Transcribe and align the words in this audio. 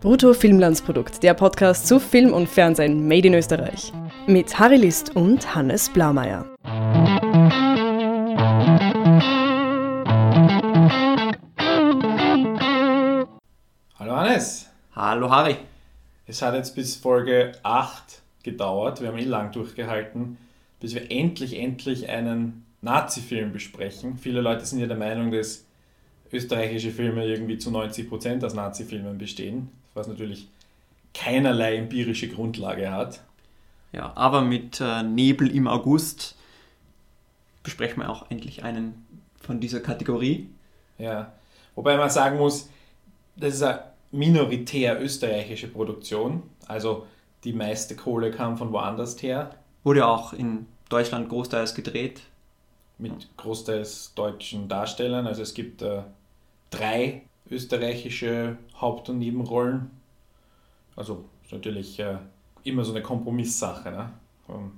Brutto 0.00 0.32
Filmlandsprodukt, 0.32 1.22
der 1.22 1.34
Podcast 1.34 1.86
zu 1.86 2.00
Film 2.00 2.32
und 2.32 2.48
Fernsehen 2.48 3.06
made 3.06 3.28
in 3.28 3.34
Österreich. 3.34 3.92
Mit 4.26 4.58
Harry 4.58 4.76
List 4.76 5.14
und 5.14 5.54
Hannes 5.54 5.90
Blaumeier. 5.90 6.46
Hallo 13.98 14.16
Hannes. 14.16 14.70
Hallo 14.94 15.30
Harry. 15.30 15.56
Es 16.26 16.40
hat 16.40 16.54
jetzt 16.54 16.74
bis 16.74 16.96
Folge 16.96 17.52
8 17.62 18.22
gedauert, 18.42 19.02
wir 19.02 19.08
haben 19.08 19.18
eh 19.18 19.24
lang 19.24 19.52
durchgehalten, 19.52 20.38
bis 20.80 20.94
wir 20.94 21.10
endlich, 21.10 21.58
endlich 21.58 22.08
einen 22.08 22.64
Nazi-Film 22.80 23.52
besprechen. 23.52 24.16
Viele 24.16 24.40
Leute 24.40 24.64
sind 24.64 24.78
ja 24.78 24.86
der 24.86 24.96
Meinung, 24.96 25.30
dass 25.30 25.66
österreichische 26.32 26.90
Filme 26.90 27.26
irgendwie 27.26 27.58
zu 27.58 27.68
90% 27.68 28.42
aus 28.46 28.54
Nazi-Filmen 28.54 29.18
bestehen, 29.18 29.68
was 30.00 30.08
natürlich 30.08 30.48
keinerlei 31.14 31.76
empirische 31.76 32.28
Grundlage 32.28 32.90
hat. 32.90 33.20
Ja, 33.92 34.12
aber 34.16 34.40
mit 34.40 34.80
äh, 34.80 35.02
Nebel 35.02 35.54
im 35.54 35.66
August 35.66 36.36
besprechen 37.62 38.02
wir 38.02 38.10
auch 38.10 38.30
endlich 38.30 38.64
einen 38.64 39.06
von 39.40 39.60
dieser 39.60 39.80
Kategorie. 39.80 40.48
Ja, 40.98 41.32
wobei 41.74 41.96
man 41.96 42.10
sagen 42.10 42.38
muss, 42.38 42.70
das 43.36 43.54
ist 43.54 43.62
eine 43.62 43.82
minoritär 44.10 45.00
österreichische 45.02 45.68
Produktion, 45.68 46.42
also 46.66 47.06
die 47.44 47.52
meiste 47.52 47.96
Kohle 47.96 48.30
kam 48.30 48.56
von 48.56 48.72
woanders 48.72 49.20
her. 49.22 49.54
Wurde 49.82 50.06
auch 50.06 50.32
in 50.32 50.66
Deutschland 50.88 51.28
großteils 51.28 51.74
gedreht. 51.74 52.20
Mit 52.98 53.34
großteils 53.36 54.12
deutschen 54.14 54.68
Darstellern, 54.68 55.26
also 55.26 55.42
es 55.42 55.54
gibt 55.54 55.80
äh, 55.82 56.02
drei 56.70 57.22
österreichische 57.50 58.56
Haupt- 58.80 59.08
und 59.08 59.18
Nebenrollen. 59.18 59.90
Also 60.96 61.24
ist 61.44 61.52
natürlich 61.52 61.98
äh, 61.98 62.18
immer 62.64 62.84
so 62.84 62.92
eine 62.92 63.02
Kompromisssache. 63.02 63.90
Ne? 63.90 64.10
Ähm, 64.48 64.72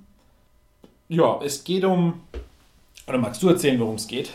ja, 1.09 1.39
es 1.43 1.63
geht 1.63 1.83
um. 1.83 2.21
Oder 3.07 3.17
magst 3.17 3.43
du 3.43 3.49
erzählen, 3.49 3.79
worum 3.79 3.95
es 3.95 4.07
geht? 4.07 4.31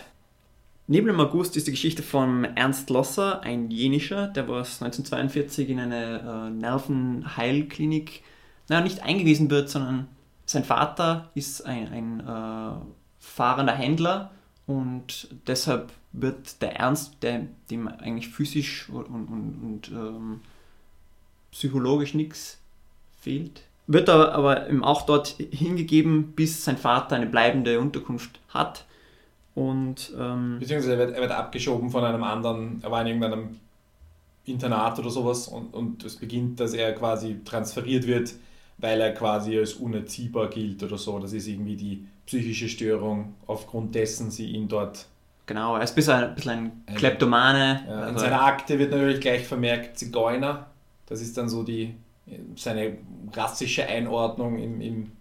Nebel 0.87 1.11
im 1.11 1.21
August 1.21 1.57
ist 1.57 1.67
die 1.67 1.73
Geschichte 1.73 2.03
von 2.03 2.45
Ernst 2.45 2.89
Losser, 2.89 3.43
ein 3.43 3.71
Jenischer, 3.71 4.27
der 4.29 4.49
was 4.49 4.83
1942 4.83 5.69
in 5.69 5.81
eine 5.81 6.49
äh, 6.49 6.51
Nervenheilklinik, 6.51 8.23
naja, 8.69 8.83
nicht 8.83 9.03
eingewiesen 9.03 9.51
wird, 9.51 9.69
sondern 9.69 10.09
sein 10.47 10.65
Vater 10.65 11.31
ist 11.35 11.67
ein, 11.67 11.89
ein 11.89 12.21
äh, 12.21 12.81
fahrender 13.19 13.75
Händler 13.75 14.31
und 14.67 15.29
deshalb 15.47 15.93
wird 16.13 16.63
der 16.63 16.77
Ernst, 16.77 17.17
der, 17.23 17.47
dem 17.71 17.89
eigentlich 17.89 18.29
physisch 18.29 18.89
und, 18.89 19.07
und, 19.07 19.29
und 19.29 19.89
ähm, 19.91 20.41
psychologisch 21.53 22.15
nichts 22.15 22.59
fehlt, 23.21 23.63
wird 23.87 24.09
er 24.09 24.33
aber 24.33 24.67
auch 24.83 25.03
dort 25.03 25.29
hingegeben, 25.51 26.33
bis 26.33 26.65
sein 26.65 26.77
Vater 26.77 27.17
eine 27.17 27.27
bleibende 27.27 27.81
Unterkunft 27.81 28.39
hat. 28.49 28.85
Und, 29.55 30.13
ähm, 30.19 30.59
Beziehungsweise 30.61 30.93
er 30.93 30.99
wird, 30.99 31.17
er 31.17 31.21
wird 31.23 31.33
abgeschoben 31.33 31.91
von 31.91 32.05
einem 32.05 32.23
anderen, 32.23 32.81
er 32.83 32.91
war 32.91 33.01
in 33.01 33.09
irgendeinem 33.09 33.57
Internat 34.45 34.99
oder 34.99 35.11
sowas 35.11 35.49
und, 35.49 35.75
und 35.75 36.05
es 36.05 36.17
beginnt, 36.17 36.61
dass 36.61 36.75
er 36.75 36.95
quasi 36.95 37.41
transferiert 37.45 38.07
wird, 38.07 38.35
weil 38.79 39.01
er 39.01 39.13
quasi 39.13 39.59
als 39.59 39.75
unerziehbar 39.75 40.49
gilt 40.49 40.83
oder 40.83 40.97
so. 40.97 41.19
Das 41.19 41.33
ist 41.33 41.49
irgendwie 41.49 41.77
die 41.77 42.07
psychische 42.27 42.69
Störung, 42.69 43.35
aufgrund 43.47 43.95
dessen 43.95 44.31
sie 44.31 44.47
ihn 44.51 44.69
dort 44.69 45.07
Genau, 45.49 45.77
er 45.77 45.83
ist 45.83 45.93
ein 45.93 45.95
bisschen 45.95 46.15
ein, 46.15 46.35
bisschen 46.35 46.73
ein 46.87 46.95
Kleptomane. 46.95 47.83
Ja, 47.89 48.01
also 48.01 48.11
in 48.11 48.19
seiner 48.19 48.43
Akte 48.43 48.79
wird 48.79 48.91
natürlich 48.91 49.21
gleich 49.21 49.47
vermerkt 49.47 49.99
Zigeuner. 49.99 50.67
Das 51.07 51.23
ist 51.23 51.39
dann 51.39 51.49
so 51.49 51.63
die, 51.63 51.95
seine 52.55 52.99
rassische 53.33 53.87
Einordnung 53.87 54.59
im, 54.59 54.83
im 54.83 55.13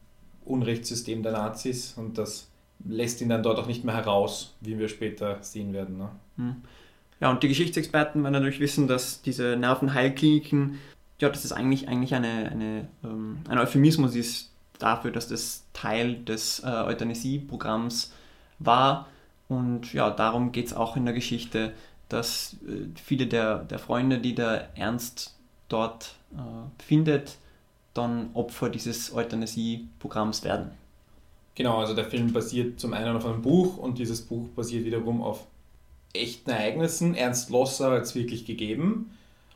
Unrechtssystem 0.44 1.24
der 1.24 1.32
Nazis 1.32 1.94
und 1.94 2.18
das 2.18 2.50
lässt 2.86 3.22
ihn 3.22 3.30
dann 3.30 3.42
dort 3.42 3.58
auch 3.58 3.68
nicht 3.68 3.86
mehr 3.86 3.96
heraus, 3.96 4.54
wie 4.60 4.78
wir 4.78 4.90
später 4.90 5.38
sehen 5.42 5.72
werden. 5.72 5.98
Ne? 5.98 6.10
Hm. 6.36 6.56
Ja, 7.22 7.32
und 7.32 7.42
die 7.42 7.48
Geschichtsexperten 7.48 8.22
werden 8.22 8.34
natürlich 8.34 8.60
wissen, 8.60 8.90
dass 8.90 9.22
diese 9.22 9.56
Nervenheilkliniken, 9.56 10.78
ja, 11.22 11.30
dass 11.30 11.44
das 11.44 11.54
eigentlich, 11.54 11.88
eigentlich 11.88 12.14
eine, 12.14 12.52
eine, 12.52 12.88
ähm, 13.02 13.38
ein 13.48 13.58
Euphemismus 13.58 14.14
ist 14.14 14.52
dafür, 14.78 15.12
dass 15.12 15.30
das 15.30 15.64
Teil 15.72 16.16
des 16.16 16.60
äh, 16.66 16.68
Euthanasie-Programms 16.68 18.12
war 18.60 19.08
und 19.50 19.94
ja, 19.94 20.10
darum 20.10 20.52
geht 20.52 20.68
es 20.68 20.74
auch 20.74 20.96
in 20.98 21.06
der 21.06 21.14
Geschichte, 21.14 21.74
dass 22.10 22.58
äh, 22.68 22.88
viele 23.02 23.28
der, 23.28 23.60
der 23.60 23.80
Freunde, 23.80 24.20
die 24.20 24.36
der 24.36 24.76
Ernst 24.78 25.36
dort 25.70 26.16
äh, 26.34 26.84
findet, 26.84 27.38
dann 27.94 28.30
Opfer 28.34 28.70
dieses 28.70 29.14
Euthanasie-Programms 29.14 30.44
werden. 30.44 30.72
Genau, 31.56 31.80
also 31.80 31.96
der 31.96 32.06
Film 32.06 32.34
basiert 32.34 32.80
zum 32.80 32.94
einen 32.94 33.16
auf 33.16 33.26
einem 33.26 33.42
Buch 33.42 33.78
und 33.78 33.98
dieses 33.98 34.22
Buch 34.22 34.48
basiert 34.50 34.86
wiederum 34.86 35.22
auf 35.22 35.48
echten 36.14 36.52
Ereignissen. 36.52 37.16
Ernst 37.16 37.50
Losser 37.50 37.92
hat 37.92 38.04
es 38.04 38.16
wirklich 38.16 38.46
gegeben. 38.46 39.12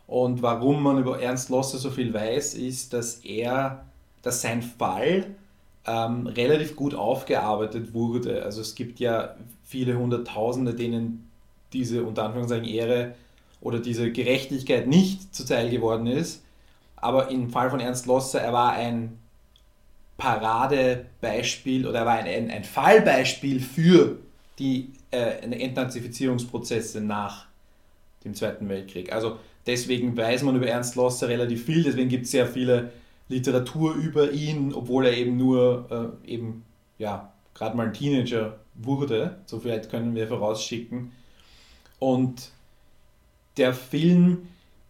Und 0.07 0.41
warum 0.41 0.81
man 0.81 0.97
über 0.97 1.21
Ernst 1.21 1.49
Losser 1.49 1.77
so 1.77 1.91
viel 1.91 2.13
weiß, 2.13 2.55
ist, 2.55 2.93
dass 2.93 3.17
er, 3.17 3.85
dass 4.23 4.41
sein 4.41 4.61
Fall 4.61 5.35
ähm, 5.85 6.27
relativ 6.27 6.75
gut 6.75 6.93
aufgearbeitet 6.93 7.93
wurde. 7.93 8.43
Also 8.43 8.61
es 8.61 8.75
gibt 8.75 8.99
ja 8.99 9.35
viele 9.63 9.97
Hunderttausende, 9.97 10.73
denen 10.73 11.29
diese 11.73 12.03
unter 12.03 12.23
Anführungszeichen 12.23 12.67
Ehre 12.67 13.15
oder 13.61 13.79
diese 13.79 14.11
Gerechtigkeit 14.11 14.87
nicht 14.87 15.33
zuteil 15.33 15.69
geworden 15.69 16.07
ist. 16.07 16.43
Aber 16.95 17.29
im 17.29 17.49
Fall 17.49 17.69
von 17.69 17.79
Ernst 17.79 18.05
Losser, 18.05 18.41
er 18.41 18.53
war 18.53 18.73
ein 18.73 19.17
Paradebeispiel 20.17 21.87
oder 21.87 21.99
er 21.99 22.05
war 22.05 22.13
ein, 22.13 22.27
ein, 22.27 22.51
ein 22.51 22.63
Fallbeispiel 22.63 23.59
für 23.59 24.17
die 24.59 24.91
äh, 25.09 25.41
Entnazifizierungsprozesse 25.41 27.01
nach 27.01 27.47
dem 28.23 28.35
Zweiten 28.35 28.69
Weltkrieg. 28.69 29.11
Also 29.11 29.39
deswegen 29.65 30.15
weiß 30.15 30.43
man 30.43 30.55
über 30.55 30.67
Ernst 30.67 30.95
Losser 30.95 31.27
relativ 31.27 31.65
viel, 31.65 31.83
deswegen 31.83 32.09
gibt 32.09 32.25
es 32.25 32.31
sehr 32.31 32.45
viele 32.45 32.91
Literatur 33.31 33.95
über 33.95 34.31
ihn, 34.31 34.73
obwohl 34.73 35.07
er 35.07 35.17
eben 35.17 35.37
nur 35.37 36.13
äh, 36.25 36.31
eben 36.31 36.63
ja 36.97 37.31
gerade 37.53 37.75
mal 37.75 37.87
ein 37.87 37.93
Teenager 37.93 38.57
wurde, 38.75 39.37
so 39.45 39.59
vielleicht 39.59 39.89
können 39.89 40.15
wir 40.15 40.27
vorausschicken. 40.27 41.11
Und 41.99 42.51
der 43.57 43.73
Film 43.73 44.47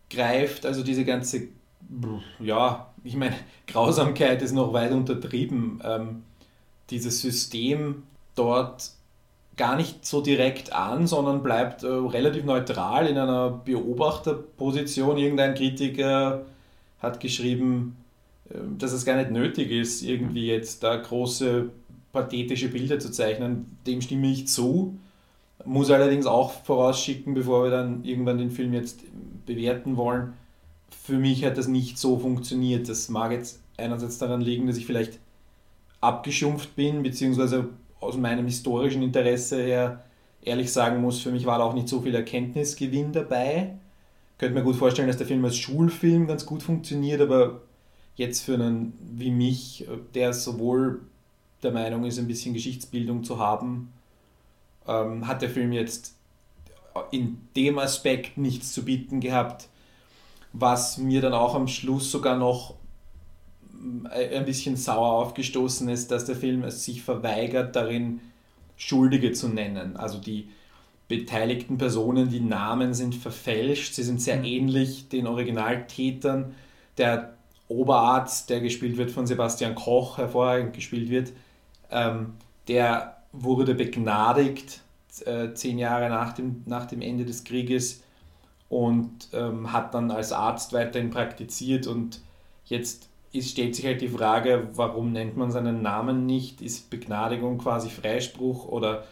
greift 0.10 0.66
also 0.66 0.84
diese 0.84 1.06
ganze, 1.06 1.48
ja, 2.40 2.94
ich 3.04 3.16
meine, 3.16 3.36
Grausamkeit 3.68 4.42
ist 4.42 4.54
noch 4.54 4.74
weit 4.74 4.92
untertrieben, 4.92 5.82
ähm, 5.84 6.24
dieses 6.90 7.22
System 7.22 8.04
dort 8.36 8.92
gar 9.58 9.76
nicht 9.76 10.06
so 10.06 10.22
direkt 10.22 10.74
an, 10.74 11.08
sondern 11.08 11.44
bleibt 11.44 11.84
äh, 11.84 11.88
relativ 11.88 12.46
neutral 12.46 13.08
in 13.08 13.18
einer 13.18 13.50
Beobachterposition. 13.50 15.18
Irgendein 15.18 15.56
Kritiker 15.56 16.46
hat 17.00 17.20
geschrieben, 17.20 17.98
dass 18.78 18.92
es 18.92 19.06
gar 19.06 19.18
nicht 19.18 19.32
nötig 19.32 19.72
ist, 19.72 20.02
irgendwie 20.04 20.48
jetzt 20.48 20.84
da 20.84 20.96
große 20.96 21.70
pathetische 22.12 22.70
Bilder 22.70 23.00
zu 23.00 23.12
zeichnen. 23.12 23.78
Dem 23.88 24.02
stimme 24.02 24.30
ich 24.30 24.48
zu. 24.48 24.98
Muss 25.66 25.92
allerdings 25.92 26.26
auch 26.26 26.52
vorausschicken, 26.52 27.34
bevor 27.34 27.64
wir 27.64 27.72
dann 27.72 28.04
irgendwann 28.04 28.38
den 28.38 28.52
Film 28.52 28.74
jetzt 28.74 29.02
bewerten 29.46 29.96
wollen. 29.96 30.34
Für 31.04 31.18
mich 31.18 31.46
hat 31.46 31.58
das 31.58 31.68
nicht 31.68 31.98
so 31.98 32.18
funktioniert. 32.18 32.90
Das 32.90 33.10
mag 33.10 33.32
jetzt 33.32 33.62
einerseits 33.78 34.18
daran 34.18 34.42
liegen, 34.42 34.68
dass 34.68 34.78
ich 34.78 34.86
vielleicht 34.86 35.20
abgeschumpft 36.02 36.76
bin, 36.76 37.04
beziehungsweise 37.04 37.70
aus 38.00 38.18
meinem 38.18 38.46
historischen 38.46 39.04
Interesse 39.04 39.62
her 39.62 40.04
ehrlich 40.44 40.72
sagen 40.72 41.02
muss, 41.02 41.20
für 41.20 41.32
mich 41.32 41.46
war 41.46 41.60
da 41.60 41.66
auch 41.66 41.74
nicht 41.74 41.88
so 41.88 42.02
viel 42.02 42.16
Erkenntnisgewinn 42.16 43.14
dabei. 43.14 43.76
Ich 44.34 44.38
könnte 44.40 44.56
mir 44.56 44.64
gut 44.64 44.76
vorstellen, 44.76 45.08
dass 45.08 45.18
der 45.18 45.28
Film 45.28 45.46
als 45.46 45.58
Schulfilm 45.58 46.28
ganz 46.28 46.46
gut 46.46 46.64
funktioniert, 46.64 47.22
aber 47.22 47.62
jetzt 48.22 48.44
für 48.44 48.54
einen 48.54 48.94
wie 49.00 49.32
mich, 49.32 49.88
der 50.14 50.34
sowohl 50.34 51.02
der 51.64 51.72
Meinung 51.72 52.06
ist, 52.06 52.20
ein 52.20 52.28
bisschen 52.28 52.54
Geschichtsbildung 52.54 53.24
zu 53.24 53.40
haben, 53.40 53.92
ähm, 54.88 55.28
hat 55.28 55.42
der 55.42 55.50
Film 55.50 55.72
jetzt 55.74 56.16
in 57.12 57.38
dem 57.56 57.80
Aspekt 57.80 58.38
nichts 58.38 58.74
zu 58.74 58.84
bieten 58.84 59.20
gehabt, 59.20 59.68
was 60.54 60.98
mir 60.98 61.22
dann 61.22 61.34
auch 61.34 61.56
am 61.56 61.68
Schluss 61.68 62.12
sogar 62.12 62.38
noch 62.38 62.76
äh, 64.12 64.38
ein 64.38 64.46
bisschen 64.46 64.76
sauer 64.76 65.14
aufgestoßen 65.14 65.90
ist, 65.90 66.12
dass 66.12 66.26
der 66.26 66.36
Film 66.36 66.64
es 66.64 66.86
sich 66.86 67.02
verweigert, 67.02 67.76
darin 67.76 68.22
Schuldige 68.78 69.32
zu 69.32 69.48
nennen. 69.48 69.98
Also 69.98 70.20
die 70.20 70.50
beteiligten 71.08 71.78
Personen, 71.78 72.30
die 72.30 72.40
Namen 72.40 72.94
sind 72.94 73.16
verfälscht, 73.16 73.94
sie 73.94 74.04
sind 74.04 74.22
sehr 74.22 74.38
mhm. 74.38 74.46
ähnlich 74.46 75.10
den 75.10 75.28
Originaltätern. 75.28 76.56
Der 76.98 77.34
Oberarzt, 77.72 78.50
der 78.50 78.62
gespielt 78.62 78.98
wird 78.98 79.12
von 79.12 79.26
Sebastian 79.26 79.76
Koch, 79.76 80.18
hervorragend 80.18 80.74
gespielt 80.74 81.10
wird, 81.10 81.32
ähm, 81.90 82.34
der 82.68 83.18
wurde 83.32 83.76
begnadigt 83.76 84.82
äh, 85.26 85.54
zehn 85.54 85.78
Jahre 85.78 86.10
nach 86.10 86.34
dem, 86.34 86.64
nach 86.66 86.86
dem 86.86 87.02
Ende 87.02 87.26
des 87.26 87.44
Krieges 87.44 88.04
und 88.70 89.30
ähm, 89.34 89.72
hat 89.72 89.94
dann 89.94 90.12
als 90.12 90.32
Arzt 90.32 90.74
weiterhin 90.74 91.10
praktiziert 91.10 91.88
und 91.88 92.22
jetzt 92.66 93.10
ist, 93.34 93.52
stellt 93.52 93.76
sich 93.76 93.86
halt 93.86 94.02
die 94.02 94.10
Frage, 94.10 94.70
warum 94.74 95.14
nennt 95.14 95.38
man 95.38 95.52
seinen 95.52 95.82
Namen 95.82 96.26
nicht? 96.26 96.62
Ist 96.62 96.90
Begnadigung 96.90 97.58
quasi 97.58 97.90
Freispruch 97.90 98.68
oder 98.68 99.06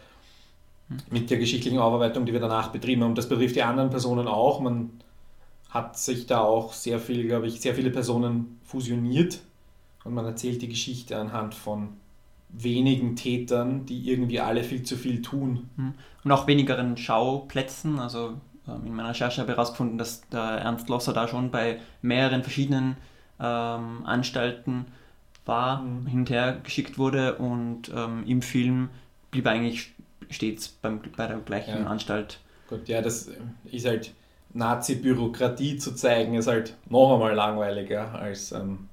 mit 1.10 1.30
der 1.30 1.38
geschichtlichen 1.38 1.78
Aufarbeitung, 1.78 2.26
die 2.26 2.32
wir 2.32 2.40
danach 2.40 2.68
betrieben 2.68 3.04
haben. 3.04 3.14
Das 3.14 3.28
betrifft 3.28 3.56
die 3.56 3.62
anderen 3.62 3.90
Personen 3.90 4.26
auch. 4.26 4.60
Man 4.60 4.90
hat 5.70 5.98
sich 5.98 6.26
da 6.26 6.40
auch 6.40 6.72
sehr 6.72 6.98
viel, 6.98 7.26
glaube 7.26 7.46
ich, 7.46 7.60
sehr 7.60 7.74
viele 7.74 7.90
Personen 7.90 8.60
fusioniert 8.64 9.40
und 10.04 10.14
man 10.14 10.24
erzählt 10.24 10.62
die 10.62 10.68
Geschichte 10.68 11.16
anhand 11.16 11.54
von 11.54 11.90
wenigen 12.48 13.14
Tätern, 13.14 13.86
die 13.86 14.10
irgendwie 14.10 14.40
alle 14.40 14.64
viel 14.64 14.82
zu 14.82 14.96
viel 14.96 15.22
tun. 15.22 15.70
Hm. 15.76 15.94
Und 16.24 16.32
auch 16.32 16.46
wenigeren 16.46 16.96
Schauplätzen. 16.96 18.00
Also 18.00 18.34
ähm, 18.66 18.86
in 18.86 18.94
meiner 18.94 19.10
Recherche 19.10 19.40
habe 19.40 19.52
ich 19.52 19.56
herausgefunden, 19.56 19.98
dass 19.98 20.28
der 20.28 20.40
Ernst 20.40 20.88
Losser 20.88 21.12
da 21.12 21.28
schon 21.28 21.50
bei 21.50 21.78
mehreren 22.02 22.42
verschiedenen 22.42 22.96
ähm, 23.38 24.04
Anstalten 24.04 24.86
war, 25.46 25.82
mhm. 25.82 26.06
hin 26.06 26.18
und 26.20 26.30
her 26.30 26.58
geschickt 26.62 26.98
wurde 26.98 27.36
und 27.36 27.90
ähm, 27.94 28.24
im 28.26 28.42
Film 28.42 28.90
blieb 29.30 29.46
er 29.46 29.52
eigentlich 29.52 29.92
stets 30.28 30.68
beim, 30.68 31.00
bei 31.16 31.26
der 31.26 31.38
gleichen 31.38 31.82
ja. 31.82 31.86
Anstalt. 31.86 32.40
Gut, 32.68 32.88
ja, 32.88 33.00
das 33.00 33.30
ist 33.64 33.86
halt 33.86 34.12
Nazi-Bürokratie 34.52 35.76
zu 35.78 35.94
zeigen, 35.94 36.34
ist 36.34 36.46
halt 36.46 36.76
noch 36.88 37.14
einmal 37.14 37.34
langweiliger 37.34 38.14
als, 38.14 38.52
ähm, 38.52 38.88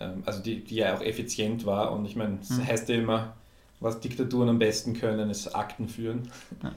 ähm, 0.00 0.22
also 0.24 0.42
die, 0.42 0.64
die 0.64 0.76
ja 0.76 0.96
auch 0.96 1.02
effizient 1.02 1.66
war 1.66 1.92
und 1.92 2.04
ich 2.06 2.16
meine, 2.16 2.38
es 2.40 2.50
mhm. 2.50 2.66
heißt 2.66 2.88
ja 2.88 2.96
immer, 2.96 3.34
was 3.80 4.00
Diktaturen 4.00 4.48
am 4.48 4.58
besten 4.58 4.94
können, 4.94 5.28
ist 5.28 5.54
Akten 5.54 5.88
führen. 5.88 6.30
Ja. 6.62 6.72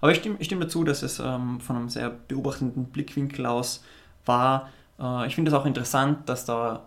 Aber 0.00 0.12
ich 0.12 0.18
stimme, 0.18 0.36
ich 0.38 0.46
stimme 0.46 0.64
dazu, 0.64 0.84
dass 0.84 1.02
es 1.02 1.18
ähm, 1.18 1.60
von 1.60 1.76
einem 1.76 1.88
sehr 1.88 2.10
beobachtenden 2.10 2.86
Blickwinkel 2.86 3.46
aus 3.46 3.82
war. 4.24 4.70
Äh, 5.00 5.26
ich 5.26 5.34
finde 5.34 5.50
es 5.50 5.56
auch 5.56 5.66
interessant, 5.66 6.28
dass 6.28 6.44
da 6.44 6.84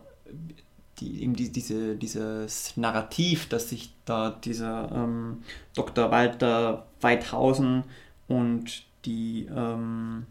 die, 0.99 1.23
eben 1.23 1.35
die, 1.35 1.51
diese, 1.51 1.95
dieses 1.95 2.75
Narrativ, 2.77 3.49
dass 3.49 3.69
sich 3.69 3.93
da 4.05 4.31
dieser 4.31 4.91
ähm, 4.91 5.43
Dr. 5.75 6.11
Walter 6.11 6.85
Weidhausen 7.01 7.83
und 8.27 8.83
die, 9.05 9.47
ähm, 9.55 10.25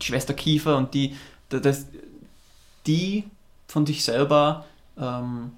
die 0.00 0.06
Schwester 0.06 0.34
Kiefer 0.34 0.76
und 0.76 0.94
die, 0.94 1.16
das, 1.48 1.86
die 2.86 3.24
von 3.66 3.86
sich 3.86 4.04
selber 4.04 4.64
ähm, 4.98 5.52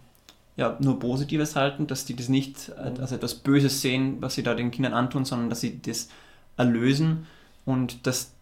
ja, 0.56 0.76
nur 0.80 0.98
Positives 0.98 1.56
halten, 1.56 1.86
dass 1.86 2.04
die 2.04 2.14
das 2.14 2.28
nicht 2.28 2.70
als 2.76 3.12
etwas 3.12 3.34
Böses 3.34 3.80
sehen, 3.80 4.18
was 4.20 4.34
sie 4.34 4.42
da 4.42 4.54
den 4.54 4.70
Kindern 4.70 4.92
antun, 4.92 5.24
sondern 5.24 5.48
dass 5.48 5.60
sie 5.60 5.80
das 5.80 6.08
erlösen 6.56 7.26
und 7.64 8.06
dass 8.06 8.32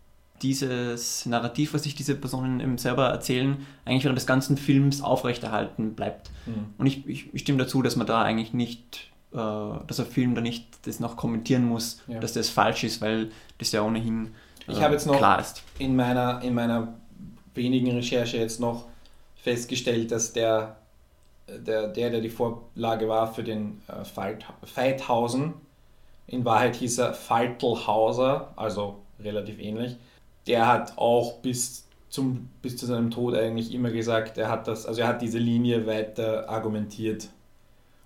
dieses 0.42 1.26
Narrativ, 1.26 1.74
was 1.74 1.82
sich 1.82 1.94
diese 1.94 2.14
Personen 2.14 2.60
eben 2.60 2.78
selber 2.78 3.08
erzählen, 3.08 3.66
eigentlich 3.84 4.04
während 4.04 4.18
des 4.18 4.26
ganzen 4.26 4.56
Films 4.56 5.02
aufrechterhalten 5.02 5.94
bleibt. 5.94 6.30
Mhm. 6.46 6.74
Und 6.78 6.86
ich, 6.86 7.06
ich, 7.06 7.34
ich, 7.34 7.42
stimme 7.42 7.58
dazu, 7.58 7.82
dass 7.82 7.96
man 7.96 8.06
da 8.06 8.22
eigentlich 8.22 8.52
nicht, 8.52 9.10
äh, 9.32 9.36
dass 9.36 9.96
der 9.96 10.06
Film 10.06 10.34
da 10.34 10.40
nicht 10.40 10.66
das 10.86 11.00
noch 11.00 11.16
kommentieren 11.16 11.64
muss, 11.64 12.02
ja. 12.06 12.20
dass 12.20 12.32
das 12.32 12.50
falsch 12.50 12.84
ist, 12.84 13.00
weil 13.00 13.30
das 13.58 13.72
ja 13.72 13.82
ohnehin 13.82 14.28
ich 14.68 14.82
habe 14.82 14.94
jetzt 14.94 15.06
noch 15.06 15.16
klar 15.16 15.40
ist. 15.40 15.62
In 15.78 15.96
meiner, 15.96 16.42
in 16.42 16.54
meiner 16.54 16.94
wenigen 17.54 17.90
Recherche 17.92 18.36
jetzt 18.36 18.60
noch 18.60 18.86
festgestellt, 19.36 20.10
dass 20.12 20.32
der 20.32 20.76
der, 21.48 21.88
der, 21.88 22.10
der 22.10 22.20
die 22.20 22.28
Vorlage 22.28 23.08
war 23.08 23.32
für 23.32 23.42
den 23.42 23.80
äh, 23.88 24.04
Feithausen, 24.64 25.54
in 26.26 26.44
Wahrheit 26.44 26.76
hieß 26.76 26.98
er 26.98 27.14
Faltelhauser, 27.14 28.52
also 28.56 28.98
relativ 29.18 29.58
ähnlich. 29.58 29.96
Der 30.46 30.66
hat 30.66 30.98
auch 30.98 31.38
bis, 31.38 31.86
zum, 32.10 32.50
bis 32.60 32.76
zu 32.76 32.86
seinem 32.86 33.10
Tod 33.10 33.34
eigentlich 33.34 33.72
immer 33.72 33.90
gesagt, 33.90 34.36
er 34.36 34.50
hat 34.50 34.68
das, 34.68 34.84
also 34.84 35.00
er 35.00 35.08
hat 35.08 35.22
diese 35.22 35.38
Linie 35.38 35.86
weiter 35.86 36.48
argumentiert. 36.48 37.28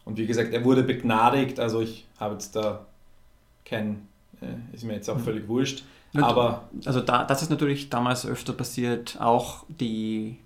Und 0.05 0.19
wie 0.19 0.27
gesagt, 0.27 0.53
er 0.53 0.65
wurde 0.65 0.83
begnadigt, 0.85 1.59
also 1.59 1.81
ich 1.81 2.07
habe 2.19 2.35
jetzt 2.35 2.55
da 2.55 2.87
kein, 3.65 4.07
äh, 4.41 4.75
ist 4.75 4.85
mir 4.85 4.95
jetzt 4.95 5.11
auch 5.11 5.19
mhm. 5.19 5.25
völlig 5.25 5.49
wurscht. 5.49 5.85
Aber 6.15 6.69
also 6.85 7.01
da, 7.01 7.25
das 7.25 7.43
ist 7.43 7.51
natürlich 7.51 7.89
damals 7.89 8.27
öfter 8.27 8.53
passiert, 8.53 9.19
auch 9.21 9.65
die 9.69 10.39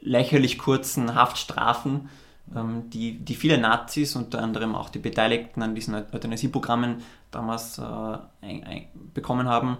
lächerlich 0.00 0.58
kurzen 0.58 1.14
Haftstrafen 1.14 2.08
ähm, 2.54 2.90
die, 2.90 3.18
die 3.18 3.34
viele 3.34 3.58
Nazis, 3.58 4.14
unter 4.14 4.42
anderem 4.42 4.74
auch 4.74 4.88
die 4.88 4.98
Beteiligten 4.98 5.62
an 5.62 5.74
diesen 5.74 5.94
Euthanasieprogrammen 5.94 7.02
damals 7.30 7.78
äh, 7.78 7.82
ein, 7.82 8.64
ein, 8.64 8.86
bekommen 9.14 9.48
haben 9.48 9.78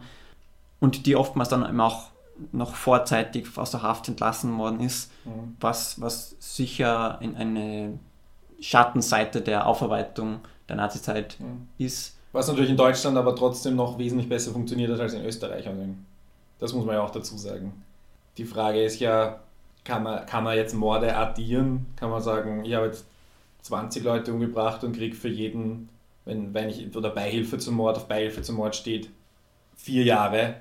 und 0.80 1.06
die 1.06 1.16
oftmals 1.16 1.48
dann 1.48 1.66
eben 1.66 1.80
auch 1.80 2.10
noch 2.52 2.74
vorzeitig 2.74 3.46
aus 3.56 3.70
der 3.70 3.82
Haft 3.82 4.08
entlassen 4.08 4.58
worden 4.58 4.80
ist, 4.80 5.10
mhm. 5.24 5.56
was, 5.60 6.00
was 6.00 6.36
sicher 6.38 7.18
in 7.20 7.36
eine 7.36 7.98
Schattenseite 8.60 9.40
der 9.40 9.66
Aufarbeitung 9.66 10.40
der 10.68 10.76
Nazizeit 10.76 11.38
mhm. 11.38 11.68
ist. 11.78 12.15
Was 12.36 12.48
natürlich 12.48 12.68
in 12.68 12.76
Deutschland 12.76 13.16
aber 13.16 13.34
trotzdem 13.34 13.76
noch 13.76 13.98
wesentlich 13.98 14.28
besser 14.28 14.52
funktioniert 14.52 14.92
hat 14.92 15.00
als 15.00 15.14
in 15.14 15.24
Österreich. 15.24 15.66
Also 15.66 15.80
das 16.58 16.74
muss 16.74 16.84
man 16.84 16.96
ja 16.96 17.02
auch 17.02 17.10
dazu 17.10 17.38
sagen. 17.38 17.82
Die 18.36 18.44
Frage 18.44 18.84
ist 18.84 19.00
ja, 19.00 19.40
kann 19.84 20.02
man, 20.02 20.26
kann 20.26 20.44
man 20.44 20.54
jetzt 20.54 20.74
Morde 20.74 21.16
addieren? 21.16 21.86
Kann 21.96 22.10
man 22.10 22.20
sagen, 22.20 22.62
ich 22.66 22.74
habe 22.74 22.88
jetzt 22.88 23.06
20 23.62 24.04
Leute 24.04 24.34
umgebracht 24.34 24.84
und 24.84 24.94
kriege 24.94 25.16
für 25.16 25.30
jeden, 25.30 25.88
wenn, 26.26 26.52
wenn 26.52 26.68
ich, 26.68 26.94
oder 26.94 27.08
Beihilfe 27.08 27.56
zum 27.56 27.76
Mord, 27.76 27.96
auf 27.96 28.06
Beihilfe 28.06 28.42
zum 28.42 28.56
Mord 28.56 28.76
steht, 28.76 29.08
vier 29.74 30.04
Jahre 30.04 30.56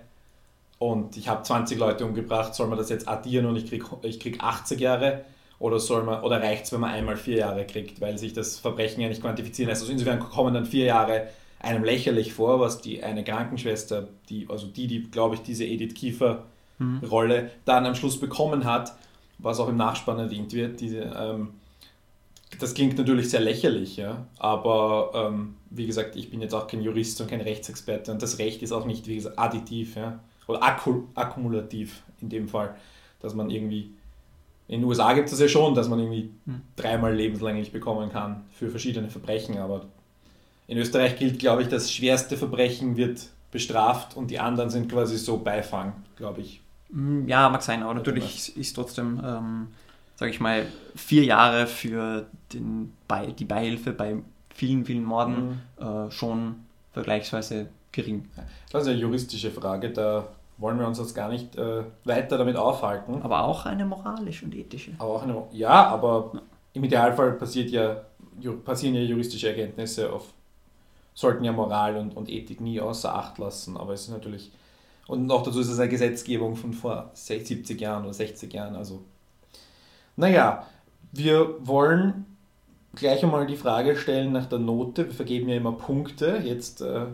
und 0.79 1.17
ich 1.17 1.27
habe 1.27 1.43
20 1.43 1.77
Leute 1.77 2.05
umgebracht, 2.05 2.55
soll 2.55 2.67
man 2.67 2.77
das 2.77 2.87
jetzt 2.87 3.05
addieren 3.05 3.47
und 3.47 3.57
ich 3.57 3.67
kriege 3.67 3.85
ich 4.03 4.21
krieg 4.21 4.41
80 4.41 4.79
Jahre? 4.79 5.25
Oder, 5.59 5.75
oder 6.23 6.41
reicht 6.41 6.63
es, 6.63 6.71
wenn 6.71 6.79
man 6.79 6.91
einmal 6.91 7.17
vier 7.17 7.39
Jahre 7.39 7.67
kriegt, 7.67 7.99
weil 7.99 8.17
sich 8.17 8.31
das 8.31 8.59
Verbrechen 8.59 9.01
ja 9.01 9.09
nicht 9.09 9.21
quantifizieren 9.21 9.67
lässt? 9.67 9.81
Also 9.81 9.91
insofern 9.91 10.21
kommen 10.21 10.53
dann 10.53 10.65
vier 10.65 10.85
Jahre 10.85 11.27
einem 11.65 11.83
lächerlich 11.83 12.33
vor, 12.33 12.59
was 12.59 12.81
die 12.81 13.03
eine 13.03 13.23
Krankenschwester, 13.23 14.07
die, 14.29 14.47
also 14.49 14.67
die, 14.67 14.87
die, 14.87 15.03
glaube 15.03 15.35
ich, 15.35 15.41
diese 15.41 15.65
Edith 15.65 15.95
Kiefer-Rolle 15.95 17.41
mhm. 17.43 17.47
dann 17.65 17.85
am 17.85 17.95
Schluss 17.95 18.19
bekommen 18.19 18.65
hat, 18.65 18.95
was 19.39 19.59
auch 19.59 19.67
im 19.67 19.77
Nachspann 19.77 20.19
erwähnt 20.19 20.53
wird, 20.53 20.79
diese, 20.79 21.01
ähm, 21.17 21.49
das 22.59 22.73
klingt 22.73 22.97
natürlich 22.97 23.29
sehr 23.29 23.41
lächerlich, 23.41 23.97
ja, 23.97 24.25
aber 24.37 25.11
ähm, 25.13 25.55
wie 25.71 25.87
gesagt, 25.87 26.15
ich 26.15 26.29
bin 26.29 26.41
jetzt 26.41 26.53
auch 26.53 26.67
kein 26.67 26.81
Jurist 26.81 27.19
und 27.19 27.29
kein 27.29 27.41
Rechtsexperte 27.41 28.11
und 28.11 28.21
das 28.21 28.39
Recht 28.39 28.61
ist 28.63 28.71
auch 28.71 28.85
nicht, 28.85 29.07
wie 29.07 29.15
gesagt, 29.15 29.37
additiv, 29.37 29.95
ja, 29.95 30.19
oder 30.47 30.63
akku 30.63 31.03
akkumulativ 31.15 32.03
in 32.21 32.29
dem 32.29 32.47
Fall, 32.47 32.75
dass 33.19 33.33
man 33.33 33.49
irgendwie, 33.49 33.91
in 34.67 34.81
den 34.81 34.83
USA 34.85 35.13
gibt 35.13 35.31
es 35.31 35.39
ja 35.39 35.47
schon, 35.47 35.73
dass 35.73 35.89
man 35.89 35.99
irgendwie 35.99 36.29
hm. 36.45 36.61
dreimal 36.75 37.13
lebenslänglich 37.13 37.71
bekommen 37.71 38.09
kann 38.11 38.43
für 38.51 38.69
verschiedene 38.69 39.09
Verbrechen, 39.09 39.57
aber 39.57 39.85
in 40.67 40.77
Österreich 40.77 41.17
gilt, 41.17 41.39
glaube 41.39 41.61
ich, 41.61 41.67
das 41.67 41.91
schwerste 41.91 42.37
Verbrechen 42.37 42.97
wird 42.97 43.27
bestraft 43.51 44.17
und 44.17 44.31
die 44.31 44.39
anderen 44.39 44.69
sind 44.69 44.91
quasi 44.91 45.17
so 45.17 45.37
Beifang, 45.37 45.93
glaube 46.15 46.41
ich. 46.41 46.61
Mm, 46.89 47.27
ja, 47.27 47.47
mag 47.49 47.61
sein, 47.61 47.83
aber 47.83 47.93
natürlich 47.93 48.57
ist 48.57 48.73
trotzdem, 48.73 49.21
ähm, 49.23 49.67
sage 50.15 50.31
ich 50.31 50.39
mal, 50.39 50.65
vier 50.95 51.23
Jahre 51.23 51.67
für 51.67 52.25
den 52.51 52.93
Be 53.07 53.33
die 53.37 53.45
Beihilfe 53.45 53.91
bei 53.93 54.17
vielen, 54.53 54.85
vielen 54.85 55.03
Morden 55.03 55.61
mhm. 55.79 55.85
äh, 55.85 56.11
schon 56.11 56.55
vergleichsweise 56.93 57.67
gering. 57.91 58.27
Das 58.71 58.83
ist 58.83 58.89
eine 58.89 58.97
juristische 58.97 59.51
Frage, 59.51 59.91
da 59.91 60.27
wollen 60.57 60.79
wir 60.79 60.87
uns 60.87 60.99
jetzt 60.99 61.13
gar 61.13 61.29
nicht 61.29 61.55
äh, 61.57 61.83
weiter 62.05 62.37
damit 62.37 62.55
aufhalten. 62.55 63.21
Aber 63.21 63.43
auch 63.43 63.65
eine 63.65 63.85
moralische 63.85 64.45
und 64.45 64.55
ethische. 64.55 64.91
Aber 64.97 65.15
auch 65.15 65.23
eine, 65.23 65.43
ja, 65.51 65.87
aber 65.87 66.31
ja. 66.33 66.41
im 66.73 66.83
Idealfall 66.83 67.33
passiert 67.33 67.69
ja, 67.69 67.97
passieren 68.63 68.95
ja 68.95 69.01
juristische 69.01 69.49
Erkenntnisse 69.49 70.11
auf, 70.11 70.33
sollten 71.15 71.43
ja 71.43 71.51
Moral 71.51 71.97
und, 71.97 72.15
und 72.15 72.29
Ethik 72.29 72.61
nie 72.61 72.79
außer 72.79 73.15
Acht 73.15 73.39
lassen, 73.39 73.77
aber 73.77 73.93
es 73.93 74.01
ist 74.03 74.09
natürlich 74.09 74.51
und 75.07 75.27
noch 75.27 75.43
dazu 75.43 75.59
ist 75.59 75.69
es 75.69 75.79
eine 75.79 75.89
Gesetzgebung 75.89 76.55
von 76.55 76.73
vor 76.73 77.11
70 77.13 77.79
Jahren 77.79 78.03
oder 78.05 78.13
60 78.13 78.51
Jahren. 78.51 78.75
Also, 78.75 79.03
naja, 80.15 80.65
wir 81.11 81.55
wollen 81.65 82.25
gleich 82.95 83.23
einmal 83.23 83.45
die 83.45 83.57
Frage 83.57 83.95
stellen 83.97 84.31
nach 84.31 84.47
der 84.47 84.59
Note. 84.59 85.05
Wir 85.05 85.13
vergeben 85.13 85.49
ja 85.49 85.57
immer 85.57 85.73
Punkte. 85.73 86.41
Jetzt 86.43 86.81
äh, 86.81 87.05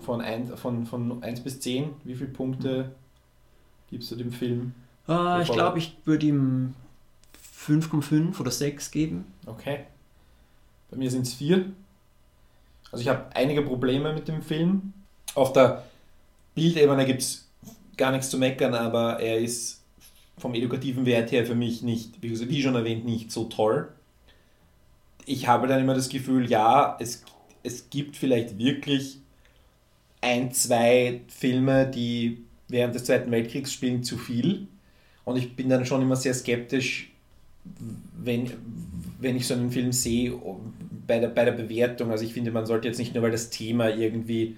von, 0.00 0.20
ein, 0.20 0.46
von, 0.56 0.86
von 0.86 1.22
1 1.22 1.40
bis 1.40 1.60
10. 1.60 1.94
Wie 2.04 2.14
viele 2.14 2.30
Punkte 2.30 2.92
gibst 3.90 4.10
du 4.10 4.16
dem 4.16 4.30
Film? 4.30 4.74
Uh, 5.08 5.40
ich 5.40 5.50
glaube, 5.50 5.78
ich 5.78 5.96
würde 6.04 6.26
ihm 6.26 6.74
5,5 7.66 8.38
oder 8.40 8.50
6 8.50 8.90
geben. 8.92 9.32
Okay. 9.46 9.80
Bei 10.90 10.96
mir 10.96 11.10
sind 11.10 11.22
es 11.22 11.34
4. 11.34 11.72
Also 12.90 13.02
ich 13.02 13.08
habe 13.08 13.26
einige 13.34 13.62
Probleme 13.62 14.12
mit 14.12 14.28
dem 14.28 14.42
Film. 14.42 14.92
Auf 15.34 15.52
der 15.52 15.84
Bildebene 16.54 17.04
gibt 17.04 17.22
es 17.22 17.48
gar 17.96 18.12
nichts 18.12 18.30
zu 18.30 18.38
meckern, 18.38 18.74
aber 18.74 19.20
er 19.20 19.38
ist 19.38 19.82
vom 20.38 20.54
edukativen 20.54 21.06
Wert 21.06 21.32
her 21.32 21.46
für 21.46 21.54
mich 21.54 21.82
nicht, 21.82 22.22
wie 22.22 22.62
schon 22.62 22.74
erwähnt, 22.74 23.04
nicht 23.04 23.32
so 23.32 23.44
toll. 23.44 23.88
Ich 25.24 25.48
habe 25.48 25.66
dann 25.66 25.80
immer 25.80 25.94
das 25.94 26.08
Gefühl, 26.08 26.48
ja, 26.48 26.96
es, 27.00 27.24
es 27.62 27.90
gibt 27.90 28.16
vielleicht 28.16 28.58
wirklich 28.58 29.18
ein, 30.20 30.52
zwei 30.52 31.22
Filme, 31.28 31.86
die 31.86 32.44
während 32.68 32.94
des 32.94 33.04
Zweiten 33.04 33.30
Weltkriegs 33.30 33.72
spielen 33.72 34.02
zu 34.02 34.18
viel. 34.18 34.68
Und 35.24 35.36
ich 35.36 35.56
bin 35.56 35.68
dann 35.68 35.86
schon 35.86 36.02
immer 36.02 36.16
sehr 36.16 36.34
skeptisch, 36.34 37.10
wenn, 38.16 38.50
wenn 39.18 39.36
ich 39.36 39.46
so 39.46 39.54
einen 39.54 39.70
Film 39.70 39.92
sehe, 39.92 40.34
bei 41.06 41.18
der, 41.18 41.28
bei 41.28 41.44
der 41.44 41.52
Bewertung. 41.52 42.10
Also 42.10 42.24
ich 42.24 42.32
finde, 42.32 42.50
man 42.50 42.66
sollte 42.66 42.88
jetzt 42.88 42.98
nicht 42.98 43.14
nur, 43.14 43.22
weil 43.22 43.30
das 43.30 43.50
Thema 43.50 43.90
irgendwie 43.90 44.56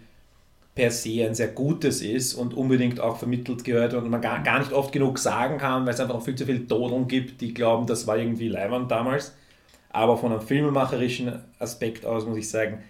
per 0.75 0.91
se 0.91 1.27
ein 1.27 1.35
sehr 1.35 1.49
gutes 1.49 2.03
ist 2.03 2.35
und 2.35 2.55
unbedingt 2.55 3.01
auch 3.01 3.19
vermittelt 3.19 3.65
gehört 3.65 3.95
und 3.95 4.09
man 4.09 4.21
gar, 4.21 4.43
gar 4.45 4.61
nicht 4.61 4.73
oft 4.73 4.93
genug 4.93 5.19
sagen 5.19 5.59
kann, 5.59 5.85
weil 5.85 5.95
es 5.95 6.01
einfach 6.01 6.15
noch 6.15 6.25
viel 6.25 6.37
zu 6.37 6.47
viel 6.47 6.61
Dodeln 6.61 7.09
gibt, 7.09 7.41
die 7.41 7.53
glauben, 7.53 7.87
das 7.87 8.07
war 8.07 8.17
irgendwie 8.17 8.49
Leihwand 8.49 8.91
damals. 8.91 9.35
Aber 9.91 10.17
von 10.17 10.31
einem 10.31 10.41
filmemacherischen 10.41 11.41
Aspekt 11.59 12.07
aus 12.07 12.27
muss 12.27 12.39
ich 12.39 12.49
sagen, 12.49 12.85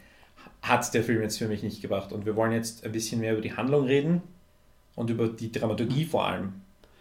hat 0.60 0.92
der 0.92 1.02
Film 1.02 1.22
jetzt 1.22 1.38
für 1.38 1.48
mich 1.48 1.62
nicht 1.62 1.80
gebracht. 1.80 2.12
Und 2.12 2.26
wir 2.26 2.36
wollen 2.36 2.52
jetzt 2.52 2.84
ein 2.84 2.92
bisschen 2.92 3.20
mehr 3.20 3.32
über 3.32 3.40
die 3.40 3.56
Handlung 3.56 3.86
reden 3.86 4.22
und 4.94 5.08
über 5.08 5.28
die 5.28 5.50
Dramaturgie 5.50 6.04
vor 6.04 6.26
allem, 6.26 6.54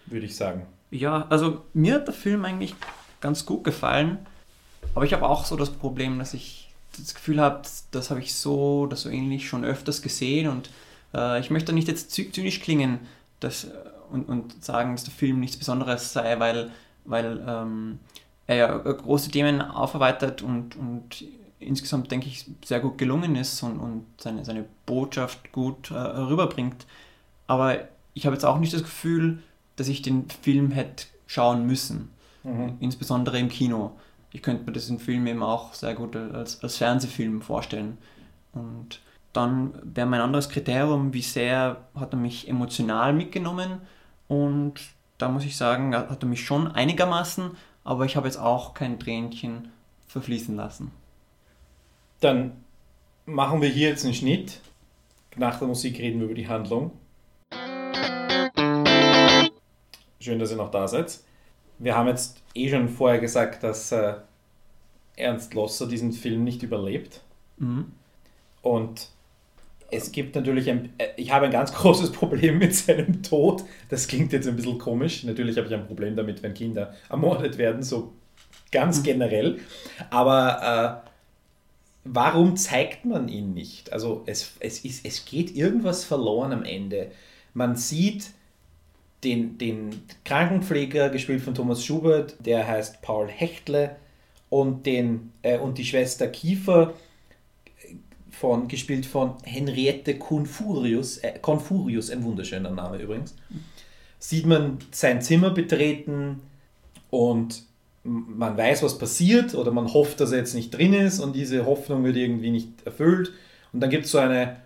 würde 0.05 0.25
ich 0.25 0.35
sagen. 0.35 0.65
Ja, 0.91 1.25
also 1.29 1.65
mir 1.73 1.95
hat 1.95 2.07
der 2.07 2.13
Film 2.13 2.45
eigentlich 2.45 2.75
ganz 3.19 3.45
gut 3.45 3.63
gefallen, 3.63 4.19
aber 4.95 5.05
ich 5.05 5.13
habe 5.13 5.27
auch 5.27 5.45
so 5.45 5.55
das 5.55 5.69
Problem, 5.69 6.19
dass 6.19 6.33
ich 6.33 6.69
das 6.97 7.13
Gefühl 7.13 7.39
habe, 7.39 7.61
das 7.91 8.09
habe 8.09 8.19
ich 8.19 8.33
so 8.33 8.81
oder 8.81 8.95
so 8.95 9.09
ähnlich 9.09 9.47
schon 9.47 9.63
öfters 9.63 10.01
gesehen 10.01 10.47
und 10.47 10.69
äh, 11.13 11.39
ich 11.39 11.49
möchte 11.49 11.73
nicht 11.73 11.87
jetzt 11.87 12.11
zynisch 12.11 12.61
klingen 12.61 12.99
dass, 13.39 13.65
äh, 13.65 13.73
und, 14.11 14.27
und 14.29 14.63
sagen, 14.63 14.93
dass 14.93 15.03
der 15.03 15.13
Film 15.13 15.39
nichts 15.39 15.57
Besonderes 15.57 16.13
sei, 16.13 16.39
weil, 16.39 16.71
weil 17.05 17.43
ähm, 17.47 17.99
er 18.47 18.55
ja 18.55 18.77
große 18.77 19.31
Themen 19.31 19.61
aufarbeitet 19.61 20.41
und, 20.41 20.75
und 20.75 21.25
insgesamt, 21.59 22.11
denke 22.11 22.27
ich, 22.27 22.45
sehr 22.63 22.79
gut 22.79 22.97
gelungen 22.97 23.35
ist 23.35 23.61
und, 23.63 23.79
und 23.79 24.05
seine, 24.17 24.45
seine 24.45 24.65
Botschaft 24.85 25.51
gut 25.51 25.91
äh, 25.91 25.95
rüberbringt. 25.95 26.85
Aber 27.47 27.79
ich 28.13 28.25
habe 28.25 28.35
jetzt 28.35 28.45
auch 28.45 28.59
nicht 28.59 28.73
das 28.73 28.83
Gefühl, 28.83 29.43
dass 29.75 29.87
ich 29.87 30.01
den 30.01 30.29
Film 30.29 30.71
hätte 30.71 31.05
schauen 31.25 31.65
müssen, 31.65 32.09
mhm. 32.43 32.77
insbesondere 32.79 33.37
im 33.39 33.49
Kino. 33.49 33.91
Ich 34.37 34.43
könnte 34.43 34.65
mir 34.65 34.71
diesen 34.71 34.99
Film 34.99 35.25
eben 35.25 35.41
auch 35.41 35.73
sehr 35.73 35.95
gut 35.95 36.15
als, 36.15 36.61
als 36.61 36.77
Fernsehfilm 36.77 37.41
vorstellen. 37.41 37.97
Und 38.53 39.01
dann 39.33 39.73
wäre 39.81 40.05
mein 40.05 40.21
anderes 40.21 40.49
Kriterium, 40.49 41.11
wie 41.11 41.23
sehr 41.23 41.87
hat 41.95 42.13
er 42.13 42.19
mich 42.19 42.47
emotional 42.47 43.13
mitgenommen. 43.13 43.81
Und 44.27 44.75
da 45.17 45.29
muss 45.29 45.43
ich 45.43 45.57
sagen, 45.57 45.95
hat 45.95 46.21
er 46.21 46.29
mich 46.29 46.45
schon 46.45 46.67
einigermaßen, 46.67 47.57
aber 47.83 48.05
ich 48.05 48.15
habe 48.15 48.27
jetzt 48.27 48.37
auch 48.37 48.75
kein 48.75 48.99
Tränchen 48.99 49.69
verfließen 50.07 50.55
lassen. 50.55 50.91
Dann 52.19 52.51
machen 53.25 53.63
wir 53.63 53.69
hier 53.69 53.89
jetzt 53.89 54.05
einen 54.05 54.13
Schnitt. 54.13 54.61
Nach 55.35 55.57
der 55.57 55.67
Musik 55.67 55.97
reden 55.97 56.19
wir 56.19 56.25
über 56.25 56.35
die 56.35 56.47
Handlung. 56.47 56.91
Schön, 60.19 60.37
dass 60.37 60.51
ihr 60.51 60.57
noch 60.57 60.69
da 60.69 60.87
seid. 60.87 61.21
Wir 61.79 61.95
haben 61.95 62.07
jetzt 62.07 62.43
eh 62.53 62.69
schon 62.69 62.87
vorher 62.87 63.19
gesagt, 63.19 63.63
dass 63.63 63.91
äh, 63.91 64.15
Ernst 65.17 65.53
Losser 65.53 65.87
diesen 65.87 66.13
Film 66.13 66.43
nicht 66.43 66.63
überlebt. 66.63 67.21
Mhm. 67.57 67.91
Und 68.61 69.09
es 69.91 70.11
gibt 70.11 70.35
natürlich 70.35 70.69
ein, 70.69 70.93
äh, 70.97 71.07
ich 71.17 71.31
habe 71.31 71.45
ein 71.45 71.51
ganz 71.51 71.73
großes 71.75 72.11
Problem 72.11 72.59
mit 72.59 72.73
seinem 72.75 73.23
Tod. 73.23 73.63
Das 73.89 74.07
klingt 74.07 74.31
jetzt 74.31 74.47
ein 74.47 74.55
bisschen 74.55 74.77
komisch. 74.77 75.23
Natürlich 75.23 75.57
habe 75.57 75.67
ich 75.67 75.73
ein 75.73 75.87
Problem 75.87 76.15
damit, 76.15 76.41
wenn 76.43 76.53
Kinder 76.53 76.93
ermordet 77.09 77.57
werden, 77.57 77.83
so 77.83 78.13
ganz 78.71 78.99
mhm. 78.99 79.03
generell. 79.03 79.59
Aber 80.09 81.03
äh, 81.03 81.09
warum 82.03 82.55
zeigt 82.55 83.05
man 83.05 83.27
ihn 83.27 83.53
nicht? 83.53 83.91
Also 83.93 84.23
es, 84.25 84.55
es, 84.59 84.79
ist, 84.85 85.05
es 85.05 85.25
geht 85.25 85.55
irgendwas 85.55 86.03
verloren 86.03 86.51
am 86.51 86.63
Ende. 86.63 87.11
Man 87.53 87.75
sieht 87.75 88.31
den, 89.23 89.57
den 89.57 90.03
Krankenpfleger, 90.25 91.09
gespielt 91.09 91.41
von 91.41 91.55
Thomas 91.55 91.83
Schubert, 91.83 92.35
der 92.45 92.67
heißt 92.67 93.01
Paul 93.01 93.27
Hechtle, 93.27 93.95
und, 94.49 94.85
den, 94.85 95.31
äh, 95.41 95.57
und 95.57 95.77
die 95.77 95.85
Schwester 95.85 96.27
Kiefer, 96.27 96.93
von, 98.37 98.67
gespielt 98.67 99.05
von 99.05 99.33
Henriette 99.43 100.17
Confurius, 100.17 101.17
äh, 101.17 101.39
Confurius, 101.41 102.11
ein 102.11 102.23
wunderschöner 102.23 102.69
Name 102.69 102.97
übrigens, 102.97 103.35
sieht 104.19 104.45
man 104.45 104.77
sein 104.91 105.21
Zimmer 105.21 105.49
betreten 105.49 106.41
und 107.09 107.63
man 108.03 108.55
weiß, 108.55 108.83
was 108.83 108.97
passiert 108.97 109.55
oder 109.55 109.71
man 109.71 109.91
hofft, 109.91 110.19
dass 110.19 110.31
er 110.31 110.39
jetzt 110.39 110.53
nicht 110.53 110.69
drin 110.69 110.93
ist 110.93 111.19
und 111.19 111.35
diese 111.35 111.65
Hoffnung 111.65 112.03
wird 112.03 112.15
irgendwie 112.15 112.51
nicht 112.51 112.69
erfüllt. 112.85 113.33
Und 113.73 113.81
dann 113.81 113.89
gibt 113.89 114.05
es 114.05 114.11
so 114.11 114.19
eine 114.19 114.57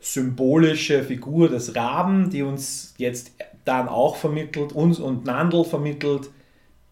symbolische 0.00 1.02
Figur 1.02 1.48
des 1.48 1.74
Raben, 1.74 2.30
die 2.30 2.42
uns 2.42 2.94
jetzt 2.98 3.32
dann 3.64 3.88
auch 3.88 4.16
vermittelt, 4.16 4.72
uns 4.72 4.98
und 5.00 5.24
Nandl 5.24 5.64
vermittelt, 5.64 6.30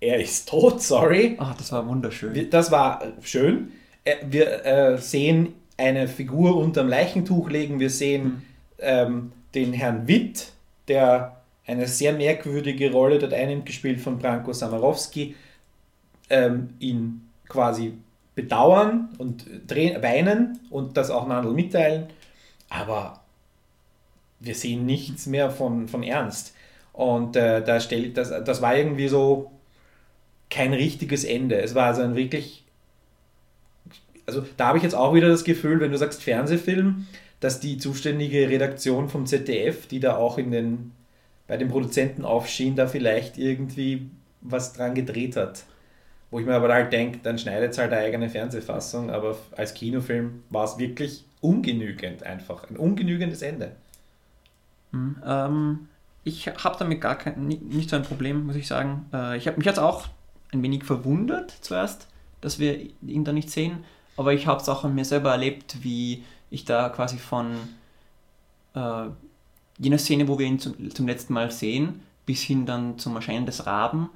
er 0.03 0.21
ist 0.21 0.49
tot, 0.49 0.83
sorry. 0.83 1.37
Ach, 1.39 1.57
das 1.57 1.71
war 1.71 1.87
wunderschön. 1.87 2.51
Das 2.51 2.71
war 2.73 3.03
schön. 3.23 3.73
Äh, 4.05 4.17
wir 4.29 4.67
äh, 4.67 4.99
sehen 4.99 5.55
eine 5.77 6.09
Figur 6.09 6.57
unterm 6.57 6.89
Leichentuch 6.89 7.49
legen, 7.49 7.81
wir 7.81 7.91
sehen 7.91 8.25
mhm. 8.25 8.43
ähm, 8.79 9.33
den 9.55 9.73
Herrn 9.73 10.09
Witt, 10.09 10.53
der 10.89 11.37
eine 11.67 11.87
sehr 11.87 12.13
merkwürdige 12.13 12.91
Rolle 12.91 13.19
dort 13.19 13.33
einnimmt, 13.33 13.67
gespielt 13.67 14.01
von 14.01 14.19
Branko 14.19 14.53
Samarowski 14.53 15.37
ähm, 16.31 16.71
ihn 16.81 17.29
quasi 17.49 17.95
bedauern 18.35 19.11
und 19.19 19.47
weinen 19.69 20.59
und 20.71 20.97
das 20.97 21.11
auch 21.11 21.27
Nandl 21.29 21.53
mitteilen, 21.53 22.07
aber 22.71 23.21
wir 24.41 24.55
sehen 24.55 24.87
nichts 24.87 25.27
mehr 25.27 25.51
von, 25.51 25.87
von 25.87 26.03
Ernst. 26.03 26.55
Und 26.93 27.37
äh, 27.37 27.63
da 27.63 27.79
stell, 27.79 28.11
das, 28.11 28.31
das 28.45 28.61
war 28.61 28.77
irgendwie 28.77 29.09
so 29.09 29.53
kein 30.53 30.75
richtiges 30.75 31.25
Ende. 31.25 31.61
Es 31.61 31.75
war 31.75 31.87
also 31.87 32.03
ein 32.03 32.15
wirklich. 32.15 32.65
Also 34.27 34.45
da 34.57 34.69
habe 34.69 34.79
ich 34.79 34.85
jetzt 34.85 34.95
auch 34.95 35.15
wieder 35.15 35.29
das 35.29 35.45
Gefühl, 35.45 35.81
wenn 35.81 35.91
du 35.91 35.99
sagst 35.99 36.23
Fernsehfilm, 36.23 37.07
dass 37.41 37.59
die 37.59 37.79
zuständige 37.79 38.49
Redaktion 38.49 39.09
vom 39.09 39.27
ZDF, 39.27 39.89
die 39.89 39.99
da 39.99 40.17
auch 40.17 40.39
in 40.39 40.53
den, 40.53 40.93
bei 41.49 41.57
den 41.57 41.69
Produzenten 41.69 42.25
aufschien, 42.25 42.77
da 42.77 42.87
vielleicht 42.87 43.37
irgendwie 43.37 44.11
was 44.41 44.75
dran 44.75 44.95
gedreht 44.95 45.37
hat. 45.37 45.65
Wo 46.31 46.39
ich 46.39 46.47
mir 46.47 46.55
aber 46.55 46.73
halt 46.73 46.93
denke, 46.93 47.19
dann 47.23 47.39
schneidet 47.39 47.73
es 47.73 47.79
halt 47.79 47.93
eine 47.93 48.03
eigene 48.03 48.31
Fernsehfassung, 48.31 49.11
aber 49.11 49.37
als 49.57 49.75
Kinofilm 49.75 50.45
war 50.51 50.65
es 50.65 50.79
wirklich 50.79 51.25
ungenügend 51.41 52.23
einfach. 52.23 52.71
Ein 52.71 52.77
ungenügendes 52.77 53.43
Ende. 53.43 53.73
Hm, 54.93 55.17
ähm, 55.27 55.89
ich 56.25 56.47
habe 56.47 56.77
damit 56.79 57.01
gar 57.01 57.19
kein, 57.19 57.47
nicht 57.47 57.91
so 57.91 57.97
ein 57.97 58.03
Problem, 58.03 58.47
muss 58.47 58.57
ich 58.57 58.69
sagen. 58.69 59.07
Äh, 59.13 59.37
ich 59.37 59.49
habe 59.49 59.57
mich 59.57 59.67
jetzt 59.67 59.81
auch 59.81 60.09
ein 60.53 60.63
wenig 60.63 60.85
verwundert 60.85 61.51
zuerst, 61.61 62.09
dass 62.41 62.59
wir 62.59 62.79
ihn 63.03 63.25
da 63.25 63.33
nicht 63.33 63.51
sehen, 63.51 63.85
aber 64.17 64.35
ich 64.35 64.47
habe 64.47 64.61
es 64.61 64.69
auch 64.69 64.85
an 64.85 64.95
mir 64.95 65.05
selber 65.05 65.31
erlebt, 65.31 65.79
wie 65.83 66.25
ich 66.51 66.65
da 66.65 66.89
quasi 66.91 67.19
von 67.19 67.57
äh, 68.75 69.07
jener 69.79 69.99
Szene, 69.99 70.29
wo 70.29 70.39
wir 70.39 70.47
ihn 70.47 70.59
zum, 70.59 70.91
zum 70.95 71.07
letzten 71.07 71.33
Mal 71.33 71.51
sehen, 71.51 72.03
bis 72.27 72.43
hin 72.43 72.67
dann 72.67 72.99
zum 72.99 73.17
Erscheinen 73.17 73.47
des 73.47 73.67
Raben, 73.67 74.11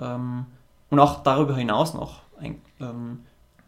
ähm, 0.00 0.46
und 0.90 1.00
auch 1.00 1.22
darüber 1.22 1.56
hinaus 1.56 1.94
noch 1.94 2.22
ein, 2.40 2.60
ähm, 2.80 3.20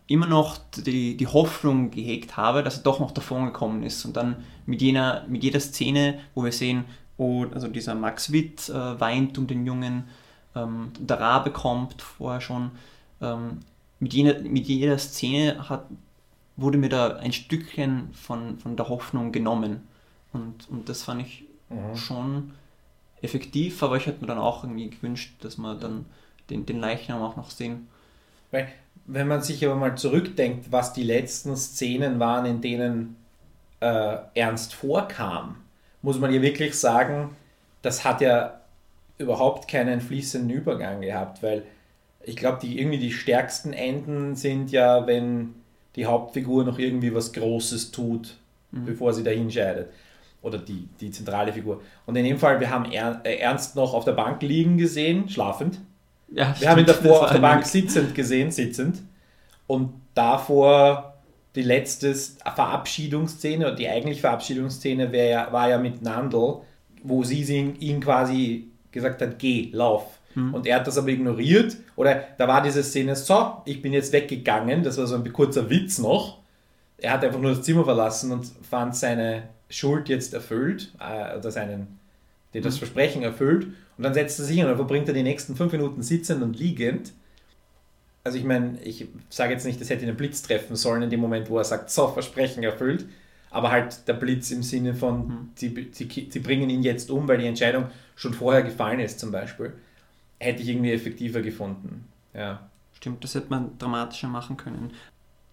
immer 0.06 0.26
noch 0.26 0.58
die, 0.76 1.16
die 1.16 1.26
Hoffnung 1.26 1.90
gehegt 1.90 2.36
habe, 2.36 2.62
dass 2.62 2.78
er 2.78 2.82
doch 2.82 2.98
noch 2.98 3.12
davon 3.12 3.46
gekommen 3.46 3.82
ist. 3.82 4.04
Und 4.04 4.16
dann 4.16 4.36
mit, 4.66 4.82
jener, 4.82 5.24
mit 5.28 5.44
jeder 5.44 5.60
Szene, 5.60 6.18
wo 6.34 6.44
wir 6.44 6.52
sehen, 6.52 6.84
oh, 7.16 7.46
also 7.52 7.68
dieser 7.68 7.94
Max 7.94 8.32
Witt 8.32 8.68
äh, 8.68 9.00
weint 9.00 9.38
um 9.38 9.46
den 9.46 9.66
Jungen, 9.66 10.04
ähm, 10.54 10.92
der 10.98 11.20
Rabe 11.20 11.50
kommt 11.50 12.02
vorher 12.02 12.40
schon, 12.40 12.72
ähm, 13.20 13.60
mit, 13.98 14.14
jener, 14.14 14.40
mit 14.40 14.66
jeder 14.66 14.98
Szene 14.98 15.68
hat, 15.68 15.84
wurde 16.56 16.78
mir 16.78 16.88
da 16.88 17.16
ein 17.16 17.32
Stückchen 17.32 18.12
von, 18.12 18.58
von 18.58 18.76
der 18.76 18.88
Hoffnung 18.88 19.32
genommen. 19.32 19.86
Und, 20.32 20.68
und 20.70 20.88
das 20.88 21.02
fand 21.02 21.22
ich 21.22 21.44
mhm. 21.68 21.96
schon 21.96 22.52
effektiv, 23.22 23.82
aber 23.82 23.96
ich 23.96 24.06
hätte 24.06 24.20
mir 24.20 24.26
dann 24.26 24.38
auch 24.38 24.64
irgendwie 24.64 24.90
gewünscht, 24.90 25.34
dass 25.40 25.58
man 25.58 25.78
dann 25.78 26.06
den, 26.48 26.66
den 26.66 26.80
Leichnam 26.80 27.22
auch 27.22 27.36
noch 27.36 27.50
sehen. 27.50 27.88
Weil, 28.50 28.68
wenn 29.06 29.28
man 29.28 29.42
sich 29.42 29.64
aber 29.64 29.76
mal 29.76 29.96
zurückdenkt, 29.96 30.72
was 30.72 30.92
die 30.92 31.02
letzten 31.02 31.56
Szenen 31.56 32.18
waren, 32.18 32.46
in 32.46 32.60
denen 32.60 33.16
äh, 33.80 34.16
Ernst 34.34 34.74
vorkam, 34.74 35.56
muss 36.02 36.18
man 36.18 36.32
ja 36.32 36.40
wirklich 36.42 36.78
sagen, 36.78 37.36
das 37.82 38.04
hat 38.04 38.20
ja 38.20 38.59
überhaupt 39.20 39.68
keinen 39.68 40.00
fließenden 40.00 40.50
Übergang 40.50 41.02
gehabt, 41.02 41.42
weil 41.42 41.62
ich 42.24 42.36
glaube, 42.36 42.58
die 42.60 42.78
irgendwie 42.78 42.98
die 42.98 43.12
stärksten 43.12 43.72
Enden 43.72 44.34
sind 44.34 44.72
ja, 44.72 45.06
wenn 45.06 45.54
die 45.96 46.06
Hauptfigur 46.06 46.64
noch 46.64 46.78
irgendwie 46.78 47.14
was 47.14 47.32
Großes 47.32 47.90
tut, 47.90 48.36
mhm. 48.70 48.86
bevor 48.86 49.12
sie 49.12 49.22
dahin 49.22 49.50
scheidet. 49.50 49.90
Oder 50.42 50.58
die, 50.58 50.88
die 51.00 51.10
zentrale 51.10 51.52
Figur. 51.52 51.82
Und 52.06 52.16
in 52.16 52.24
dem 52.24 52.38
Fall, 52.38 52.60
wir 52.60 52.70
haben 52.70 52.90
äh, 52.90 53.36
Ernst 53.36 53.76
noch 53.76 53.92
auf 53.92 54.04
der 54.04 54.12
Bank 54.12 54.40
liegen 54.42 54.78
gesehen, 54.78 55.28
schlafend. 55.28 55.80
Ja, 56.32 56.48
wir 56.48 56.54
stimmt, 56.54 56.70
haben 56.70 56.78
ihn 56.80 56.86
davor 56.86 57.24
auf 57.24 57.32
der 57.32 57.40
Bank 57.40 57.66
sitzend 57.66 58.14
gesehen, 58.14 58.50
sitzend. 58.50 59.02
Und 59.66 59.92
davor 60.14 61.14
die 61.56 61.62
letzte 61.62 62.14
Verabschiedungsszene, 62.14 63.66
oder 63.66 63.74
die 63.74 63.88
eigentliche 63.88 64.20
Verabschiedungsszene 64.20 65.14
ja, 65.28 65.52
war 65.52 65.68
ja 65.68 65.78
mit 65.78 66.00
Nandl, 66.00 66.60
wo 67.02 67.24
sie 67.24 67.42
ihn, 67.42 67.76
ihn 67.80 68.00
quasi 68.00 68.69
gesagt 68.92 69.22
hat, 69.22 69.38
geh, 69.38 69.70
lauf. 69.72 70.18
Mhm. 70.34 70.54
Und 70.54 70.66
er 70.66 70.76
hat 70.76 70.86
das 70.86 70.98
aber 70.98 71.08
ignoriert. 71.08 71.76
Oder 71.96 72.24
da 72.38 72.48
war 72.48 72.62
diese 72.62 72.82
Szene, 72.82 73.16
so, 73.16 73.62
ich 73.64 73.82
bin 73.82 73.92
jetzt 73.92 74.12
weggegangen, 74.12 74.82
das 74.82 74.98
war 74.98 75.06
so 75.06 75.16
ein 75.16 75.32
kurzer 75.32 75.68
Witz 75.70 75.98
noch. 75.98 76.38
Er 76.98 77.12
hat 77.12 77.24
einfach 77.24 77.40
nur 77.40 77.54
das 77.54 77.62
Zimmer 77.62 77.84
verlassen 77.84 78.30
und 78.32 78.46
fand 78.68 78.94
seine 78.94 79.44
Schuld 79.68 80.08
jetzt 80.08 80.34
erfüllt, 80.34 80.92
äh, 81.00 81.38
oder 81.38 81.50
seinen, 81.50 81.98
die 82.52 82.60
das 82.60 82.78
Versprechen 82.78 83.22
erfüllt. 83.22 83.68
Und 83.96 84.04
dann 84.04 84.14
setzt 84.14 84.38
er 84.38 84.44
sich 84.44 84.58
hin 84.58 84.66
und 84.66 84.76
verbringt 84.76 85.08
er 85.08 85.14
die 85.14 85.22
nächsten 85.22 85.56
fünf 85.56 85.72
Minuten 85.72 86.02
sitzend 86.02 86.42
und 86.42 86.58
liegend. 86.58 87.12
Also 88.22 88.36
ich 88.36 88.44
meine, 88.44 88.78
ich 88.82 89.08
sage 89.30 89.52
jetzt 89.52 89.64
nicht, 89.64 89.80
das 89.80 89.88
hätte 89.88 90.04
ihn 90.04 90.10
ein 90.10 90.16
Blitz 90.16 90.42
treffen 90.42 90.76
sollen 90.76 91.02
in 91.02 91.10
dem 91.10 91.20
Moment, 91.20 91.48
wo 91.48 91.58
er 91.58 91.64
sagt, 91.64 91.90
so, 91.90 92.08
Versprechen 92.08 92.62
erfüllt. 92.62 93.06
Aber 93.50 93.70
halt 93.70 94.06
der 94.06 94.14
Blitz 94.14 94.50
im 94.50 94.62
Sinne 94.62 94.94
von, 94.94 95.50
sie 95.56 95.68
bringen 95.68 96.70
ihn 96.70 96.82
jetzt 96.82 97.10
um, 97.10 97.26
weil 97.26 97.38
die 97.38 97.46
Entscheidung 97.46 97.86
schon 98.14 98.32
vorher 98.32 98.62
gefallen 98.62 99.00
ist 99.00 99.18
zum 99.18 99.32
Beispiel. 99.32 99.74
Hätte 100.38 100.62
ich 100.62 100.68
irgendwie 100.68 100.92
effektiver 100.92 101.42
gefunden. 101.42 102.06
Ja. 102.32 102.70
Stimmt, 102.92 103.24
das 103.24 103.34
hätte 103.34 103.50
man 103.50 103.76
dramatischer 103.78 104.28
machen 104.28 104.56
können. 104.56 104.92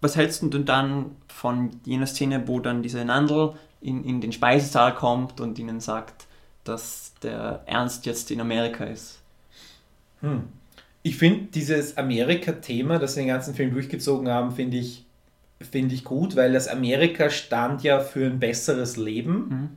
Was 0.00 0.16
hältst 0.16 0.42
du 0.42 0.48
denn 0.48 0.64
dann 0.64 1.16
von 1.26 1.70
jener 1.84 2.06
Szene, 2.06 2.46
wo 2.46 2.60
dann 2.60 2.82
diese 2.82 3.04
Nandel 3.04 3.54
in, 3.80 4.04
in 4.04 4.20
den 4.20 4.32
Speisesaal 4.32 4.94
kommt 4.94 5.40
und 5.40 5.58
ihnen 5.58 5.80
sagt, 5.80 6.26
dass 6.64 7.14
der 7.22 7.62
Ernst 7.66 8.06
jetzt 8.06 8.30
in 8.30 8.40
Amerika 8.40 8.84
ist? 8.84 9.20
Hm. 10.20 10.44
Ich 11.02 11.16
finde 11.16 11.46
dieses 11.46 11.96
Amerika-Thema, 11.96 12.98
das 12.98 13.14
sie 13.14 13.20
den 13.20 13.28
ganzen 13.28 13.54
Film 13.54 13.72
durchgezogen 13.72 14.28
haben, 14.28 14.52
finde 14.52 14.76
ich, 14.76 15.04
finde 15.60 15.94
ich 15.94 16.04
gut, 16.04 16.36
weil 16.36 16.52
das 16.52 16.68
Amerika 16.68 17.30
stand 17.30 17.82
ja 17.82 18.00
für 18.00 18.26
ein 18.26 18.38
besseres 18.38 18.96
Leben. 18.96 19.76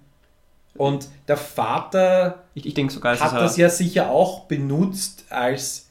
Und 0.76 1.08
der 1.28 1.38
Vater 1.38 2.44
Ich, 2.54 2.66
ich 2.66 2.74
denke 2.74 2.94
sogar, 2.94 3.20
hat 3.20 3.34
das 3.42 3.58
ja 3.58 3.70
sicher 3.70 4.10
auch 4.10 4.46
benutzt 4.46 5.26
als 5.30 5.90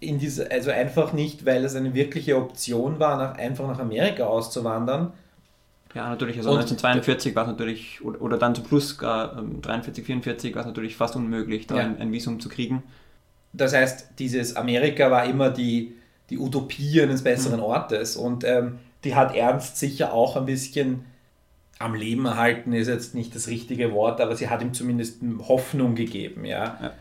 in 0.00 0.18
diese, 0.18 0.50
also 0.50 0.70
einfach 0.70 1.12
nicht, 1.12 1.46
weil 1.46 1.64
es 1.64 1.76
eine 1.76 1.94
wirkliche 1.94 2.36
Option 2.36 2.98
war, 2.98 3.16
nach, 3.18 3.36
einfach 3.38 3.68
nach 3.68 3.78
Amerika 3.78 4.24
auszuwandern. 4.24 5.12
Ja, 5.94 6.08
natürlich. 6.08 6.38
Also 6.38 6.50
Und- 6.50 6.56
1942 6.56 7.36
war 7.36 7.44
es 7.44 7.50
natürlich, 7.50 8.02
oder, 8.04 8.20
oder 8.22 8.38
dann 8.38 8.54
zum 8.54 8.66
Schluss 8.66 8.96
gar 8.98 9.38
ähm, 9.38 9.60
43, 9.60 10.04
44 10.04 10.54
war 10.54 10.62
es 10.62 10.66
natürlich 10.66 10.96
fast 10.96 11.14
unmöglich, 11.14 11.66
da 11.66 11.76
Ja. 11.76 11.82
ein, 11.82 11.98
ein 12.00 12.10
Visum 12.12 12.40
zu 12.40 12.48
kriegen. 12.48 12.82
Das 13.52 13.74
heißt, 13.74 14.12
dieses 14.18 14.56
Amerika 14.56 15.10
war 15.10 15.26
immer 15.26 15.50
die, 15.50 15.94
die 16.30 16.38
Utopie 16.38 17.02
eines 17.02 17.22
besseren 17.22 17.60
Ortes 17.60 18.16
und 18.16 18.42
ähm, 18.44 18.78
die 19.04 19.14
hat 19.14 19.34
Ernst 19.34 19.76
sicher 19.78 20.12
auch 20.12 20.36
ein 20.36 20.46
bisschen 20.46 21.04
am 21.78 21.94
Leben 21.94 22.26
erhalten, 22.26 22.72
ist 22.72 22.88
jetzt 22.88 23.14
nicht 23.14 23.34
das 23.34 23.48
richtige 23.48 23.92
Wort, 23.92 24.20
aber 24.20 24.36
sie 24.36 24.48
hat 24.48 24.62
ihm 24.62 24.72
zumindest 24.72 25.20
Hoffnung 25.48 25.94
gegeben, 25.94 26.44
ja. 26.44 26.78
Ja. 26.80 26.92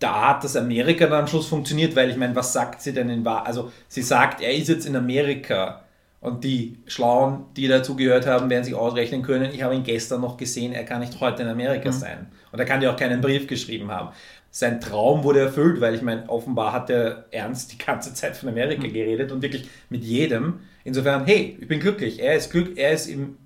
Da 0.00 0.28
hat 0.28 0.44
das 0.44 0.56
Amerika 0.56 1.06
dann 1.06 1.20
am 1.20 1.26
Schluss 1.28 1.46
funktioniert, 1.46 1.94
weil 1.96 2.10
ich 2.10 2.16
meine, 2.16 2.34
was 2.34 2.52
sagt 2.52 2.82
sie 2.82 2.92
denn 2.92 3.08
in 3.08 3.24
Wahrheit? 3.24 3.46
Also 3.46 3.72
sie 3.88 4.02
sagt, 4.02 4.42
er 4.42 4.52
ist 4.52 4.68
jetzt 4.68 4.86
in 4.86 4.96
Amerika 4.96 5.84
und 6.20 6.42
die 6.42 6.78
Schlauen, 6.86 7.44
die 7.56 7.68
dazu 7.68 7.96
gehört 7.96 8.26
haben, 8.26 8.50
werden 8.50 8.64
sich 8.64 8.74
ausrechnen 8.74 9.22
können, 9.22 9.52
ich 9.52 9.62
habe 9.62 9.74
ihn 9.74 9.84
gestern 9.84 10.20
noch 10.20 10.36
gesehen, 10.36 10.72
er 10.72 10.84
kann 10.84 11.00
nicht 11.00 11.20
heute 11.20 11.42
in 11.42 11.48
Amerika 11.48 11.92
sein. 11.92 12.26
Und 12.50 12.58
er 12.58 12.64
kann 12.64 12.82
ja 12.82 12.92
auch 12.92 12.96
keinen 12.96 13.20
Brief 13.20 13.46
geschrieben 13.46 13.90
haben. 13.90 14.10
Sein 14.50 14.80
Traum 14.80 15.22
wurde 15.24 15.40
erfüllt, 15.40 15.80
weil 15.80 15.94
ich 15.94 16.02
meine, 16.02 16.28
offenbar 16.28 16.72
hat 16.72 16.88
der 16.88 17.26
Ernst 17.30 17.72
die 17.72 17.78
ganze 17.78 18.14
Zeit 18.14 18.36
von 18.36 18.48
Amerika 18.48 18.86
geredet 18.86 19.32
und 19.32 19.42
wirklich 19.42 19.68
mit 19.90 20.02
jedem. 20.02 20.60
Insofern, 20.84 21.24
hey, 21.24 21.56
ich 21.60 21.66
bin 21.66 21.80
glücklich, 21.80 22.20
er 22.20 22.36
ist 22.36 22.50
glück, 22.50 22.76
er 22.76 22.92
ist 22.92 23.06
im 23.06 23.36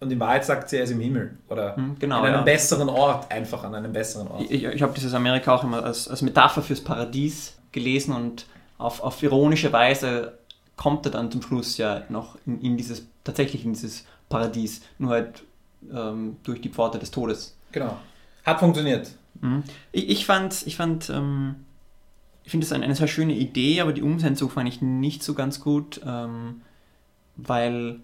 und 0.00 0.10
in 0.10 0.18
Wahrheit 0.18 0.44
sagt 0.44 0.68
sie, 0.68 0.78
er 0.78 0.82
ist 0.82 0.90
im 0.90 0.98
Himmel 0.98 1.38
oder 1.48 1.76
Hm, 1.76 1.94
genau, 1.96 2.18
an 2.18 2.24
einem 2.24 2.34
ja. 2.38 2.42
besseren 2.42 2.88
Ort, 2.88 3.30
einfach 3.30 3.62
an 3.62 3.72
einem 3.72 3.92
besseren 3.92 4.26
Ort. 4.26 4.50
Ich, 4.50 4.64
ich 4.64 4.82
habe 4.82 4.92
dieses 4.94 5.14
Amerika 5.14 5.54
auch 5.54 5.62
immer 5.62 5.84
als, 5.84 6.08
als 6.08 6.22
Metapher 6.22 6.60
fürs 6.60 6.80
Paradies 6.80 7.54
gelesen 7.70 8.12
und 8.12 8.46
auf, 8.78 9.00
auf 9.00 9.22
ironische 9.22 9.72
Weise 9.72 10.38
kommt 10.76 11.06
er 11.06 11.12
dann 11.12 11.30
zum 11.30 11.40
Schluss 11.40 11.78
ja 11.78 12.02
noch 12.08 12.36
in, 12.46 12.60
in 12.62 12.76
dieses, 12.76 13.06
tatsächlich 13.22 13.64
in 13.64 13.74
dieses 13.74 14.04
Paradies, 14.28 14.82
nur 14.98 15.12
halt 15.12 15.44
ähm, 15.94 16.36
durch 16.42 16.60
die 16.60 16.68
Pforte 16.68 16.98
des 16.98 17.12
Todes. 17.12 17.56
Genau. 17.70 17.96
Hat 18.44 18.58
funktioniert. 18.58 19.12
Mhm. 19.40 19.62
Ich, 19.92 20.08
ich 20.08 20.26
fand, 20.26 20.66
ich 20.66 20.76
fand, 20.76 21.10
ähm, 21.10 21.54
ich 22.42 22.50
finde 22.50 22.66
es 22.66 22.72
eine, 22.72 22.84
eine 22.84 22.96
sehr 22.96 23.06
schöne 23.06 23.34
Idee, 23.34 23.80
aber 23.80 23.92
die 23.92 24.02
Umsetzung 24.02 24.50
fand 24.50 24.68
ich 24.68 24.82
nicht 24.82 25.22
so 25.22 25.34
ganz 25.34 25.60
gut, 25.60 26.00
ähm, 26.04 26.62
weil 27.36 28.00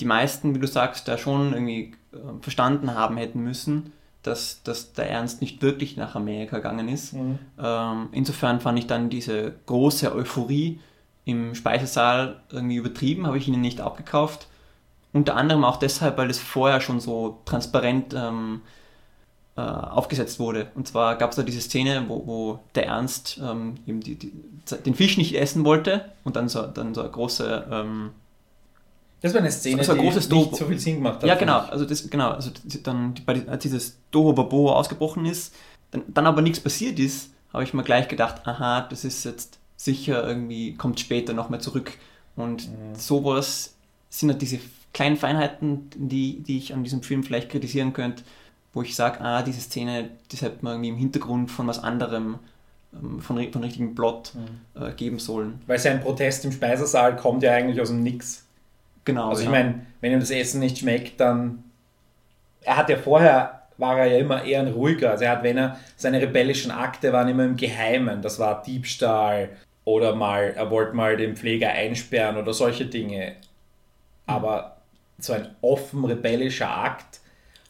die 0.00 0.04
meisten, 0.04 0.54
wie 0.54 0.58
du 0.58 0.66
sagst, 0.66 1.08
da 1.08 1.18
schon 1.18 1.52
irgendwie 1.52 1.92
äh, 2.12 2.16
verstanden 2.40 2.94
haben 2.94 3.16
hätten 3.16 3.40
müssen, 3.40 3.92
dass, 4.22 4.62
dass 4.62 4.92
der 4.92 5.10
Ernst 5.10 5.40
nicht 5.40 5.62
wirklich 5.62 5.96
nach 5.96 6.14
Amerika 6.14 6.56
gegangen 6.56 6.88
ist. 6.88 7.14
Ähm, 7.58 8.08
insofern 8.12 8.60
fand 8.60 8.78
ich 8.78 8.86
dann 8.86 9.08
diese 9.08 9.54
große 9.66 10.14
Euphorie 10.14 10.78
im 11.24 11.54
Speisesaal 11.54 12.40
irgendwie 12.50 12.76
übertrieben, 12.76 13.26
habe 13.26 13.38
ich 13.38 13.48
ihnen 13.48 13.60
nicht 13.60 13.80
abgekauft. 13.80 14.46
Unter 15.12 15.36
anderem 15.36 15.64
auch 15.64 15.76
deshalb, 15.76 16.18
weil 16.18 16.30
es 16.30 16.38
vorher 16.38 16.80
schon 16.80 17.00
so 17.00 17.40
transparent 17.44 18.14
ähm, 18.14 18.60
äh, 19.56 19.60
aufgesetzt 19.60 20.38
wurde. 20.38 20.68
Und 20.74 20.86
zwar 20.86 21.16
gab 21.16 21.30
es 21.30 21.36
da 21.36 21.42
diese 21.42 21.60
Szene, 21.60 22.04
wo, 22.08 22.26
wo 22.26 22.58
der 22.74 22.86
Ernst 22.86 23.40
ähm, 23.42 23.76
eben 23.86 24.00
die, 24.00 24.14
die, 24.14 24.32
den 24.84 24.94
Fisch 24.94 25.16
nicht 25.16 25.34
essen 25.34 25.64
wollte 25.64 26.04
und 26.24 26.36
dann 26.36 26.48
so, 26.48 26.62
dann 26.66 26.94
so 26.94 27.00
eine 27.00 27.10
große 27.10 27.66
ähm, 27.70 28.10
Das 29.22 29.34
war 29.34 29.40
eine 29.40 29.50
Szene, 29.50 29.78
Das 29.78 29.88
war 29.88 29.94
ein 29.96 30.00
die 30.00 30.06
großes 30.06 30.28
nicht 30.30 30.46
Dope. 30.46 30.56
so 30.56 30.64
viel 30.66 30.78
Sinn 30.78 30.94
gemacht 30.96 31.16
hat. 31.16 31.24
Ja, 31.24 31.34
genau. 31.34 31.58
Also 31.58 31.84
das, 31.84 32.08
genau. 32.08 32.30
Also 32.30 32.50
die- 32.64 32.82
dann, 32.82 33.14
die- 33.14 33.22
die- 33.24 33.48
als 33.48 33.62
dieses 33.62 33.98
Doho 34.10 34.72
ausgebrochen 34.72 35.26
ist, 35.26 35.54
dann, 35.90 36.02
dann 36.08 36.26
aber 36.26 36.40
nichts 36.42 36.60
passiert 36.60 36.98
ist, 36.98 37.30
habe 37.52 37.64
ich 37.64 37.74
mir 37.74 37.82
gleich 37.82 38.08
gedacht, 38.08 38.46
aha, 38.46 38.82
das 38.82 39.04
ist 39.04 39.24
jetzt 39.24 39.58
sicher 39.76 40.26
irgendwie, 40.26 40.74
kommt 40.74 41.00
später 41.00 41.32
nochmal 41.32 41.60
zurück. 41.60 41.92
Und 42.36 42.68
sowas 42.96 43.74
sind 44.08 44.30
halt 44.30 44.40
diese 44.42 44.58
kleinen 44.92 45.16
Feinheiten, 45.16 45.90
die, 45.96 46.40
die 46.42 46.58
ich 46.58 46.72
an 46.74 46.84
diesem 46.84 47.02
Film 47.02 47.22
vielleicht 47.22 47.50
kritisieren 47.50 47.92
könnte, 47.92 48.22
wo 48.72 48.82
ich 48.82 48.94
sage, 48.94 49.20
ah, 49.20 49.42
diese 49.42 49.60
Szene, 49.60 50.10
das 50.30 50.42
hätte 50.42 50.58
man 50.64 50.74
irgendwie 50.74 50.90
im 50.90 50.96
Hintergrund 50.96 51.50
von 51.50 51.66
was 51.66 51.78
anderem, 51.82 52.38
ähm, 52.94 53.20
von, 53.20 53.52
von 53.52 53.62
richtigem 53.62 53.94
Plot 53.94 54.32
äh, 54.74 54.92
geben 54.92 55.18
sollen. 55.18 55.60
Weil 55.66 55.78
sein 55.78 56.00
Protest 56.00 56.44
im 56.44 56.52
Speisesaal 56.52 57.16
kommt 57.16 57.42
ja 57.42 57.52
eigentlich 57.52 57.80
aus 57.80 57.88
dem 57.88 58.02
Nix. 58.02 58.44
Genau. 59.04 59.30
Also 59.30 59.42
ich 59.42 59.46
ja. 59.46 59.52
meine, 59.52 59.86
wenn 60.00 60.12
ihm 60.12 60.20
das 60.20 60.30
Essen 60.30 60.60
nicht 60.60 60.78
schmeckt, 60.78 61.20
dann. 61.20 61.64
Er 62.62 62.76
hat 62.76 62.90
ja 62.90 62.98
vorher, 62.98 63.62
war 63.78 63.98
er 63.98 64.06
ja 64.06 64.18
immer 64.18 64.44
eher 64.44 64.60
ein 64.60 64.68
ruhiger. 64.68 65.12
Also 65.12 65.24
er 65.24 65.30
hat, 65.30 65.42
wenn 65.42 65.56
er, 65.56 65.78
seine 65.96 66.20
rebellischen 66.20 66.70
Akte 66.70 67.12
waren 67.12 67.28
immer 67.28 67.44
im 67.44 67.56
Geheimen. 67.56 68.20
Das 68.20 68.38
war 68.38 68.62
Diebstahl 68.62 69.50
oder 69.84 70.14
mal, 70.14 70.52
er 70.54 70.70
wollte 70.70 70.94
mal 70.94 71.16
den 71.16 71.36
Pfleger 71.36 71.70
einsperren 71.70 72.36
oder 72.36 72.52
solche 72.52 72.84
Dinge. 72.84 73.36
Aber 74.26 74.76
so 75.18 75.32
ein 75.32 75.48
offen 75.62 76.04
rebellischer 76.04 76.70
Akt 76.70 77.19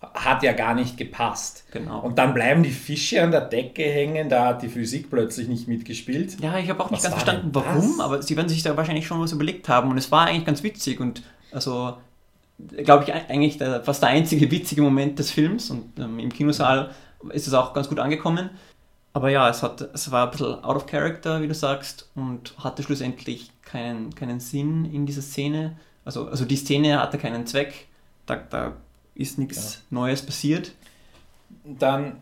hat 0.00 0.42
ja 0.42 0.52
gar 0.52 0.74
nicht 0.74 0.96
gepasst. 0.96 1.64
Genau. 1.72 2.00
Und 2.00 2.18
dann 2.18 2.32
bleiben 2.32 2.62
die 2.62 2.70
Fische 2.70 3.22
an 3.22 3.30
der 3.30 3.42
Decke 3.42 3.82
hängen, 3.82 4.28
da 4.28 4.46
hat 4.46 4.62
die 4.62 4.68
Physik 4.68 5.10
plötzlich 5.10 5.46
nicht 5.46 5.68
mitgespielt. 5.68 6.40
Ja, 6.40 6.58
ich 6.58 6.70
habe 6.70 6.82
auch 6.82 6.90
nicht 6.90 7.04
Was 7.04 7.10
ganz 7.10 7.22
verstanden, 7.22 7.50
warum, 7.52 7.98
das? 7.98 8.00
aber 8.00 8.22
sie 8.22 8.36
werden 8.36 8.48
sich 8.48 8.62
da 8.62 8.76
wahrscheinlich 8.76 9.06
schon 9.06 9.20
was 9.20 9.32
überlegt 9.32 9.68
haben 9.68 9.90
und 9.90 9.98
es 9.98 10.10
war 10.10 10.26
eigentlich 10.26 10.46
ganz 10.46 10.62
witzig 10.62 11.00
und 11.00 11.22
also 11.52 11.98
glaube 12.82 13.04
ich 13.04 13.12
eigentlich 13.12 13.58
der, 13.58 13.82
fast 13.82 14.02
der 14.02 14.10
einzige 14.10 14.50
witzige 14.50 14.82
Moment 14.82 15.18
des 15.18 15.30
Films 15.30 15.70
und 15.70 15.98
ähm, 15.98 16.18
im 16.18 16.32
Kinosaal 16.32 16.90
ist 17.30 17.46
es 17.46 17.54
auch 17.54 17.74
ganz 17.74 17.88
gut 17.88 17.98
angekommen. 17.98 18.50
Aber 19.12 19.28
ja, 19.28 19.48
es, 19.48 19.62
hat, 19.62 19.80
es 19.92 20.10
war 20.10 20.26
ein 20.26 20.30
bisschen 20.30 20.62
out 20.62 20.76
of 20.76 20.86
character, 20.86 21.42
wie 21.42 21.48
du 21.48 21.54
sagst, 21.54 22.08
und 22.14 22.54
hatte 22.58 22.82
schlussendlich 22.82 23.50
keinen, 23.62 24.14
keinen 24.14 24.38
Sinn 24.38 24.84
in 24.84 25.04
dieser 25.04 25.22
Szene. 25.22 25.76
Also, 26.04 26.28
also 26.28 26.44
die 26.44 26.56
Szene 26.56 27.00
hatte 27.00 27.18
keinen 27.18 27.44
Zweck, 27.46 27.88
da, 28.26 28.36
da 28.36 28.76
ist 29.20 29.38
nichts 29.38 29.82
Neues 29.90 30.24
passiert. 30.24 30.72
Dann 31.64 32.16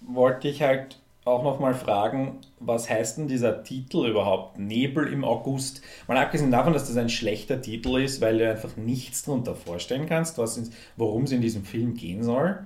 wollte 0.00 0.48
ich 0.48 0.62
halt 0.62 0.98
auch 1.24 1.44
nochmal 1.44 1.74
fragen, 1.74 2.38
was 2.58 2.88
heißt 2.88 3.18
denn 3.18 3.28
dieser 3.28 3.62
Titel 3.62 4.06
überhaupt? 4.06 4.58
Nebel 4.58 5.12
im 5.12 5.24
August. 5.24 5.82
Mal 6.08 6.16
abgesehen 6.16 6.50
davon, 6.50 6.72
dass 6.72 6.88
das 6.88 6.96
ein 6.96 7.10
schlechter 7.10 7.60
Titel 7.60 7.98
ist, 8.00 8.20
weil 8.20 8.38
du 8.38 8.50
einfach 8.50 8.76
nichts 8.76 9.22
darunter 9.22 9.54
vorstellen 9.54 10.06
kannst, 10.06 10.38
worum 10.96 11.24
es 11.24 11.32
in 11.32 11.40
diesem 11.40 11.64
Film 11.64 11.94
gehen 11.94 12.22
soll. 12.22 12.58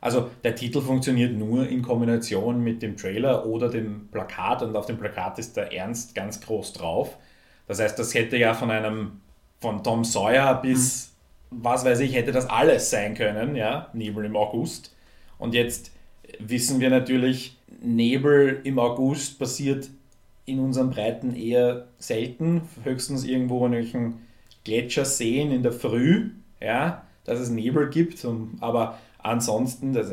Also 0.00 0.30
der 0.44 0.54
Titel 0.54 0.80
funktioniert 0.80 1.32
nur 1.32 1.68
in 1.68 1.82
Kombination 1.82 2.62
mit 2.62 2.82
dem 2.82 2.96
Trailer 2.96 3.46
oder 3.46 3.68
dem 3.68 4.08
Plakat 4.08 4.62
und 4.62 4.76
auf 4.76 4.86
dem 4.86 4.98
Plakat 4.98 5.38
ist 5.38 5.56
der 5.56 5.72
Ernst 5.72 6.14
ganz 6.14 6.40
groß 6.40 6.72
drauf. 6.74 7.16
Das 7.66 7.80
heißt, 7.80 7.98
das 7.98 8.12
hätte 8.12 8.36
ja 8.36 8.52
von 8.52 8.70
einem 8.70 9.20
von 9.60 9.82
Tom 9.82 10.04
Sawyer 10.04 10.60
bis 10.60 11.11
was 11.60 11.84
weiß 11.84 12.00
ich, 12.00 12.14
hätte 12.14 12.32
das 12.32 12.48
alles 12.48 12.90
sein 12.90 13.14
können, 13.14 13.56
ja, 13.56 13.88
Nebel 13.92 14.24
im 14.24 14.36
August. 14.36 14.94
Und 15.38 15.54
jetzt 15.54 15.92
wissen 16.38 16.80
wir 16.80 16.90
natürlich, 16.90 17.58
Nebel 17.80 18.60
im 18.64 18.78
August 18.78 19.38
passiert 19.38 19.90
in 20.44 20.58
unseren 20.58 20.90
Breiten 20.90 21.34
eher 21.34 21.86
selten, 21.98 22.62
höchstens 22.84 23.24
irgendwo 23.24 23.66
in 23.66 23.72
irgendwelchen 23.72 24.14
Gletscherseen 24.64 25.52
in 25.52 25.62
der 25.62 25.72
Früh, 25.72 26.30
ja, 26.60 27.04
dass 27.24 27.38
es 27.38 27.50
Nebel 27.50 27.90
gibt, 27.90 28.24
um, 28.24 28.56
aber 28.60 28.98
ansonsten, 29.18 29.92
das, 29.92 30.12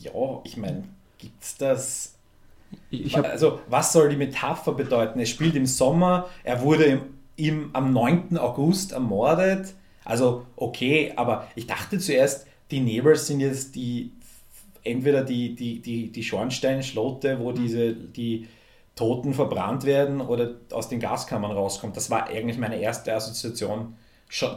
Ja, 0.00 0.40
ich 0.44 0.56
meine, 0.56 0.84
gibt's 1.18 1.56
das? 1.56 2.14
Ich 2.90 3.16
hab, 3.16 3.24
Also, 3.26 3.60
was 3.68 3.92
soll 3.92 4.10
die 4.10 4.16
Metapher 4.16 4.72
bedeuten? 4.72 5.20
Es 5.20 5.28
spielt 5.30 5.54
im 5.56 5.66
Sommer, 5.66 6.28
er 6.44 6.62
wurde 6.62 6.84
im, 6.84 7.00
im, 7.36 7.70
am 7.74 7.92
9. 7.92 8.36
August 8.38 8.92
ermordet. 8.92 9.74
Also, 10.08 10.46
okay, 10.56 11.12
aber 11.16 11.48
ich 11.54 11.66
dachte 11.66 11.98
zuerst, 11.98 12.46
die 12.70 12.80
Nebel 12.80 13.14
sind 13.14 13.40
jetzt 13.40 13.74
die 13.74 14.12
entweder 14.82 15.22
die, 15.22 15.54
die, 15.54 15.80
die, 15.80 16.10
die 16.10 16.22
Schornsteinschlote, 16.22 17.38
wo 17.40 17.52
diese, 17.52 17.92
die 17.92 18.48
Toten 18.96 19.34
verbrannt 19.34 19.84
werden 19.84 20.22
oder 20.22 20.52
aus 20.72 20.88
den 20.88 20.98
Gaskammern 20.98 21.52
rauskommt. 21.52 21.94
Das 21.96 22.10
war 22.10 22.26
eigentlich 22.26 22.56
meine 22.56 22.80
erste 22.80 23.14
Assoziation. 23.14 23.96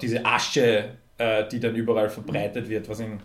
Diese 0.02 0.26
Asche, 0.26 0.96
äh, 1.18 1.48
die 1.50 1.60
dann 1.60 1.76
überall 1.76 2.10
verbreitet 2.10 2.70
wird, 2.70 2.88
was 2.88 3.02
in. 3.02 3.20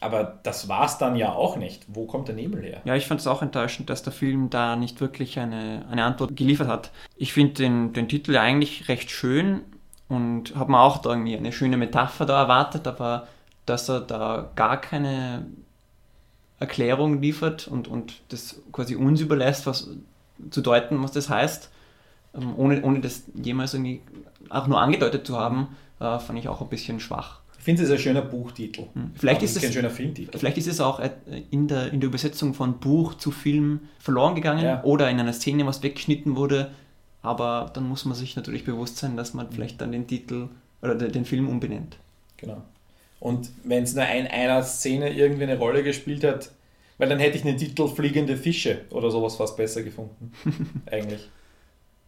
Aber 0.00 0.38
das 0.42 0.68
war 0.68 0.84
es 0.84 0.98
dann 0.98 1.16
ja 1.16 1.32
auch 1.32 1.56
nicht. 1.56 1.84
Wo 1.88 2.06
kommt 2.06 2.28
der 2.28 2.34
Nebel 2.34 2.62
her? 2.62 2.82
Ja, 2.84 2.94
ich 2.94 3.06
fand 3.06 3.20
es 3.20 3.26
auch 3.26 3.42
enttäuschend, 3.42 3.88
dass 3.90 4.02
der 4.02 4.12
Film 4.12 4.50
da 4.50 4.76
nicht 4.76 5.00
wirklich 5.00 5.38
eine, 5.38 5.86
eine 5.90 6.04
Antwort 6.04 6.36
geliefert 6.36 6.68
hat. 6.68 6.92
Ich 7.16 7.32
finde 7.32 7.54
den, 7.54 7.92
den 7.94 8.08
Titel 8.08 8.34
ja 8.34 8.42
eigentlich 8.42 8.88
recht 8.88 9.10
schön 9.10 9.62
und 10.08 10.54
habe 10.56 10.70
mir 10.72 10.80
auch 10.80 10.98
da 10.98 11.10
irgendwie 11.10 11.36
eine 11.36 11.52
schöne 11.52 11.76
Metapher 11.76 12.24
da 12.26 12.40
erwartet, 12.42 12.86
aber 12.86 13.26
dass 13.66 13.88
er 13.88 14.00
da 14.00 14.50
gar 14.56 14.80
keine 14.80 15.46
Erklärung 16.60 17.20
liefert 17.22 17.68
und, 17.68 17.86
und 17.88 18.14
das 18.30 18.60
quasi 18.72 18.96
uns 18.96 19.20
überlässt, 19.20 19.66
was 19.66 19.90
zu 20.50 20.60
deuten, 20.60 21.02
was 21.02 21.12
das 21.12 21.28
heißt, 21.28 21.70
ähm, 22.34 22.54
ohne, 22.56 22.82
ohne 22.82 23.00
das 23.00 23.24
jemals 23.34 23.74
irgendwie 23.74 24.00
auch 24.48 24.66
nur 24.66 24.80
angedeutet 24.80 25.26
zu 25.26 25.38
haben, 25.38 25.68
äh, 26.00 26.18
fand 26.18 26.38
ich 26.38 26.48
auch 26.48 26.60
ein 26.60 26.68
bisschen 26.68 26.98
schwach. 27.00 27.40
Ich 27.58 27.64
finde 27.64 27.82
es 27.82 27.90
ein 27.90 27.98
schöner 27.98 28.22
Buchtitel. 28.22 28.86
Vielleicht 29.14 29.38
Aber 29.40 29.44
ist 29.44 29.56
es 29.56 29.62
kein 29.62 29.68
es- 29.68 29.74
schöner 29.74 29.90
Filmtitel. 29.90 30.38
Vielleicht 30.38 30.56
ist 30.58 30.68
es 30.68 30.80
auch 30.80 31.00
äh, 31.00 31.10
in 31.50 31.68
der, 31.68 31.92
in 31.92 32.00
der 32.00 32.08
Übersetzung 32.08 32.54
von 32.54 32.78
Buch 32.78 33.14
zu 33.14 33.30
Film 33.30 33.80
verloren 33.98 34.34
gegangen 34.34 34.64
Ja. 34.64 34.82
oder 34.84 35.10
in 35.10 35.20
einer 35.20 35.32
Szene 35.32 35.66
was 35.66 35.82
weggeschnitten 35.82 36.34
wurde. 36.36 36.70
Aber 37.22 37.70
dann 37.74 37.88
muss 37.88 38.04
man 38.04 38.14
sich 38.14 38.36
natürlich 38.36 38.64
bewusst 38.64 38.96
sein, 38.98 39.16
dass 39.16 39.34
man 39.34 39.50
vielleicht 39.50 39.80
dann 39.80 39.92
den 39.92 40.06
Titel 40.06 40.48
oder 40.82 40.94
den, 40.94 41.24
Film 41.24 41.48
umbenennt. 41.48 41.96
Genau. 42.36 42.62
Und 43.20 43.50
wenn 43.64 43.82
es 43.82 43.94
nur 43.94 44.06
in 44.06 44.28
einer 44.28 44.62
Szene 44.62 45.10
irgendwie 45.10 45.42
eine 45.42 45.58
Rolle 45.58 45.82
gespielt 45.82 46.22
hat, 46.24 46.50
weil 46.98 47.08
dann 47.08 47.18
hätte 47.18 47.36
ich 47.36 47.42
den 47.42 47.56
Titel 47.56 47.88
Fliegende 47.88 48.36
Fische 48.36 48.82
oder 48.90 49.10
sowas 49.10 49.36
fast 49.36 49.56
besser 49.56 49.82
gefunden. 49.82 50.32
Eigentlich. 50.90 51.28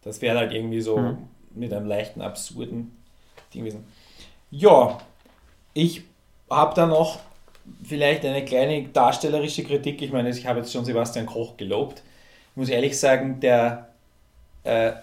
Das 0.03 0.21
wäre 0.21 0.37
halt 0.37 0.53
irgendwie 0.53 0.81
so 0.81 0.97
Mhm. 0.97 1.17
mit 1.53 1.73
einem 1.73 1.85
leichten, 1.87 2.21
absurden 2.21 2.91
Ding 3.53 3.65
gewesen. 3.65 3.83
Ja, 4.49 4.99
ich 5.73 6.03
habe 6.49 6.75
da 6.75 6.87
noch 6.87 7.19
vielleicht 7.83 8.25
eine 8.25 8.43
kleine 8.45 8.87
darstellerische 8.89 9.63
Kritik. 9.63 10.01
Ich 10.01 10.11
meine, 10.11 10.29
ich 10.29 10.45
habe 10.45 10.59
jetzt 10.59 10.71
schon 10.73 10.85
Sebastian 10.85 11.25
Koch 11.25 11.57
gelobt. 11.57 12.01
Ich 12.51 12.57
muss 12.57 12.69
ehrlich 12.69 12.99
sagen, 12.99 13.39
der 13.39 13.87
äh, 14.63 14.93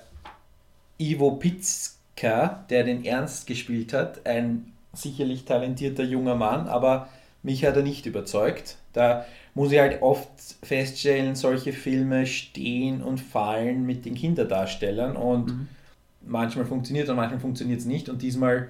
Ivo 0.98 1.32
Pitzka, 1.32 2.64
der 2.70 2.84
den 2.84 3.04
Ernst 3.04 3.46
gespielt 3.46 3.92
hat, 3.92 4.26
ein 4.26 4.72
sicherlich 4.92 5.44
talentierter 5.44 6.04
junger 6.04 6.34
Mann, 6.34 6.68
aber 6.68 7.08
mich 7.42 7.64
hat 7.64 7.76
er 7.76 7.82
nicht 7.82 8.06
überzeugt. 8.06 8.76
Da 8.92 9.24
muss 9.54 9.72
ich 9.72 9.78
halt 9.78 10.02
oft 10.02 10.28
feststellen, 10.62 11.34
solche 11.34 11.72
Filme 11.72 12.26
stehen 12.26 13.02
und 13.02 13.20
fallen 13.20 13.86
mit 13.86 14.04
den 14.04 14.14
Kinderdarstellern 14.14 15.16
und 15.16 15.68
manchmal 16.20 16.66
funktioniert 16.66 17.08
und 17.08 17.16
manchmal 17.16 17.40
funktioniert 17.40 17.80
es 17.80 17.86
nicht 17.86 18.08
und 18.08 18.22
diesmal 18.22 18.68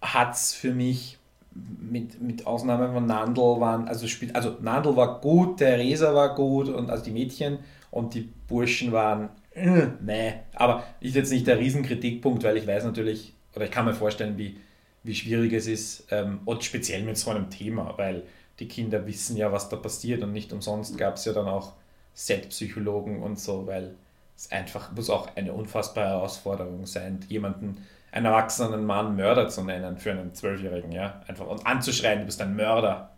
hat 0.00 0.34
es 0.34 0.52
für 0.52 0.72
mich 0.72 1.18
mit, 1.54 2.20
mit 2.20 2.46
Ausnahme 2.46 2.92
von 2.92 3.06
Nandl 3.06 3.60
waren, 3.60 3.86
also 3.88 4.06
spielt, 4.06 4.34
also 4.34 4.56
Nandl 4.60 4.96
war 4.96 5.20
gut, 5.20 5.58
Theresa 5.58 6.14
war 6.14 6.34
gut 6.34 6.68
und 6.68 6.90
also 6.90 7.04
die 7.04 7.10
Mädchen 7.10 7.58
und 7.90 8.14
die 8.14 8.28
Burschen 8.48 8.92
waren 8.92 9.28
äh, 9.54 9.88
nee, 10.00 10.34
aber 10.54 10.84
ist 11.00 11.14
jetzt 11.14 11.30
nicht 11.30 11.46
der 11.46 11.58
Riesenkritikpunkt, 11.58 12.42
weil 12.44 12.56
ich 12.56 12.66
weiß 12.66 12.84
natürlich, 12.84 13.34
oder 13.54 13.64
ich 13.64 13.70
kann 13.70 13.84
mir 13.84 13.94
vorstellen, 13.94 14.38
wie, 14.38 14.58
wie 15.02 15.14
schwierig 15.14 15.52
es 15.52 15.66
ist, 15.66 16.06
ähm, 16.10 16.40
und 16.44 16.64
speziell 16.64 17.02
mit 17.02 17.16
so 17.18 17.30
einem 17.30 17.50
Thema, 17.50 17.94
weil 17.96 18.22
die 18.58 18.68
Kinder 18.68 19.06
wissen 19.06 19.36
ja, 19.36 19.52
was 19.52 19.68
da 19.68 19.76
passiert 19.76 20.22
und 20.22 20.32
nicht 20.32 20.52
umsonst 20.52 20.96
gab 20.96 21.16
es 21.16 21.24
ja 21.24 21.32
dann 21.32 21.48
auch 21.48 21.72
Set-Psychologen 22.14 23.22
und 23.22 23.38
so, 23.38 23.66
weil 23.66 23.94
es 24.36 24.50
einfach 24.50 24.92
muss 24.92 25.10
auch 25.10 25.36
eine 25.36 25.52
unfassbare 25.52 26.08
Herausforderung 26.08 26.86
sein, 26.86 27.20
jemanden, 27.28 27.84
einen 28.10 28.26
erwachsenen 28.26 28.84
Mann 28.84 29.16
Mörder 29.16 29.48
zu 29.48 29.64
nennen 29.64 29.96
für 29.96 30.10
einen 30.10 30.34
Zwölfjährigen, 30.34 30.92
ja, 30.92 31.22
einfach 31.26 31.46
und 31.46 31.66
anzuschreien, 31.66 32.20
du 32.20 32.26
bist 32.26 32.40
ein 32.40 32.54
Mörder. 32.54 33.10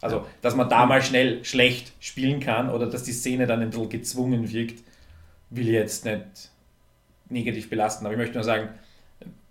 Also, 0.00 0.24
dass 0.40 0.54
man 0.54 0.68
da 0.68 0.86
mal 0.86 1.02
schnell 1.02 1.44
schlecht 1.44 1.92
spielen 2.00 2.40
kann 2.40 2.70
oder 2.70 2.86
dass 2.86 3.02
die 3.02 3.12
Szene 3.12 3.46
dann 3.46 3.60
ein 3.60 3.70
bisschen 3.70 3.90
gezwungen 3.90 4.50
wirkt, 4.50 4.82
will 5.50 5.68
jetzt 5.68 6.04
nicht 6.04 6.50
negativ 7.28 7.70
belasten, 7.70 8.04
aber 8.04 8.14
ich 8.14 8.18
möchte 8.18 8.34
nur 8.34 8.44
sagen, 8.44 8.70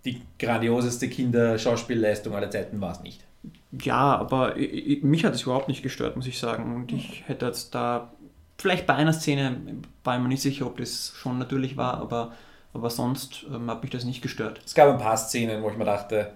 die 0.04 0.22
grandioseste 0.38 1.08
Kinderschauspielleistung 1.08 2.34
aller 2.34 2.50
Zeiten 2.50 2.80
war 2.80 2.92
es 2.92 3.00
nicht. 3.00 3.24
Ja, 3.72 4.16
aber 4.16 4.56
mich 4.56 5.24
hat 5.24 5.34
es 5.34 5.42
überhaupt 5.42 5.68
nicht 5.68 5.82
gestört, 5.82 6.16
muss 6.16 6.26
ich 6.26 6.38
sagen. 6.38 6.74
Und 6.74 6.92
ich 6.92 7.24
hätte 7.26 7.46
jetzt 7.46 7.74
da, 7.74 8.12
vielleicht 8.58 8.86
bei 8.86 8.94
einer 8.94 9.12
Szene, 9.12 9.56
war 10.04 10.16
ich 10.16 10.22
mir 10.22 10.28
nicht 10.28 10.42
sicher, 10.42 10.66
ob 10.66 10.78
das 10.78 11.12
schon 11.16 11.38
natürlich 11.38 11.76
war, 11.76 11.98
aber, 11.98 12.32
aber 12.74 12.90
sonst 12.90 13.46
ähm, 13.52 13.70
hat 13.70 13.82
mich 13.82 13.92
das 13.92 14.04
nicht 14.04 14.22
gestört. 14.22 14.60
Es 14.64 14.74
gab 14.74 14.90
ein 14.90 14.98
paar 14.98 15.16
Szenen, 15.16 15.62
wo 15.62 15.70
ich 15.70 15.76
mir 15.76 15.84
dachte, 15.84 16.32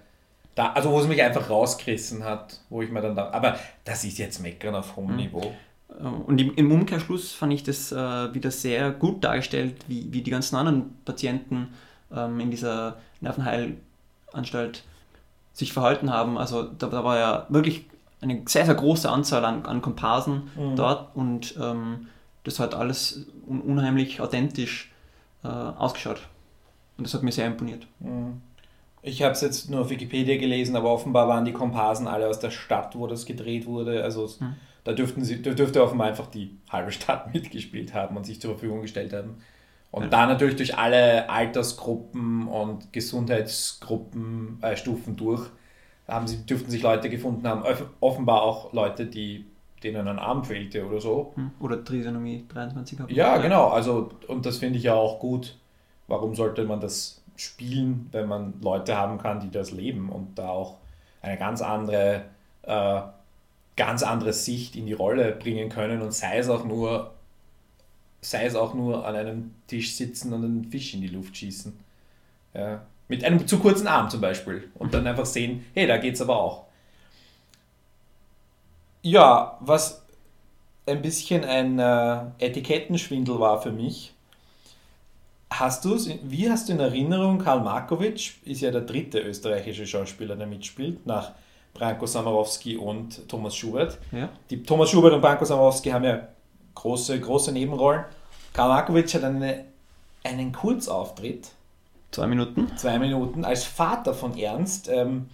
da, 0.54 0.72
also 0.72 0.92
wo 0.92 1.00
es 1.00 1.08
mich 1.08 1.20
einfach 1.20 1.50
rausgerissen 1.50 2.24
hat, 2.24 2.60
wo 2.70 2.82
ich 2.82 2.90
mir 2.90 3.02
dann 3.02 3.16
dachte, 3.16 3.34
aber 3.34 3.58
das 3.84 4.04
ist 4.04 4.18
jetzt 4.18 4.40
Meckern 4.40 4.74
auf 4.74 4.96
hohem 4.96 5.16
Niveau. 5.16 5.52
Äh, 5.98 6.04
Und 6.06 6.40
im, 6.40 6.70
Umkehrschluss 6.72 7.32
fand 7.32 7.52
ich 7.52 7.62
das 7.62 7.92
äh, 7.92 8.34
wieder 8.34 8.50
sehr 8.50 8.90
gut 8.90 9.22
dargestellt, 9.24 9.76
wie, 9.88 10.12
wie 10.12 10.22
die 10.22 10.30
ganzen 10.30 10.56
anderen 10.56 10.96
Patienten 11.04 11.68
ähm, 12.14 12.40
in 12.40 12.50
dieser 12.50 12.96
Nervenheilanstalt 13.20 14.84
sich 15.52 15.72
verhalten 15.72 16.10
haben. 16.10 16.36
Also 16.38 16.64
da, 16.64 16.88
da 16.88 17.04
war 17.04 17.18
ja 17.18 17.46
wirklich 17.48 17.86
eine 18.20 18.42
sehr, 18.46 18.64
sehr 18.66 18.74
große 18.74 19.08
Anzahl 19.10 19.44
an, 19.44 19.66
an 19.66 19.82
Komparsen 19.82 20.44
dort 20.76 21.14
und 21.14 21.54
ähm, 21.60 22.08
das 22.44 22.58
hat 22.58 22.74
alles 22.74 23.26
un 23.46 23.60
unheimlich 23.60 24.20
authentisch 24.20 24.90
äh, 25.44 25.48
ausgeschaut. 25.48 26.20
Und 26.96 27.06
das 27.06 27.14
hat 27.14 27.22
mir 27.22 27.32
sehr 27.32 27.46
imponiert. 27.46 27.86
Ich 29.02 29.22
habe 29.22 29.32
es 29.32 29.40
jetzt 29.42 29.68
nur 29.70 29.80
auf 29.82 29.90
Wikipedia 29.90 30.36
gelesen, 30.38 30.76
aber 30.76 30.90
offenbar 30.90 31.28
waren 31.28 31.44
die 31.44 31.52
Komparsen 31.52 32.06
alle 32.08 32.26
aus 32.28 32.38
der 32.38 32.50
Stadt, 32.50 32.96
wo 32.96 33.06
das 33.06 33.26
gedreht 33.26 33.66
wurde. 33.66 34.02
Also 34.02 34.24
es- 34.24 34.38
da 34.84 34.92
dürften 34.92 35.24
sie, 35.24 35.42
da 35.42 35.50
dürfte 35.52 35.82
offenbar 35.82 36.08
einfach 36.08 36.26
die 36.26 36.56
halbe 36.70 36.92
Stadt 36.92 37.32
mitgespielt 37.34 37.94
haben 37.94 38.16
und 38.16 38.24
sich 38.24 38.40
zur 38.40 38.52
Verfügung 38.52 38.82
gestellt 38.82 39.12
haben. 39.12 39.36
Und 39.90 40.12
da 40.12 40.26
natürlich 40.26 40.56
durch 40.56 40.76
alle 40.76 41.28
Altersgruppen 41.30 42.48
und 42.48 42.92
Gesundheitsgruppen, 42.92 44.58
äh, 44.62 44.76
Stufen 44.76 45.16
durch, 45.16 45.48
haben 46.08 46.26
sie, 46.26 46.44
dürften 46.44 46.70
sich 46.70 46.82
Leute 46.82 47.08
gefunden 47.08 47.46
haben, 47.46 47.62
off- 47.62 47.86
offenbar 48.00 48.42
auch 48.42 48.72
Leute, 48.72 49.06
die, 49.06 49.46
denen 49.82 50.06
ein 50.08 50.18
Arm 50.18 50.44
fehlte 50.44 50.86
oder 50.86 51.00
so. 51.00 51.32
Hm? 51.36 51.52
Oder 51.60 51.84
Trisonomie 51.84 52.44
23 52.48 53.00
haben. 53.00 53.14
Ja, 53.14 53.38
genau. 53.38 53.68
Also, 53.68 54.10
und 54.28 54.44
das 54.46 54.58
finde 54.58 54.78
ich 54.78 54.84
ja 54.84 54.94
auch 54.94 55.20
gut. 55.20 55.56
Warum 56.08 56.34
sollte 56.34 56.64
man 56.64 56.80
das 56.80 57.22
spielen, 57.36 58.08
wenn 58.12 58.28
man 58.28 58.54
Leute 58.60 58.96
haben 58.96 59.18
kann, 59.18 59.40
die 59.40 59.50
das 59.50 59.70
leben 59.70 60.08
und 60.10 60.38
da 60.38 60.48
auch 60.48 60.78
eine 61.22 61.38
ganz 61.38 61.62
andere, 61.62 62.24
äh, 62.62 63.00
ganz 63.76 64.02
andere 64.02 64.32
Sicht 64.32 64.76
in 64.76 64.86
die 64.86 64.92
Rolle 64.92 65.32
bringen 65.32 65.68
können 65.68 66.02
und 66.02 66.12
sei 66.12 66.38
es 66.38 66.48
auch 66.48 66.64
nur, 66.64 67.14
sei 68.20 68.46
es 68.46 68.54
auch 68.54 68.74
nur 68.74 69.06
an 69.06 69.16
einem 69.16 69.54
Tisch 69.66 69.94
sitzen 69.94 70.32
und 70.32 70.44
einen 70.44 70.64
Fisch 70.64 70.94
in 70.94 71.00
die 71.00 71.08
Luft 71.08 71.36
schießen. 71.36 71.76
Ja. 72.54 72.82
Mit 73.08 73.24
einem 73.24 73.46
zu 73.46 73.58
kurzen 73.58 73.86
Arm 73.86 74.08
zum 74.08 74.20
Beispiel. 74.20 74.70
Und 74.74 74.94
dann 74.94 75.06
einfach 75.06 75.26
sehen, 75.26 75.64
hey, 75.74 75.86
da 75.86 75.98
geht's 75.98 76.22
aber 76.22 76.36
auch. 76.36 76.64
Ja, 79.02 79.58
was 79.60 80.04
ein 80.86 81.02
bisschen 81.02 81.44
ein 81.44 81.78
äh, 81.78 82.22
Etikettenschwindel 82.38 83.38
war 83.38 83.60
für 83.60 83.72
mich. 83.72 84.14
Hast 85.50 85.84
du 85.84 85.96
wie 86.24 86.50
hast 86.50 86.68
du 86.68 86.72
in 86.72 86.80
Erinnerung, 86.80 87.38
Karl 87.38 87.60
Markovic 87.60 88.34
ist 88.44 88.60
ja 88.60 88.70
der 88.70 88.80
dritte 88.80 89.20
österreichische 89.20 89.86
Schauspieler, 89.86 90.36
der 90.36 90.46
mitspielt, 90.46 91.06
nach 91.06 91.32
Branko 91.74 92.06
Samarowski 92.06 92.76
und 92.76 93.28
Thomas 93.28 93.54
Schubert. 93.56 93.98
Ja. 94.12 94.28
Die 94.50 94.62
Thomas 94.62 94.90
Schubert 94.90 95.12
und 95.12 95.20
Branko 95.20 95.44
Samarowski 95.44 95.90
haben 95.90 96.04
ja 96.04 96.28
große, 96.74 97.18
große 97.20 97.52
Nebenrollen. 97.52 98.04
Karl 98.52 98.68
Markovic 98.68 99.12
hat 99.14 99.24
eine, 99.24 99.64
einen 100.22 100.52
Kurzauftritt, 100.52 101.50
Zwei 102.12 102.28
Minuten. 102.28 102.70
zwei 102.76 102.98
Minuten, 103.00 103.44
als 103.44 103.64
Vater 103.64 104.14
von 104.14 104.38
Ernst. 104.38 104.88
Ähm, 104.88 105.26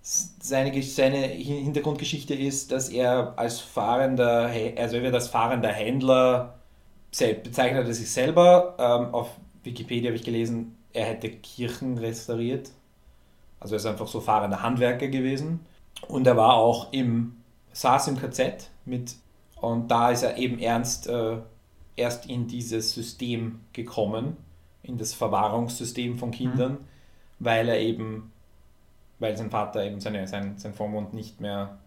seine, 0.00 0.82
seine 0.82 1.18
Hin- 1.18 1.64
Hintergrundgeschichte 1.64 2.34
ist, 2.34 2.72
dass 2.72 2.88
er 2.88 3.34
als 3.36 3.60
fahrender, 3.60 4.50
also 4.76 4.96
er 4.96 5.02
wird 5.02 5.14
als 5.14 5.28
fahrender 5.28 5.68
Händler 5.68 6.54
bezeichnet 7.10 7.86
er 7.86 7.94
sich 7.94 8.10
selber. 8.10 8.74
Ähm, 8.78 9.14
auf 9.14 9.28
Wikipedia 9.62 10.08
habe 10.08 10.16
ich 10.16 10.24
gelesen, 10.24 10.76
er 10.92 11.04
hätte 11.06 11.28
Kirchen 11.30 11.96
restauriert. 11.98 12.70
Also 13.60 13.74
er 13.74 13.78
ist 13.78 13.86
einfach 13.86 14.06
so 14.08 14.20
fahrender 14.20 14.62
Handwerker 14.62 15.08
gewesen. 15.08 15.60
Und 16.08 16.26
er 16.26 16.36
war 16.36 16.54
auch 16.54 16.92
im 16.92 17.36
saß 17.74 18.08
im 18.08 18.16
KZ 18.18 18.70
mit 18.84 19.16
und 19.56 19.90
da 19.90 20.10
ist 20.10 20.22
er 20.22 20.38
eben 20.38 20.58
ernst 20.58 21.06
äh, 21.08 21.38
erst 21.96 22.26
in 22.26 22.46
dieses 22.46 22.92
System 22.92 23.60
gekommen, 23.72 24.36
in 24.82 24.96
das 24.96 25.12
Verwahrungssystem 25.12 26.18
von 26.18 26.30
Kindern, 26.30 26.72
mhm. 26.72 26.78
weil 27.40 27.68
er 27.68 27.80
eben, 27.80 28.32
weil 29.18 29.36
sein 29.36 29.50
Vater 29.50 29.84
eben 29.84 30.00
seine, 30.00 30.26
sein, 30.28 30.56
sein 30.56 30.74
Vormund 30.74 31.14
nicht 31.14 31.40
mehr 31.40 31.78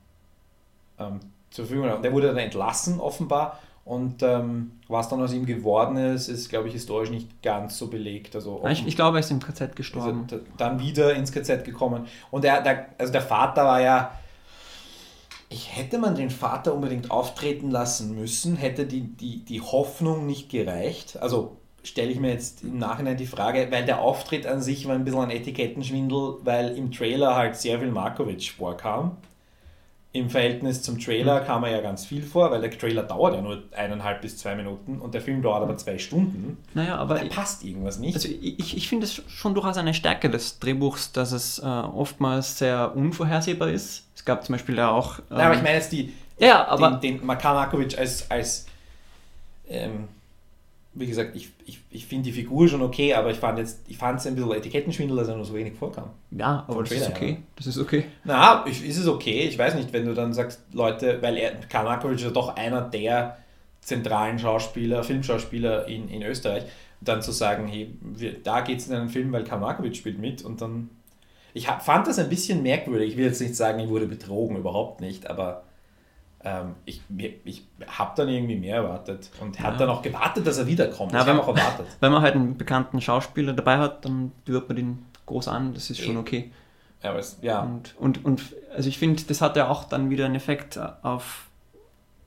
ähm, 1.00 1.20
zur 1.50 1.66
Verfügung 1.66 1.90
hat. 1.90 1.98
Und 1.98 2.04
der 2.04 2.14
wurde 2.14 2.28
dann 2.28 2.38
entlassen 2.38 3.00
offenbar 3.00 3.60
und 3.88 4.22
ähm, 4.22 4.72
was 4.90 5.08
dann 5.08 5.22
aus 5.22 5.32
ihm 5.32 5.46
geworden 5.46 5.96
ist, 5.96 6.28
ist, 6.28 6.50
glaube 6.50 6.68
ich, 6.68 6.74
historisch 6.74 7.10
nicht 7.10 7.42
ganz 7.42 7.78
so 7.78 7.88
belegt. 7.88 8.36
Also 8.36 8.62
ich, 8.70 8.86
ich, 8.86 8.98
glaube, 8.98 9.18
er 9.18 9.20
ist 9.22 9.32
im 9.32 9.40
KZ 9.40 9.78
gestorben. 9.78 10.28
Ist 10.30 10.42
dann 10.58 10.80
wieder 10.82 11.16
ins 11.16 11.32
KZ 11.32 11.64
gekommen. 11.64 12.06
Und 12.30 12.44
er, 12.44 12.62
der, 12.62 12.88
also 12.98 13.14
der 13.14 13.22
Vater 13.22 13.64
war 13.64 13.82
ja. 13.82 14.12
Ich 15.50 15.78
hätte 15.78 16.00
man 16.00 16.16
den 16.16 16.30
Vater 16.30 16.74
unbedingt 16.74 17.10
auftreten 17.10 17.72
lassen 17.72 18.14
müssen, 18.14 18.58
hätte 18.58 18.86
die, 18.86 19.02
die, 19.02 19.46
die 19.46 19.62
Hoffnung 19.62 20.26
nicht 20.26 20.50
gereicht. 20.50 21.18
Also 21.22 21.56
stelle 21.82 22.12
ich 22.12 22.20
mir 22.20 22.32
jetzt 22.32 22.64
im 22.64 22.80
Nachhinein 22.80 23.16
die 23.16 23.26
Frage, 23.26 23.68
weil 23.72 23.86
der 23.86 24.02
Auftritt 24.02 24.46
an 24.46 24.62
sich 24.62 24.86
war 24.86 24.96
ein 24.96 25.06
bisschen 25.06 25.22
ein 25.22 25.30
Etikettenschwindel, 25.30 26.40
weil 26.44 26.76
im 26.76 26.92
Trailer 26.92 27.38
halt 27.38 27.56
sehr 27.56 27.80
viel 27.80 27.92
Markovic 27.92 28.52
vorkam 28.52 29.16
im 30.14 30.30
Verhältnis 30.30 30.82
zum 30.82 31.00
Trailer 31.00 31.42
mhm. 31.42 31.46
kam 31.46 31.64
er 31.64 31.72
ja 31.72 31.82
ganz 31.82 32.06
viel 32.06 32.24
vor, 32.24 32.50
weil 32.52 32.62
der 32.62 32.72
Trailer 32.72 33.04
dauert 33.04 33.36
ja 33.36 33.42
nur 33.42 33.64
eineinhalb 33.76 34.22
bis 34.22 34.38
zwei 34.38 34.56
Minuten 34.56 35.00
und 35.00 35.14
der 35.14 35.22
Film 35.22 35.42
dauert 35.42 35.64
aber 35.64 35.78
zwei 35.78 35.98
Stunden. 35.98 36.58
Naja, 36.74 36.96
aber 36.98 37.16
da 37.16 37.26
passt 37.26 37.64
irgendwas 37.64 38.00
nicht. 38.00 38.16
Also 38.16 38.30
ich, 38.30 38.76
ich 38.76 38.88
finde 38.88 39.06
es 39.06 39.22
schon 39.28 39.54
durchaus 39.54 39.78
eine 39.78 39.94
Stärke 39.94 40.30
des 40.30 40.60
Drehbuchs, 40.60 41.12
dass 41.12 41.32
es 41.32 41.60
äh, 41.60 41.66
oftmals 41.66 42.58
sehr 42.58 42.96
unvorhersehbar 42.96 43.70
ist. 43.70 44.06
Es 44.16 44.26
gab 44.26 44.44
zum 44.46 44.54
Beispiel 44.54 44.78
ja 44.78 44.90
auch. 44.90 45.20
Ähm, 45.30 45.38
ja, 45.38 45.46
aber 45.46 45.56
ich 45.56 45.62
meine 45.62 45.76
jetzt 45.76 45.92
die. 45.92 46.14
Ja, 46.40 46.68
aber. 46.68 46.92
Den, 46.92 47.18
den 47.18 47.26
Makar 47.26 47.54
Markovic 47.54 47.98
als, 47.98 48.30
als 48.32 48.66
ähm, 49.70 50.08
wie 51.00 51.08
gesagt, 51.08 51.36
ich, 51.36 51.50
ich, 51.66 51.80
ich 51.92 52.06
finde 52.06 52.26
die 52.26 52.32
Figur 52.32 52.68
schon 52.68 52.82
okay, 52.82 53.14
aber 53.14 53.32
ich 53.32 53.38
fand 53.38 53.60
jetzt, 53.60 53.82
ich 53.88 53.98
fand 53.98 54.20
es 54.20 54.28
ein 54.28 54.36
bisschen 54.36 54.52
Etikettenschwindel, 54.52 55.18
dass 55.18 55.28
er 55.28 55.36
nur 55.36 55.46
so 55.46 55.54
wenig 55.54 55.74
vorkam. 55.74 56.10
Ja, 56.32 56.66
aber 56.68 56.84
das 56.84 56.92
ist 56.92 57.10
okay. 57.10 57.30
Ja. 57.30 57.38
Das 57.56 57.68
ist 57.68 57.78
okay. 57.78 58.06
Na, 58.24 58.66
ich, 58.68 58.86
ist 58.86 58.98
es 58.98 59.08
okay. 59.08 59.48
Ich 59.48 59.58
weiß 59.58 59.76
nicht, 59.76 59.94
wenn 59.94 60.06
du 60.06 60.14
dann 60.14 60.34
sagst, 60.34 60.62
Leute, 60.74 61.22
weil 61.22 61.38
er, 61.38 61.56
Karl 61.70 62.14
ist 62.14 62.24
ja 62.24 62.32
doch 62.32 62.56
einer 62.56 62.82
der 62.82 63.38
zentralen 63.82 64.40
Schauspieler, 64.40 65.04
Filmschauspieler 65.04 65.88
in, 65.88 66.10
in 66.10 66.24
Österreich, 66.24 66.64
dann 67.02 67.22
zu 67.22 67.32
sagen, 67.32 67.68
hey, 67.68 67.94
wir, 68.02 68.42
da 68.42 68.62
geht 68.62 68.80
es 68.80 68.88
in 68.88 68.96
einen 68.96 69.10
Film, 69.10 69.32
weil 69.32 69.44
Karl 69.44 69.94
spielt 69.94 70.20
mit 70.20 70.44
und 70.44 70.62
dann. 70.62 70.90
Ich 71.54 71.68
hab, 71.70 71.84
fand 71.84 72.08
das 72.08 72.20
ein 72.20 72.30
bisschen 72.30 72.62
merkwürdig. 72.62 73.12
Ich 73.12 73.18
will 73.18 73.26
jetzt 73.26 73.42
nicht 73.42 73.56
sagen, 73.56 73.80
ich 73.80 73.90
wurde 73.90 74.06
betrogen, 74.06 74.58
überhaupt 74.58 75.02
nicht, 75.02 75.28
aber 75.28 75.64
ähm, 76.48 76.76
ich, 76.86 77.02
ich 77.44 77.64
habe 77.88 78.14
dann 78.16 78.30
irgendwie 78.30 78.56
mehr 78.56 78.78
erwartet 78.78 79.30
und 79.42 79.58
ja. 79.58 79.64
hat 79.64 79.80
dann 79.80 79.90
auch 79.90 80.02
gewartet, 80.02 80.48
dass 80.48 80.58
er 80.58 80.68
wiederkommt. 80.68 81.12
Ja, 81.12 81.26
wenn, 81.26 81.38
auch 81.38 81.48
erwartet. 81.48 81.88
Wenn 82.00 82.12
man 82.12 82.22
halt 82.22 82.36
einen 82.36 82.58
bekannten 82.58 83.02
Schauspieler 83.02 83.54
dabei 83.54 83.78
hat, 83.78 84.06
dann 84.06 84.32
hört 84.48 84.70
man 84.70 84.76
den 84.78 85.06
groß 85.26 85.50
an, 85.50 85.74
das 85.74 85.90
ist 85.90 86.00
schon 86.00 86.16
okay. 86.16 86.52
Ja, 87.04 87.10
aber 87.10 87.20
es, 87.20 87.38
ja. 87.42 87.62
Und, 87.62 87.96
und, 88.00 88.24
und 88.24 88.42
also 88.74 88.88
ich 88.88 88.98
finde, 88.98 89.22
das 89.24 89.42
hat 89.42 89.58
ja 89.58 89.68
auch 89.68 89.84
dann 89.84 90.10
wieder 90.10 90.26
einen 90.26 90.36
Effekt 90.36 90.80
auf, 91.02 91.48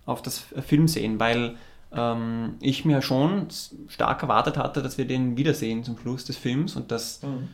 auf 0.04 0.20
das 0.20 0.38
Filmsehen, 0.38 1.18
weil 1.18 1.56
ähm, 1.92 2.56
ich 2.60 2.84
mir 2.84 3.00
schon 3.00 3.48
stark 3.88 4.22
erwartet 4.22 4.58
hatte, 4.58 4.82
dass 4.82 4.98
wir 4.98 5.06
den 5.06 5.36
wiedersehen 5.36 5.82
zum 5.82 5.98
Schluss 5.98 6.26
des 6.26 6.36
Films 6.36 6.76
und 6.76 6.90
dass 6.90 7.22
mhm. 7.22 7.48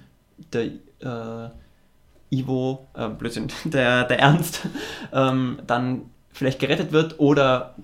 der 0.52 0.64
äh, 1.44 1.50
Ivo, 2.30 2.88
äh, 2.94 3.08
Blödsinn, 3.08 3.48
der, 3.64 4.04
der 4.04 4.18
Ernst, 4.18 4.66
ähm, 5.12 5.60
dann 5.66 6.10
vielleicht 6.36 6.58
gerettet 6.58 6.92
wird 6.92 7.18
oder 7.18 7.74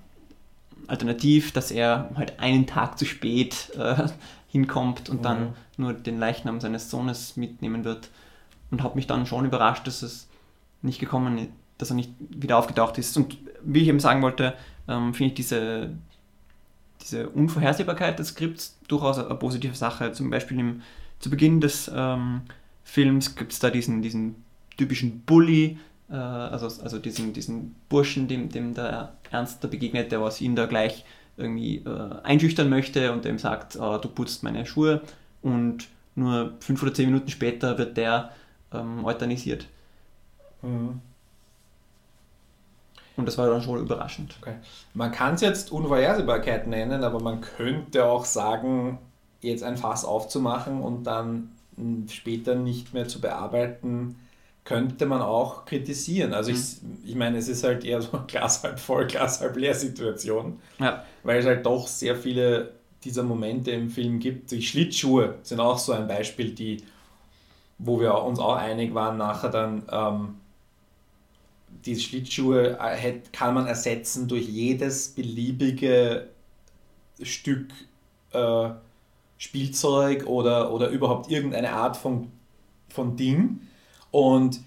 alternativ, 0.87 1.51
dass 1.51 1.71
er 1.71 2.11
halt 2.15 2.39
einen 2.39 2.67
Tag 2.67 2.99
zu 2.99 3.05
spät 3.05 3.71
äh, 3.77 4.07
hinkommt 4.47 5.09
und 5.09 5.19
mhm. 5.19 5.23
dann 5.23 5.53
nur 5.77 5.93
den 5.93 6.19
Leichnam 6.19 6.61
seines 6.61 6.89
Sohnes 6.89 7.35
mitnehmen 7.35 7.83
wird. 7.83 8.09
Und 8.69 8.81
habe 8.81 8.95
mich 8.95 9.07
dann 9.07 9.25
schon 9.25 9.45
überrascht, 9.45 9.85
dass 9.85 10.01
es 10.01 10.27
nicht 10.81 10.99
gekommen 10.99 11.37
ist, 11.37 11.49
dass 11.77 11.89
er 11.89 11.95
nicht 11.95 12.11
wieder 12.19 12.57
aufgetaucht 12.57 12.97
ist. 12.97 13.15
Und 13.17 13.37
wie 13.63 13.81
ich 13.81 13.87
eben 13.87 13.99
sagen 13.99 14.21
wollte, 14.21 14.53
ähm, 14.87 15.13
finde 15.13 15.29
ich 15.29 15.33
diese, 15.35 15.91
diese 17.01 17.29
Unvorhersehbarkeit 17.29 18.19
des 18.19 18.29
Skripts 18.29 18.77
durchaus 18.87 19.17
eine 19.17 19.35
positive 19.35 19.75
Sache. 19.75 20.11
Zum 20.11 20.29
Beispiel 20.29 20.59
im, 20.59 20.81
zu 21.19 21.29
Beginn 21.29 21.59
des 21.61 21.91
ähm, 21.93 22.41
Films 22.83 23.35
gibt 23.35 23.51
es 23.51 23.59
da 23.59 23.69
diesen, 23.69 24.01
diesen 24.01 24.35
typischen 24.77 25.21
Bully, 25.21 25.77
äh, 26.13 26.15
also, 26.15 26.67
also 26.67 26.99
diesen, 26.99 27.33
diesen 27.33 27.75
Burschen, 27.89 28.27
dem, 28.27 28.49
dem 28.49 28.73
der 28.73 29.13
Ernst 29.31 29.63
da 29.63 29.67
begegnet, 29.67 30.11
der 30.11 30.21
was 30.21 30.39
ihn 30.39 30.55
da 30.55 30.67
gleich 30.67 31.03
irgendwie 31.35 31.77
äh, 31.77 32.21
einschüchtern 32.21 32.69
möchte 32.69 33.11
und 33.11 33.25
dem 33.25 33.39
sagt, 33.39 33.75
oh, 33.75 33.97
du 33.97 34.07
putzt 34.07 34.43
meine 34.43 34.65
Schuhe 34.65 35.01
und 35.41 35.87
nur 36.15 36.53
fünf 36.59 36.83
oder 36.83 36.93
zehn 36.93 37.07
Minuten 37.07 37.29
später 37.29 37.77
wird 37.79 37.97
der 37.97 38.31
ähm, 38.71 39.03
euthanisiert. 39.03 39.65
Mhm. 40.61 41.01
Und 43.15 43.27
das 43.27 43.37
war 43.37 43.47
dann 43.47 43.61
schon 43.61 43.79
überraschend. 43.79 44.35
Okay. 44.41 44.55
Man 44.93 45.11
kann 45.11 45.35
es 45.35 45.41
jetzt 45.41 45.71
Unvorhersehbarkeit 45.71 46.67
nennen, 46.67 47.03
aber 47.03 47.19
man 47.19 47.41
könnte 47.41 48.05
auch 48.05 48.25
sagen, 48.25 48.99
jetzt 49.41 49.63
ein 49.63 49.77
Fass 49.77 50.05
aufzumachen 50.05 50.81
und 50.81 51.03
dann 51.03 51.49
später 52.09 52.55
nicht 52.55 52.93
mehr 52.93 53.07
zu 53.07 53.19
bearbeiten, 53.19 54.15
könnte 54.63 55.05
man 55.05 55.21
auch 55.21 55.65
kritisieren. 55.65 56.33
Also 56.33 56.51
mhm. 56.51 56.57
ich, 56.57 57.09
ich 57.09 57.15
meine, 57.15 57.37
es 57.37 57.47
ist 57.47 57.63
halt 57.63 57.83
eher 57.83 58.01
so 58.01 58.17
eine 58.17 58.25
Glas 58.27 58.63
halb 58.63 58.79
voll, 58.79 59.07
Glas 59.07 59.41
halb 59.41 59.55
leer 59.57 59.75
Situation, 59.75 60.59
ja. 60.79 61.03
weil 61.23 61.39
es 61.39 61.45
halt 61.45 61.65
doch 61.65 61.87
sehr 61.87 62.15
viele 62.15 62.73
dieser 63.03 63.23
Momente 63.23 63.71
im 63.71 63.89
Film 63.89 64.19
gibt. 64.19 64.51
Die 64.51 64.61
Schlittschuhe 64.61 65.35
sind 65.43 65.59
auch 65.59 65.77
so 65.77 65.91
ein 65.91 66.07
Beispiel, 66.07 66.51
die, 66.51 66.77
wo 67.77 67.99
wir 67.99 68.15
uns 68.23 68.39
auch 68.39 68.55
einig 68.55 68.93
waren, 68.93 69.17
nachher 69.17 69.49
dann 69.49 69.83
ähm, 69.91 70.35
die 71.85 71.99
Schlittschuhe 71.99 72.77
äh, 72.79 73.19
kann 73.33 73.53
man 73.53 73.67
ersetzen 73.67 74.29
durch 74.29 74.47
jedes 74.47 75.09
beliebige 75.09 76.29
Stück 77.21 77.67
äh, 78.31 78.69
Spielzeug 79.37 80.25
oder, 80.27 80.71
oder 80.71 80.87
überhaupt 80.87 81.29
irgendeine 81.29 81.73
Art 81.73 81.97
von, 81.97 82.31
von 82.87 83.17
Ding 83.17 83.59
und 84.13 84.59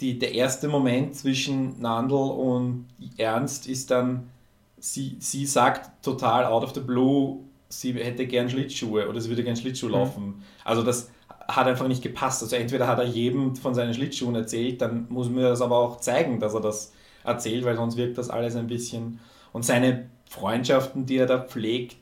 die, 0.00 0.18
der 0.18 0.32
erste 0.32 0.66
Moment 0.66 1.14
zwischen 1.14 1.78
Nandl 1.78 2.14
und 2.14 2.86
Ernst 3.18 3.68
ist 3.68 3.90
dann, 3.90 4.30
sie, 4.78 5.16
sie 5.18 5.44
sagt 5.44 6.02
total 6.02 6.46
out 6.46 6.64
of 6.64 6.74
the 6.74 6.80
blue, 6.80 7.40
sie 7.68 7.92
hätte 7.92 8.26
gern 8.26 8.48
Schlittschuhe 8.48 9.10
oder 9.10 9.20
sie 9.20 9.28
würde 9.28 9.44
gern 9.44 9.56
Schlittschuh 9.56 9.88
mhm. 9.88 9.92
laufen. 9.92 10.26
Mhm. 10.26 10.42
Also 10.64 10.82
das 10.82 11.10
hat 11.46 11.66
einfach 11.66 11.86
nicht 11.86 12.02
gepasst. 12.02 12.42
Also 12.42 12.56
entweder 12.56 12.88
hat 12.88 12.98
er 12.98 13.04
jedem 13.04 13.56
von 13.56 13.74
seinen 13.74 13.92
Schlittschuhen 13.92 14.34
erzählt, 14.34 14.80
dann 14.80 15.06
muss 15.10 15.28
mir 15.28 15.42
das 15.42 15.60
aber 15.60 15.76
auch 15.76 16.00
zeigen, 16.00 16.40
dass 16.40 16.54
er 16.54 16.62
das 16.62 16.94
erzählt, 17.24 17.66
weil 17.66 17.76
sonst 17.76 17.98
wirkt 17.98 18.16
das 18.16 18.30
alles 18.30 18.56
ein 18.56 18.68
bisschen. 18.68 19.20
Und 19.52 19.66
seine 19.66 20.08
Freundschaften, 20.30 21.04
die 21.04 21.18
er 21.18 21.26
da 21.26 21.38
pflegt, 21.38 21.98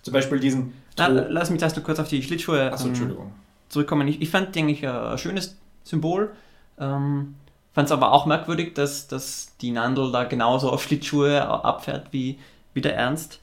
zum 0.00 0.14
Beispiel 0.14 0.40
diesen. 0.40 0.72
Na, 0.96 1.08
lass 1.08 1.50
mich 1.50 1.60
das 1.60 1.76
nur 1.76 1.84
kurz 1.84 1.98
auf 1.98 2.08
die 2.08 2.22
Schlittschuhe. 2.22 2.72
Achso, 2.72 2.88
Entschuldigung 2.88 3.32
zurückkommen. 3.76 4.08
Ich, 4.08 4.20
ich 4.22 4.30
fand 4.30 4.54
die 4.54 4.60
eigentlich 4.60 4.86
ein 4.86 5.18
schönes 5.18 5.56
Symbol. 5.84 6.34
Ähm, 6.78 7.34
fand 7.72 7.86
es 7.86 7.92
aber 7.92 8.12
auch 8.12 8.24
merkwürdig, 8.26 8.74
dass, 8.74 9.06
dass 9.06 9.54
die 9.60 9.70
Nandel 9.70 10.10
da 10.10 10.24
genauso 10.24 10.70
auf 10.70 10.82
Schlittschuhe 10.82 11.46
abfährt 11.46 12.08
wie, 12.12 12.38
wie 12.72 12.80
der 12.80 12.96
Ernst. 12.96 13.40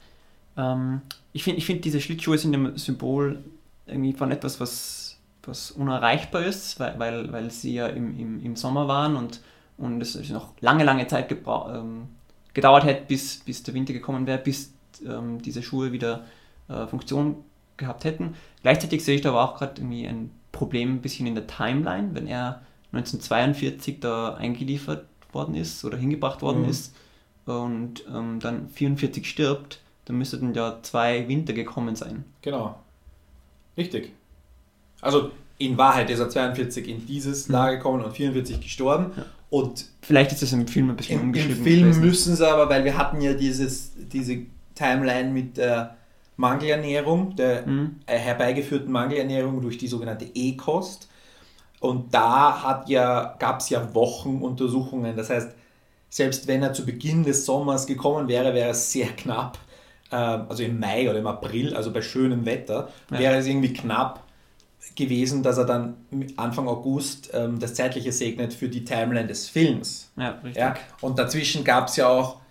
Ähm, 0.58 1.02
ich 1.34 1.44
finde, 1.44 1.60
ich 1.60 1.66
find, 1.66 1.86
diese 1.86 2.02
Schlittschuhe 2.02 2.38
sind 2.38 2.56
ein 2.56 2.78
Symbol 2.78 3.44
irgendwie 3.86 4.14
von 4.14 4.32
etwas, 4.32 4.60
was, 4.60 5.20
was 5.44 5.72
unerreichbar 5.72 6.44
ist, 6.44 6.80
weil, 6.80 6.98
weil, 6.98 7.32
weil 7.32 7.52
sie 7.52 7.76
ja 7.76 7.88
im, 7.88 8.20
im, 8.20 8.44
im 8.44 8.56
Sommer 8.56 8.88
waren 8.88 9.16
und, 9.16 9.42
und 9.78 10.02
es 10.02 10.16
noch 10.30 10.54
lange, 10.62 10.84
lange 10.84 11.06
Zeit 11.08 11.32
ähm, 11.32 12.08
gedauert 12.54 12.86
hätte, 12.86 13.06
bis, 13.08 13.40
bis 13.40 13.62
der 13.62 13.74
Winter 13.76 13.94
gekommen 13.94 14.26
wäre, 14.26 14.40
bis 14.40 14.74
ähm, 15.06 15.42
diese 15.42 15.62
Schuhe 15.62 15.92
wieder 15.92 16.26
äh, 16.70 16.88
Funktion 16.88 17.44
gehabt 17.84 18.04
hätten. 18.04 18.36
Gleichzeitig 18.62 19.04
sehe 19.04 19.16
ich 19.16 19.22
da 19.22 19.30
aber 19.30 19.44
auch 19.44 19.58
gerade 19.58 19.82
irgendwie 19.82 20.08
ein 20.08 20.32
Problem 20.52 20.96
ein 20.96 21.02
bisschen 21.02 21.28
in 21.28 21.36
der 21.36 21.48
Timeline, 21.48 22.10
wenn 22.14 22.28
er 22.28 22.62
1942 22.92 24.00
da 24.00 24.36
eingeliefert 24.36 25.06
worden 25.32 25.56
ist 25.56 25.84
oder 25.84 25.98
hingebracht 25.98 26.42
worden 26.42 26.64
mhm. 26.64 26.70
ist 26.70 26.96
und 27.46 28.04
ähm, 28.14 28.40
dann 28.40 28.70
44 28.70 29.28
stirbt, 29.28 29.82
dann 30.06 30.18
müssten 30.18 30.54
ja 30.54 30.80
zwei 30.82 31.28
Winter 31.28 31.54
gekommen 31.54 31.96
sein. 31.96 32.24
Genau. 32.42 32.80
Richtig. 33.76 34.12
Also 35.02 35.32
in 35.58 35.78
Wahrheit 35.78 36.10
ist 36.10 36.20
er 36.20 36.30
42 36.30 36.88
in 36.88 37.06
dieses 37.06 37.48
mhm. 37.48 37.54
Lager 37.54 37.78
gekommen 37.78 38.04
und 38.04 38.14
44 38.14 38.62
gestorben. 38.62 39.12
Ja. 39.16 39.26
Und 39.50 39.86
Vielleicht 40.02 40.32
ist 40.32 40.42
das 40.42 40.52
im 40.54 40.68
Film 40.68 40.90
ein 40.90 40.96
bisschen 40.96 41.22
umgeschrieben. 41.22 41.58
Im 41.58 41.64
Film 41.64 41.82
gewesen. 41.82 42.06
müssen 42.06 42.36
sie 42.36 42.48
aber, 42.48 42.70
weil 42.70 42.84
wir 42.86 42.98
hatten 42.98 43.22
ja 43.22 43.34
dieses, 43.34 43.92
diese 43.96 44.40
Timeline 44.74 45.30
mit 45.30 45.58
der 45.58 45.98
Mangelernährung, 46.38 47.36
der 47.36 47.66
mhm. 47.66 48.00
Herbeigeführten 48.06 48.92
Mangelernährung 48.92 49.62
durch 49.62 49.78
die 49.78 49.88
sogenannte 49.88 50.26
E-Kost. 50.34 51.10
Und 51.80 52.14
da 52.14 52.84
ja, 52.88 53.36
gab 53.40 53.60
es 53.60 53.70
ja 53.70 53.94
Wochenuntersuchungen. 53.94 55.16
Das 55.16 55.30
heißt, 55.30 55.52
selbst 56.10 56.48
wenn 56.48 56.64
er 56.64 56.74
zu 56.74 56.86
Beginn 56.86 57.24
des 57.24 57.46
Sommers 57.46 57.88
gekommen 57.88 58.28
wäre, 58.28 58.54
wäre 58.54 58.70
es 58.70 58.92
sehr 58.92 59.08
knapp. 59.08 59.58
Ähm, 60.12 60.46
also 60.48 60.64
im 60.64 60.80
Mai 60.80 61.10
oder 61.10 61.20
im 61.20 61.28
April, 61.28 61.76
also 61.76 61.92
bei 61.92 62.02
schönem 62.02 62.46
Wetter, 62.46 62.90
ja. 63.12 63.20
wäre 63.20 63.38
es 63.38 63.48
irgendwie 63.48 63.74
knapp 63.74 64.24
gewesen, 64.96 65.42
dass 65.44 65.58
er 65.58 65.66
dann 65.66 65.96
Anfang 66.38 66.68
August 66.68 67.32
ähm, 67.34 67.60
das 67.60 67.74
Zeitliche 67.74 68.12
segnet 68.12 68.54
für 68.54 68.70
die 68.70 68.84
Timeline 68.84 69.28
des 69.28 69.50
Films. 69.50 70.12
Ja, 70.16 70.32
richtig. 70.44 70.56
Ja? 70.56 70.76
Und 71.02 71.18
dazwischen 71.18 71.64
gab 71.64 71.88
es 71.88 71.96
ja 71.96 72.08
auch 72.08 72.42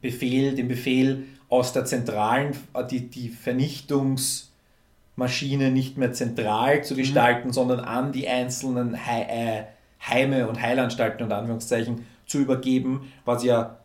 Befehl, 0.00 0.54
den 0.54 0.68
Befehl 0.68 1.24
aus 1.48 1.72
der 1.72 1.84
zentralen, 1.84 2.56
die, 2.90 3.08
die 3.08 3.28
Vernichtungsmaschine 3.30 5.70
nicht 5.70 5.96
mehr 5.96 6.12
zentral 6.12 6.82
zu 6.84 6.94
mhm. 6.94 6.98
gestalten, 6.98 7.48
mhm. 7.48 7.52
sondern 7.52 7.80
an 7.80 8.12
die 8.12 8.28
einzelnen 8.28 8.94
He 8.94 9.22
äh, 9.28 9.64
Heime 10.06 10.48
und 10.48 10.62
Heilanstalten 10.62 11.24
und 11.24 11.32
Anführungszeichen 11.32 12.06
zu 12.26 12.38
übergeben, 12.38 13.12
was 13.24 13.42
ja 13.42 13.78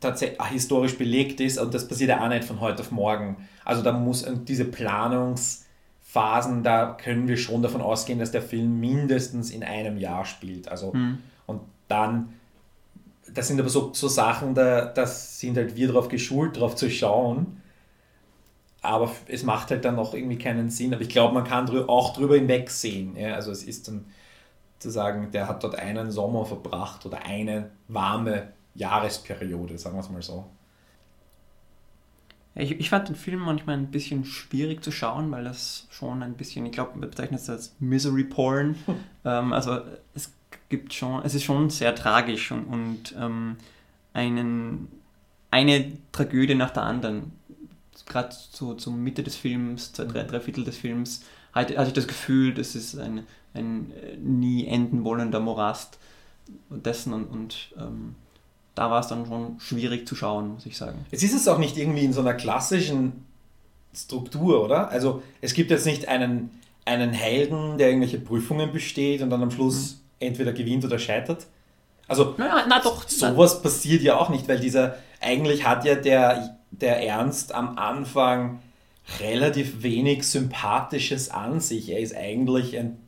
tatsächlich 0.00 0.38
historisch 0.48 0.98
belegt 0.98 1.40
ist 1.40 1.58
und 1.58 1.72
das 1.72 1.88
passiert 1.88 2.10
ja 2.10 2.22
auch 2.22 2.28
nicht 2.28 2.44
von 2.44 2.60
heute 2.60 2.82
auf 2.82 2.90
morgen. 2.90 3.48
Also 3.64 3.80
da 3.82 3.92
muss 3.92 4.26
diese 4.46 4.66
Planungsphasen, 4.66 6.62
da 6.62 6.94
können 7.02 7.26
wir 7.28 7.38
schon 7.38 7.62
davon 7.62 7.80
ausgehen, 7.80 8.18
dass 8.18 8.30
der 8.30 8.42
Film 8.42 8.78
mindestens 8.80 9.50
in 9.50 9.64
einem 9.64 9.96
Jahr 9.96 10.26
spielt. 10.26 10.68
Also 10.68 10.92
mhm. 10.92 11.20
und 11.46 11.62
dann 11.88 12.34
das 13.36 13.48
sind 13.48 13.60
aber 13.60 13.68
so, 13.68 13.92
so 13.92 14.08
Sachen, 14.08 14.54
da 14.54 14.86
das 14.86 15.38
sind 15.38 15.58
halt 15.58 15.76
wir 15.76 15.88
darauf 15.88 16.08
geschult, 16.08 16.56
darauf 16.56 16.74
zu 16.74 16.90
schauen. 16.90 17.60
Aber 18.80 19.12
es 19.28 19.42
macht 19.42 19.70
halt 19.70 19.84
dann 19.84 19.96
noch 19.96 20.14
irgendwie 20.14 20.38
keinen 20.38 20.70
Sinn. 20.70 20.94
Aber 20.94 21.02
ich 21.02 21.10
glaube, 21.10 21.34
man 21.34 21.44
kann 21.44 21.66
drü 21.66 21.84
auch 21.86 22.14
drüber 22.14 22.36
hinwegsehen. 22.36 23.14
Ja? 23.14 23.34
Also 23.34 23.50
es 23.50 23.62
ist 23.62 23.88
dann 23.88 24.06
zu 24.78 24.90
sagen, 24.90 25.30
der 25.32 25.48
hat 25.48 25.62
dort 25.64 25.74
einen 25.74 26.10
Sommer 26.10 26.46
verbracht 26.46 27.04
oder 27.04 27.26
eine 27.26 27.70
warme 27.88 28.52
Jahresperiode, 28.74 29.76
sagen 29.76 29.96
wir 29.96 30.00
es 30.00 30.10
mal 30.10 30.22
so. 30.22 30.46
Ich, 32.54 32.72
ich 32.72 32.88
fand 32.88 33.08
den 33.08 33.16
Film 33.16 33.40
manchmal 33.40 33.76
ein 33.76 33.90
bisschen 33.90 34.24
schwierig 34.24 34.82
zu 34.82 34.90
schauen, 34.90 35.30
weil 35.30 35.44
das 35.44 35.88
schon 35.90 36.22
ein 36.22 36.34
bisschen, 36.34 36.64
ich 36.64 36.72
glaube, 36.72 36.92
man 36.98 37.10
bezeichnet 37.10 37.40
es 37.40 37.50
als 37.50 37.76
Misery 37.80 38.24
Porn. 38.24 38.76
ähm, 39.26 39.52
also 39.52 39.80
es 40.14 40.32
gibt 40.68 40.94
schon, 40.94 41.22
es 41.24 41.34
ist 41.34 41.44
schon 41.44 41.70
sehr 41.70 41.94
tragisch 41.94 42.50
und, 42.50 42.64
und 42.64 43.14
ähm, 43.18 43.56
einen, 44.12 44.88
eine 45.50 45.92
Tragödie 46.12 46.54
nach 46.54 46.70
der 46.70 46.82
anderen. 46.82 47.32
Gerade 48.06 48.34
so 48.52 48.74
zur 48.74 48.92
Mitte 48.92 49.22
des 49.22 49.36
Films, 49.36 49.92
zwei, 49.92 50.04
drei, 50.04 50.22
drei 50.22 50.40
Viertel 50.40 50.64
des 50.64 50.76
Films, 50.76 51.22
hatte, 51.52 51.76
hatte 51.76 51.88
ich 51.88 51.94
das 51.94 52.06
Gefühl, 52.06 52.54
das 52.54 52.74
ist 52.74 52.98
ein, 52.98 53.26
ein 53.54 53.92
äh, 53.92 54.16
nie 54.16 54.66
enden 54.66 55.04
wollender 55.04 55.40
Morast 55.40 55.98
dessen 56.68 57.12
und, 57.12 57.24
und 57.24 57.74
ähm, 57.78 58.14
da 58.74 58.90
war 58.90 59.00
es 59.00 59.08
dann 59.08 59.26
schon 59.26 59.58
schwierig 59.58 60.06
zu 60.06 60.14
schauen, 60.14 60.54
muss 60.54 60.66
ich 60.66 60.76
sagen. 60.76 61.04
Jetzt 61.10 61.22
ist 61.22 61.34
es 61.34 61.48
auch 61.48 61.58
nicht 61.58 61.76
irgendwie 61.76 62.04
in 62.04 62.12
so 62.12 62.20
einer 62.20 62.34
klassischen 62.34 63.24
Struktur, 63.94 64.62
oder? 64.62 64.90
Also 64.90 65.22
es 65.40 65.54
gibt 65.54 65.70
jetzt 65.70 65.86
nicht 65.86 66.06
einen, 66.08 66.50
einen 66.84 67.12
Helden, 67.12 67.78
der 67.78 67.88
irgendwelche 67.88 68.20
Prüfungen 68.20 68.72
besteht 68.72 69.22
und 69.22 69.30
dann 69.30 69.42
am 69.42 69.50
Schluss 69.50 69.94
mhm 69.94 70.05
entweder 70.20 70.52
gewinnt 70.52 70.84
oder 70.84 70.98
scheitert. 70.98 71.46
Also 72.08 72.34
na, 72.38 72.66
na 72.68 72.80
doch, 72.80 73.08
sowas 73.08 73.54
na. 73.56 73.60
passiert 73.62 74.02
ja 74.02 74.16
auch 74.16 74.28
nicht, 74.28 74.48
weil 74.48 74.60
dieser, 74.60 74.96
eigentlich 75.20 75.66
hat 75.66 75.84
ja 75.84 75.94
der, 75.94 76.58
der 76.70 77.04
Ernst 77.04 77.54
am 77.54 77.78
Anfang 77.78 78.60
relativ 79.20 79.82
wenig 79.82 80.24
Sympathisches 80.24 81.30
an 81.30 81.60
sich. 81.60 81.90
Er 81.90 82.00
ist 82.00 82.16
eigentlich 82.16 82.78
ein, 82.78 82.98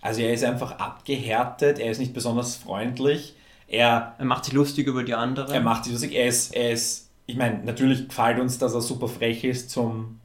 also 0.00 0.22
er 0.22 0.32
ist 0.32 0.44
einfach 0.44 0.78
abgehärtet, 0.78 1.78
er 1.78 1.90
ist 1.90 1.98
nicht 1.98 2.14
besonders 2.14 2.56
freundlich. 2.56 3.36
Er, 3.68 4.14
er 4.18 4.24
macht 4.24 4.46
sich 4.46 4.54
lustig 4.54 4.86
über 4.86 5.04
die 5.04 5.14
anderen. 5.14 5.52
Er 5.52 5.60
macht 5.60 5.84
sich 5.84 5.92
lustig, 5.92 6.14
er 6.14 6.26
ist, 6.26 6.54
er 6.54 6.72
ist 6.72 7.10
ich 7.30 7.36
meine, 7.36 7.64
natürlich 7.64 8.08
gefällt 8.08 8.40
uns, 8.40 8.58
dass 8.58 8.74
er 8.74 8.80
super 8.80 9.06
frech 9.06 9.44
ist 9.44 9.70
zum, 9.70 10.20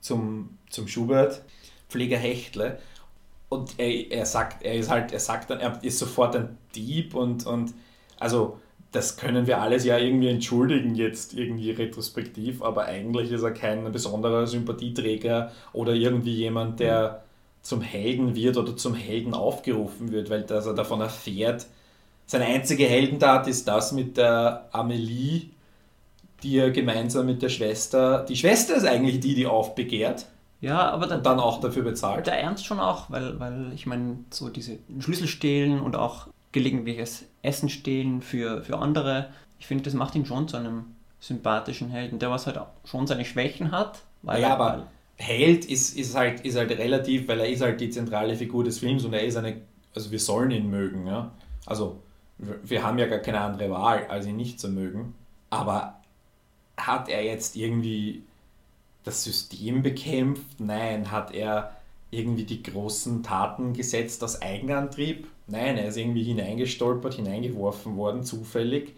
zum, 0.00 0.58
zum 0.70 0.86
Schubert, 0.86 1.42
Pfleger 1.88 2.18
Hechtle 2.18 2.78
und 3.48 3.78
er, 3.78 4.10
er 4.10 4.26
sagt, 4.26 4.64
er 4.64 4.74
ist 4.74 4.90
halt, 4.90 5.12
er 5.12 5.20
sagt 5.20 5.50
dann, 5.50 5.60
er 5.60 5.78
ist 5.82 5.98
sofort 5.98 6.36
ein 6.36 6.58
Dieb 6.74 7.14
und, 7.14 7.46
und 7.46 7.74
also 8.18 8.58
das 8.92 9.16
können 9.16 9.46
wir 9.46 9.60
alles 9.60 9.84
ja 9.84 9.98
irgendwie 9.98 10.28
entschuldigen 10.28 10.94
jetzt 10.94 11.34
irgendwie 11.34 11.70
retrospektiv, 11.70 12.62
aber 12.62 12.86
eigentlich 12.86 13.30
ist 13.30 13.42
er 13.42 13.52
kein 13.52 13.90
besonderer 13.92 14.46
Sympathieträger 14.46 15.52
oder 15.72 15.92
irgendwie 15.92 16.34
jemand, 16.34 16.80
der 16.80 17.22
zum 17.62 17.82
Helden 17.82 18.34
wird 18.34 18.56
oder 18.56 18.76
zum 18.76 18.94
Helden 18.94 19.34
aufgerufen 19.34 20.12
wird, 20.12 20.30
weil 20.30 20.42
dass 20.42 20.66
er 20.66 20.74
davon 20.74 21.00
erfährt. 21.00 21.66
Seine 22.26 22.46
einzige 22.46 22.86
Heldentat 22.86 23.48
ist 23.48 23.68
das 23.68 23.92
mit 23.92 24.16
der 24.16 24.68
Amelie, 24.72 25.50
die 26.42 26.58
er 26.58 26.70
gemeinsam 26.70 27.26
mit 27.26 27.42
der 27.42 27.48
Schwester, 27.48 28.24
die 28.28 28.36
Schwester 28.36 28.76
ist 28.76 28.86
eigentlich 28.86 29.20
die, 29.20 29.34
die 29.34 29.46
aufbegehrt 29.46 30.26
ja, 30.60 30.90
aber 30.90 31.06
dann, 31.06 31.22
dann 31.22 31.40
auch 31.40 31.60
dafür 31.60 31.82
bezahlt. 31.82 32.26
Der 32.26 32.40
Ernst 32.40 32.64
schon 32.64 32.80
auch, 32.80 33.10
weil, 33.10 33.38
weil 33.38 33.72
ich 33.74 33.86
meine, 33.86 34.18
so 34.30 34.48
diese 34.48 34.78
Schlüssel 34.98 35.28
stehlen 35.28 35.80
und 35.80 35.96
auch 35.96 36.28
gelegentliches 36.52 37.26
Essen 37.42 37.68
stehlen 37.68 38.22
für, 38.22 38.62
für 38.62 38.78
andere, 38.78 39.28
ich 39.58 39.66
finde, 39.66 39.84
das 39.84 39.94
macht 39.94 40.14
ihn 40.14 40.26
schon 40.26 40.48
zu 40.48 40.56
einem 40.56 40.84
sympathischen 41.20 41.90
Helden, 41.90 42.18
der 42.18 42.30
was 42.30 42.46
halt 42.46 42.58
schon 42.84 43.06
seine 43.06 43.24
Schwächen 43.24 43.70
hat. 43.70 44.02
Weil 44.22 44.42
ja, 44.42 44.54
aber 44.54 44.86
Held 45.16 45.64
ist, 45.64 45.96
ist, 45.96 46.14
halt, 46.14 46.40
ist 46.40 46.56
halt 46.56 46.70
relativ, 46.70 47.28
weil 47.28 47.40
er 47.40 47.48
ist 47.48 47.62
halt 47.62 47.80
die 47.80 47.90
zentrale 47.90 48.36
Figur 48.36 48.64
des 48.64 48.78
Films 48.78 49.04
und 49.04 49.12
er 49.12 49.24
ist 49.24 49.36
eine, 49.36 49.60
also 49.94 50.10
wir 50.10 50.18
sollen 50.18 50.50
ihn 50.50 50.70
mögen, 50.70 51.06
ja. 51.06 51.30
Also 51.64 52.00
wir 52.38 52.82
haben 52.82 52.98
ja 52.98 53.06
gar 53.06 53.18
keine 53.18 53.40
andere 53.40 53.70
Wahl, 53.70 54.06
als 54.08 54.26
ihn 54.26 54.36
nicht 54.36 54.60
zu 54.60 54.68
mögen. 54.68 55.14
Aber 55.50 56.00
hat 56.76 57.08
er 57.08 57.24
jetzt 57.24 57.56
irgendwie 57.56 58.22
das 59.06 59.22
System 59.24 59.82
bekämpft? 59.82 60.58
Nein. 60.60 61.10
Hat 61.10 61.32
er 61.32 61.76
irgendwie 62.10 62.44
die 62.44 62.62
großen 62.62 63.22
Taten 63.22 63.72
gesetzt 63.72 64.22
aus 64.22 64.42
Eigenantrieb? 64.42 65.28
Nein, 65.46 65.78
er 65.78 65.88
ist 65.88 65.96
irgendwie 65.96 66.24
hineingestolpert, 66.24 67.14
hineingeworfen 67.14 67.96
worden, 67.96 68.24
zufällig. 68.24 68.94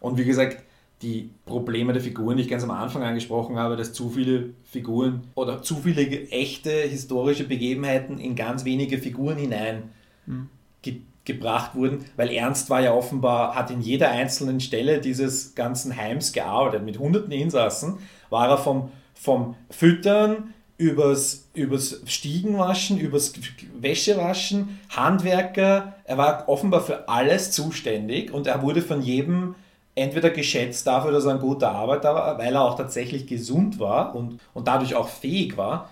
Und 0.00 0.18
wie 0.18 0.24
gesagt, 0.24 0.64
die 1.00 1.30
Probleme 1.46 1.92
der 1.92 2.02
Figuren, 2.02 2.36
die 2.36 2.42
ich 2.42 2.48
ganz 2.48 2.64
am 2.64 2.70
Anfang 2.72 3.02
angesprochen 3.02 3.56
habe, 3.56 3.76
dass 3.76 3.92
zu 3.92 4.10
viele 4.10 4.50
Figuren 4.64 5.22
oder 5.34 5.62
zu 5.62 5.76
viele 5.76 6.28
echte 6.30 6.70
historische 6.70 7.44
Begebenheiten 7.44 8.18
in 8.18 8.34
ganz 8.36 8.64
wenige 8.64 8.98
Figuren 8.98 9.36
hinein 9.36 9.90
mhm. 10.26 10.48
ge 10.82 11.00
gebracht 11.24 11.76
wurden, 11.76 12.04
weil 12.16 12.30
Ernst 12.30 12.68
war 12.68 12.80
ja 12.80 12.92
offenbar, 12.92 13.54
hat 13.54 13.70
in 13.70 13.80
jeder 13.80 14.10
einzelnen 14.10 14.58
Stelle 14.58 15.00
dieses 15.00 15.54
ganzen 15.54 15.96
Heims 15.96 16.32
gearbeitet, 16.32 16.84
mit 16.84 16.98
hunderten 16.98 17.30
Insassen, 17.30 17.98
war 18.28 18.48
er 18.48 18.58
vom 18.58 18.90
vom 19.22 19.54
Füttern 19.70 20.52
übers, 20.78 21.48
übers 21.54 22.02
Stiegenwaschen, 22.06 22.98
übers 22.98 23.32
Wäschewaschen, 23.78 24.80
Handwerker. 24.90 25.94
Er 26.04 26.18
war 26.18 26.48
offenbar 26.48 26.80
für 26.80 27.08
alles 27.08 27.52
zuständig 27.52 28.32
und 28.32 28.48
er 28.48 28.62
wurde 28.62 28.82
von 28.82 29.00
jedem 29.00 29.54
entweder 29.94 30.30
geschätzt 30.30 30.86
dafür, 30.86 31.12
dass 31.12 31.24
er 31.24 31.34
ein 31.34 31.40
guter 31.40 31.70
Arbeiter 31.70 32.14
war, 32.14 32.38
weil 32.38 32.54
er 32.54 32.62
auch 32.62 32.76
tatsächlich 32.76 33.26
gesund 33.26 33.78
war 33.78 34.14
und, 34.14 34.40
und 34.54 34.66
dadurch 34.66 34.96
auch 34.96 35.08
fähig 35.08 35.56
war. 35.56 35.90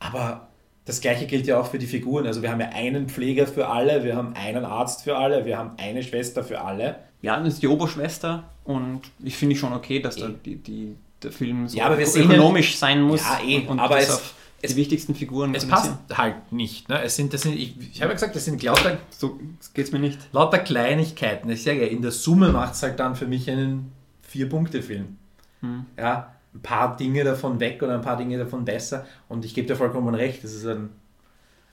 Aber 0.00 0.48
das 0.84 1.00
gleiche 1.00 1.26
gilt 1.26 1.46
ja 1.46 1.60
auch 1.60 1.66
für 1.66 1.78
die 1.78 1.86
Figuren. 1.86 2.26
Also 2.26 2.42
wir 2.42 2.50
haben 2.50 2.60
ja 2.60 2.70
einen 2.70 3.08
Pfleger 3.08 3.46
für 3.46 3.68
alle, 3.68 4.02
wir 4.02 4.16
haben 4.16 4.34
einen 4.34 4.64
Arzt 4.64 5.04
für 5.04 5.16
alle, 5.16 5.44
wir 5.44 5.58
haben 5.58 5.72
eine 5.76 6.02
Schwester 6.02 6.42
für 6.42 6.60
alle. 6.60 6.96
Ja, 7.22 7.38
das 7.38 7.54
ist 7.54 7.62
die 7.62 7.68
Oberschwester 7.68 8.44
und 8.64 9.02
ich 9.22 9.36
finde 9.36 9.54
schon 9.54 9.72
okay, 9.72 10.00
dass 10.00 10.16
da 10.16 10.28
die, 10.44 10.56
die 10.56 10.96
der 11.24 11.32
Film 11.32 11.68
so 11.68 11.76
ja, 11.76 11.86
aber 11.86 11.98
wir 11.98 12.06
ökonomisch 12.06 12.72
sehen, 12.72 12.78
sein 12.78 13.02
muss. 13.02 13.20
Ja, 13.20 13.40
eh, 13.44 13.66
und 13.66 13.80
aber 13.80 13.98
es, 13.98 14.34
es, 14.62 14.72
die 14.72 14.76
wichtigsten 14.76 15.14
Figuren. 15.14 15.54
Es 15.54 15.66
passt 15.66 15.92
halt 16.12 16.52
nicht. 16.52 16.88
Ne? 16.88 17.02
Es 17.02 17.16
sind, 17.16 17.32
das 17.32 17.42
sind, 17.42 17.54
ich, 17.54 17.74
ich 17.78 18.00
habe 18.00 18.10
ja 18.10 18.14
gesagt, 18.14 18.34
das 18.34 18.44
sind 18.44 18.62
lauter, 18.62 18.98
so 19.10 19.38
geht's 19.74 19.92
mir 19.92 19.98
nicht. 19.98 20.18
Lauter 20.32 20.58
Kleinigkeiten. 20.58 21.50
Ich 21.50 21.62
sage 21.62 21.82
ja, 21.82 21.86
in 21.86 22.02
der 22.02 22.10
Summe 22.10 22.50
macht 22.50 22.74
es 22.74 22.82
halt 22.82 22.98
dann 22.98 23.16
für 23.16 23.26
mich 23.26 23.50
einen 23.50 23.92
Vier-Punkte-Film. 24.22 25.16
Hm. 25.60 25.86
Ja, 25.98 26.34
ein 26.54 26.60
paar 26.60 26.96
Dinge 26.96 27.24
davon 27.24 27.60
weg 27.60 27.82
oder 27.82 27.94
ein 27.94 28.02
paar 28.02 28.16
Dinge 28.16 28.38
davon 28.38 28.64
besser. 28.64 29.06
Und 29.28 29.44
ich 29.44 29.54
gebe 29.54 29.66
dir 29.66 29.76
vollkommen 29.76 30.14
recht, 30.14 30.44
das 30.44 30.52
ist 30.52 30.66
ein, 30.66 30.90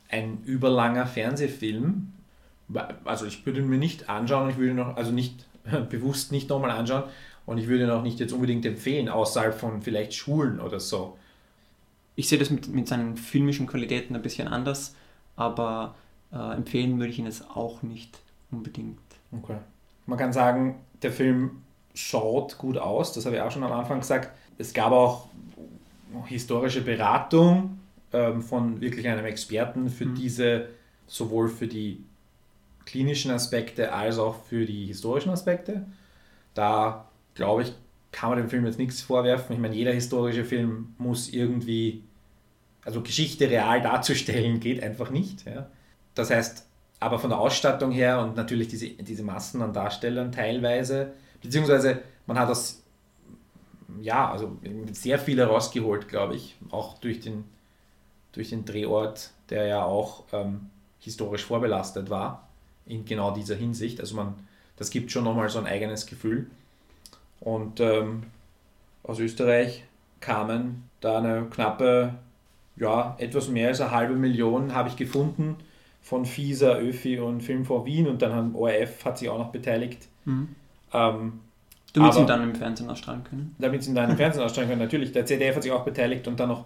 ein 0.10 0.40
überlanger 0.46 1.06
Fernsehfilm. 1.06 2.14
Also 3.06 3.26
ich 3.26 3.46
würde 3.46 3.60
ihn 3.60 3.70
mir 3.70 3.78
nicht 3.78 4.10
anschauen, 4.10 4.50
ich 4.50 4.58
würde 4.58 4.74
noch, 4.74 4.96
also 4.96 5.12
nicht 5.12 5.46
bewusst 5.90 6.32
nicht 6.32 6.50
nochmal 6.50 6.72
anschauen, 6.72 7.04
und 7.46 7.58
ich 7.58 7.68
würde 7.68 7.86
ihn 7.86 7.90
auch 7.90 8.04
nicht 8.04 8.20
jetzt 8.20 8.34
unbedingt 8.34 8.66
empfehlen, 8.66 9.10
außerhalb 9.10 9.54
von 9.54 9.82
vielleicht 9.82 10.14
Schulen 10.14 10.60
oder 10.60 10.80
so. 10.80 11.18
Ich 12.16 12.28
sehe 12.30 12.40
das 12.40 12.50
mit, 12.50 12.68
mit 12.68 12.88
seinen 12.88 13.18
filmischen 13.18 13.68
Qualitäten 13.68 14.16
ein 14.16 14.22
bisschen 14.22 14.48
anders, 14.48 14.96
aber 15.36 15.96
äh, 16.32 16.56
empfehlen 16.56 16.98
würde 17.00 17.12
ich 17.12 17.20
ihn 17.20 17.26
jetzt 17.26 17.50
auch 17.50 17.82
nicht 17.82 18.20
unbedingt. 18.52 19.00
Okay. 19.32 19.58
Man 20.06 20.18
kann 20.18 20.34
sagen, 20.34 20.80
der 21.02 21.12
Film 21.12 21.62
schaut 21.94 22.58
gut 22.58 22.78
aus, 22.78 23.14
das 23.14 23.26
habe 23.26 23.36
ich 23.36 23.42
auch 23.42 23.52
schon 23.52 23.64
am 23.64 23.72
Anfang 23.72 24.00
gesagt. 24.00 24.32
Es 24.58 24.74
gab 24.74 24.92
auch 24.92 25.28
historische 26.26 26.82
Beratung 26.82 27.80
ähm, 28.14 28.42
von 28.42 28.82
wirklich 28.82 29.08
einem 29.08 29.26
Experten 29.26 29.90
für 29.90 30.06
mhm. 30.06 30.16
diese, 30.16 30.68
sowohl 31.08 31.50
für 31.50 31.68
die 31.68 32.04
klinischen 32.86 33.32
Aspekte 33.32 33.94
als 33.94 34.18
auch 34.18 34.36
für 34.44 34.66
die 34.66 34.86
historischen 34.86 35.30
Aspekte. 35.30 35.86
Da 36.54 37.06
glaube 37.36 37.64
ich, 37.64 37.74
kann 38.12 38.30
man 38.30 38.40
dem 38.40 38.50
Film 38.50 38.66
jetzt 38.66 38.78
nichts 38.78 39.02
vorwerfen. 39.02 39.56
Ich 39.56 39.62
meine, 39.62 39.76
jeder 39.76 39.94
historische 39.94 40.44
Film 40.44 40.94
muss 40.98 41.30
irgendwie, 41.30 42.04
also 42.84 43.02
Geschichte 43.02 43.50
real 43.50 43.82
darzustellen, 43.82 44.60
geht 44.60 44.84
einfach 44.84 45.10
nicht. 45.10 45.46
Ja. 45.46 45.70
Das 46.14 46.30
heißt, 46.30 46.68
aber 47.00 47.20
von 47.20 47.30
der 47.30 47.40
Ausstattung 47.40 47.92
her 47.92 48.20
und 48.20 48.36
natürlich 48.36 48.68
diese, 48.68 48.90
diese 48.90 49.24
Massen 49.24 49.62
an 49.62 49.74
Darstellern 49.74 50.32
teilweise, 50.32 51.14
beziehungsweise 51.42 52.02
man 52.28 52.38
hat 52.38 52.50
das, 52.50 52.84
ja, 54.02 54.32
also 54.32 54.58
sehr 54.92 55.18
viel 55.18 55.38
herausgeholt, 55.40 56.08
glaube 56.08 56.36
ich, 56.36 56.56
auch 56.70 57.00
durch 57.00 57.20
den, 57.20 57.46
durch 58.34 58.50
den 58.50 58.66
Drehort, 58.66 59.32
der 59.50 59.66
ja 59.66 59.84
auch 59.84 60.26
ähm, 60.32 60.70
historisch 61.00 61.44
vorbelastet 61.44 62.10
war, 62.10 62.48
in 62.86 63.06
genau 63.06 63.32
dieser 63.32 63.56
Hinsicht. 63.56 64.00
Also 64.00 64.16
man, 64.16 64.36
das 64.76 64.92
gibt 64.92 65.12
schon 65.12 65.24
nochmal 65.24 65.50
so 65.50 65.60
ein 65.60 65.66
eigenes 65.66 66.06
Gefühl. 66.06 66.52
Und 67.42 67.80
ähm, 67.82 68.24
aus 69.04 69.20
Österreich 69.20 69.84
kamen 70.22 70.84
da 71.02 71.18
eine 71.18 71.48
knappe, 71.50 72.14
ja, 72.78 73.16
etwas 73.20 73.50
mehr 73.50 73.68
als 73.70 73.82
eine 73.82 73.92
halbe 73.92 74.14
Million, 74.16 74.74
habe 74.74 74.88
ich 74.90 74.96
gefunden, 74.96 75.56
von 76.02 76.26
FISA, 76.26 76.80
ÖFI 76.80 77.20
und 77.20 77.42
Film 77.42 77.66
vor 77.66 77.86
Wien 77.86 78.08
und 78.08 78.22
dann 78.22 78.34
haben 78.34 78.56
ORF 78.56 79.04
hat 79.06 79.18
sich 79.18 79.30
auch 79.30 79.38
noch 79.38 79.52
beteiligt. 79.52 80.08
Mhm. 80.26 80.50
Ähm, 80.94 81.40
Damit 81.94 82.14
sie 82.14 82.20
ihn 82.22 82.28
dann 82.28 82.44
im 82.44 82.56
Fernsehen 82.56 82.90
ausstrahlen 82.90 83.24
können. 83.24 83.56
damit 83.60 83.84
sie 83.84 83.90
ihn 83.92 83.96
dann 83.96 84.10
im 84.12 84.18
Fernsehen 84.18 84.44
ausstrahlen 84.44 84.70
können. 84.70 84.82
Natürlich, 84.82 85.12
der 85.12 85.26
ZDF 85.26 85.56
hat 85.56 85.64
sich 85.64 85.72
auch 85.72 85.84
beteiligt 85.86 86.28
und 86.28 86.40
dann 86.40 86.50
noch 86.50 86.66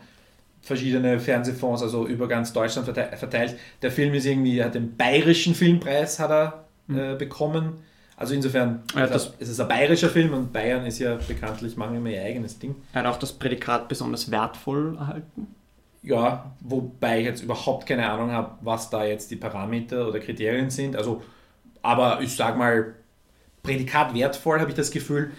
verschiedene 0.62 1.20
Fernsehfonds, 1.20 1.84
also 1.84 2.08
über 2.08 2.28
ganz 2.28 2.52
Deutschland 2.54 2.88
verte- 2.88 3.16
verteilt. 3.16 3.56
Der 3.82 3.92
Film 3.92 4.14
ist 4.14 4.26
irgendwie, 4.26 4.64
hat 4.64 4.76
den 4.76 4.96
bayerischen 4.98 5.54
Filmpreis 5.56 6.20
hat 6.20 6.32
er 6.32 6.66
äh, 6.90 7.16
bekommen. 7.16 7.74
Also 8.18 8.34
insofern 8.34 8.82
Ja, 8.96 9.06
ist 9.06 9.14
das- 9.14 9.26
er- 9.28 9.34
es 9.40 9.50
ist 9.50 9.60
ein 9.60 9.68
bayerischer 9.68 10.10
Film 10.10 10.34
und 10.34 10.54
Bayern 10.54 10.86
ist 10.86 11.00
ja 11.00 11.16
bekanntlich, 11.28 11.76
machen 11.76 11.96
immer 11.98 12.10
ihr 12.10 12.22
eigenes 12.24 12.58
Ding. 12.60 12.76
Er 12.94 13.02
hat 13.04 13.08
auch 13.14 13.20
das 13.20 13.34
Prädikat 13.34 13.88
besonders 13.90 14.32
wertvoll 14.32 14.96
erhalten. 14.98 15.48
Ja, 16.02 16.52
wobei 16.62 17.20
ich 17.20 17.26
jetzt 17.26 17.44
überhaupt 17.44 17.88
keine 17.88 18.10
Ahnung 18.10 18.32
habe, 18.32 18.52
was 18.62 18.90
da 18.90 19.04
jetzt 19.06 19.32
die 19.32 19.36
Parameter 19.36 20.08
oder 20.08 20.20
Kriterien 20.20 20.70
sind. 20.70 20.96
Also, 20.96 21.24
aber 21.82 22.22
ich 22.22 22.36
sag 22.36 22.58
mal, 22.58 22.94
Prädikat 23.64 24.14
wertvoll, 24.14 24.60
habe 24.60 24.70
ich 24.70 24.76
das 24.78 24.92
Gefühl, 24.92 25.32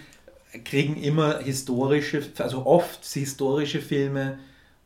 kriegen 0.65 0.97
immer 1.01 1.39
historische, 1.39 2.21
also 2.39 2.65
oft 2.65 3.05
historische 3.05 3.79
Filme, 3.81 4.37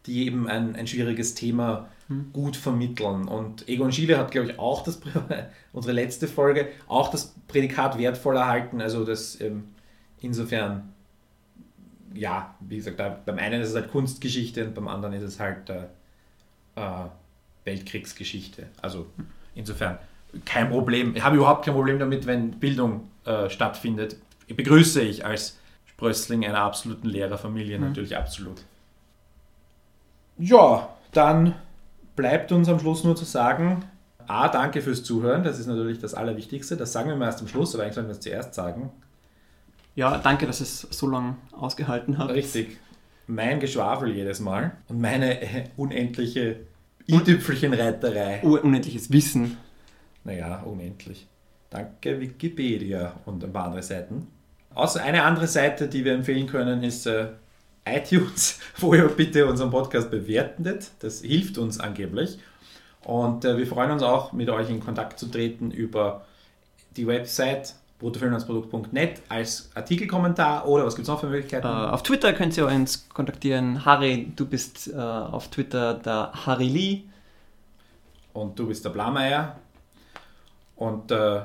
die 0.06 0.26
eben 0.28 0.48
ein, 0.48 0.76
ein 0.76 0.86
schwieriges 0.88 1.34
Thema 1.34 1.88
gut 2.34 2.58
vermitteln. 2.58 3.28
Und 3.28 3.68
Egon 3.70 3.92
Schiele 3.92 4.18
hat, 4.18 4.32
glaube 4.32 4.52
ich, 4.52 4.60
auch 4.60 4.84
das, 4.84 5.00
unsere 5.74 5.94
letzte 5.94 6.28
Folge, 6.28 6.68
auch 6.88 7.10
das 7.10 7.34
Prädikat 7.52 7.97
wertvoll 7.97 8.38
erhalten. 8.38 8.82
Also 8.82 9.06
das 9.06 9.39
ähm, 9.41 9.64
insofern 10.20 10.91
ja, 12.14 12.56
wie 12.60 12.78
gesagt, 12.78 12.99
da, 12.99 13.18
beim 13.26 13.38
einen 13.38 13.62
ist 13.62 13.70
es 13.70 13.76
halt 13.76 13.91
Kunstgeschichte 13.91 14.66
und 14.66 14.76
beim 14.76 14.88
anderen 14.88 15.14
ist 15.14 15.24
es 15.24 15.39
halt 15.39 15.70
äh, 15.70 15.84
äh, 16.76 17.06
Weltkriegsgeschichte. 17.64 18.68
Also 18.82 19.08
insofern 19.56 19.97
kein 20.45 20.70
Problem. 20.70 21.16
Ich 21.16 21.24
habe 21.24 21.38
überhaupt 21.38 21.66
kein 21.66 21.74
Problem 21.74 21.99
damit, 21.99 22.26
wenn 22.26 22.52
Bildung 22.52 23.10
äh, 23.26 23.49
stattfindet. 23.49 24.18
Begrüße 24.47 25.02
ich 25.02 25.26
als 25.26 25.60
Sprössling 25.86 26.45
einer 26.45 26.60
absoluten 26.60 27.08
Lehrerfamilie 27.08 27.80
natürlich 27.80 28.18
absolut. 28.18 28.64
Ja, 30.38 30.89
dann 31.14 31.56
bleibt 32.16 32.52
uns 32.52 32.68
am 32.68 32.80
Schluss 32.80 33.04
nur 33.04 33.16
zu 33.16 33.26
sagen, 33.26 33.84
A, 34.32 34.47
danke 34.47 34.82
fürs 34.82 35.03
Zuhören, 35.03 35.43
das 35.43 35.59
ist 35.59 35.67
natürlich 35.67 35.99
das 35.99 36.13
Allerwichtigste. 36.13 36.77
Das 36.77 36.93
sagen 36.93 37.09
wir 37.09 37.15
mal 37.17 37.25
erst 37.25 37.41
am 37.41 37.47
Schluss, 37.47 37.73
aber 37.73 37.84
eigentlich 37.84 37.95
sollten 37.95 38.09
wir 38.09 38.13
es 38.13 38.19
zuerst 38.21 38.53
sagen. 38.53 38.91
Ja, 39.95 40.17
danke, 40.19 40.45
dass 40.47 40.61
es 40.61 40.82
so 40.89 41.07
lange 41.07 41.36
ausgehalten 41.51 42.17
hat. 42.17 42.29
Richtig. 42.29 42.77
Mein 43.27 43.59
Geschwafel 43.59 44.09
jedes 44.15 44.39
Mal 44.39 44.71
und 44.88 45.01
meine 45.01 45.41
äh, 45.41 45.65
unendliche 45.77 46.61
i-Tüpfelchenreiterei. 47.07 48.41
Un- 48.43 48.59
Unendliches 48.59 49.11
Wissen. 49.11 49.57
Naja, 50.23 50.61
unendlich. 50.63 51.27
Danke 51.69 52.19
Wikipedia 52.19 53.13
und 53.25 53.43
ein 53.43 53.51
paar 53.51 53.65
andere 53.65 53.84
Seiten. 53.84 54.27
Außer 54.73 55.03
eine 55.03 55.23
andere 55.23 55.47
Seite, 55.47 55.88
die 55.88 56.05
wir 56.05 56.13
empfehlen 56.13 56.47
können, 56.47 56.84
ist 56.84 57.05
äh, 57.07 57.27
iTunes, 57.86 58.59
wo 58.77 58.93
ihr 58.93 59.07
bitte 59.09 59.45
unseren 59.45 59.71
Podcast 59.71 60.09
bewertet. 60.11 60.91
Das 60.99 61.21
hilft 61.21 61.57
uns 61.57 61.79
angeblich. 61.79 62.39
Und 63.04 63.45
äh, 63.45 63.58
wir 63.58 63.68
freuen 63.68 63.91
uns 63.91 64.04
auch, 64.04 64.32
mit 64.32 64.49
euch 64.49 64.70
in 64.70 64.80
Kontakt 64.80 65.20
zu 65.20 65.28
treten 65.28 65.72
über 65.72 66.26
die 66.95 67.08
Website 67.08 67.76
bruttofilmlandsprodukt.net 67.99 69.22
als 69.30 69.70
Artikelkommentar 69.76 70.68
oder 70.68 70.86
was 70.86 70.95
gibt 70.95 71.04
es 71.04 71.10
noch 71.10 71.20
für 71.20 71.28
Möglichkeiten? 71.28 71.68
Äh, 71.68 71.70
auf 71.70 72.04
Twitter 72.04 72.34
könnt 72.34 72.58
ihr 72.58 72.66
uns 72.66 73.08
kontaktieren. 73.10 73.86
Harry, 73.86 74.32
du 74.36 74.45
bist 74.47 74.91
äh, 74.91 74.97
auf 74.97 75.49
Twitter 75.49 75.93
der 75.95 76.32
Harry 76.45 76.68
Lee. 76.68 77.02
und 78.34 78.58
du 78.58 78.68
bist 78.68 78.84
der 78.86 78.89
Blameyer. 78.89 79.56
Und 80.76 81.12
äh, 81.12 81.41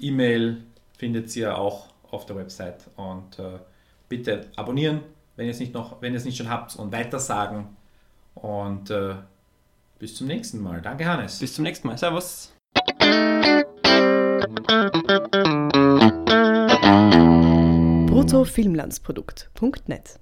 E-Mail 0.00 0.64
findet 0.96 1.34
ihr 1.36 1.56
auch 1.56 1.86
auf 2.10 2.26
der 2.26 2.36
Website. 2.36 2.84
Und 2.96 3.40
bitte 4.08 4.46
abonnieren, 4.56 5.00
wenn 5.36 5.46
ihr 5.46 5.52
es 5.52 5.60
nicht 5.60 5.74
noch, 5.74 6.00
wenn 6.00 6.12
ihr 6.12 6.16
es 6.16 6.24
nicht 6.24 6.36
schon 6.36 6.48
habt 6.48 6.74
und 6.76 6.90
weitersagen. 6.90 7.76
Und 8.34 8.92
bis 9.98 10.16
zum 10.16 10.26
nächsten 10.26 10.60
Mal. 10.60 10.80
Danke, 10.80 11.06
Hannes. 11.06 11.38
Bis 11.38 11.54
zum 11.54 11.64
nächsten 11.64 11.88
Mal. 11.88 11.98
Servus. 11.98 12.52
bruttofilmlandsprodukt.net 18.06 20.18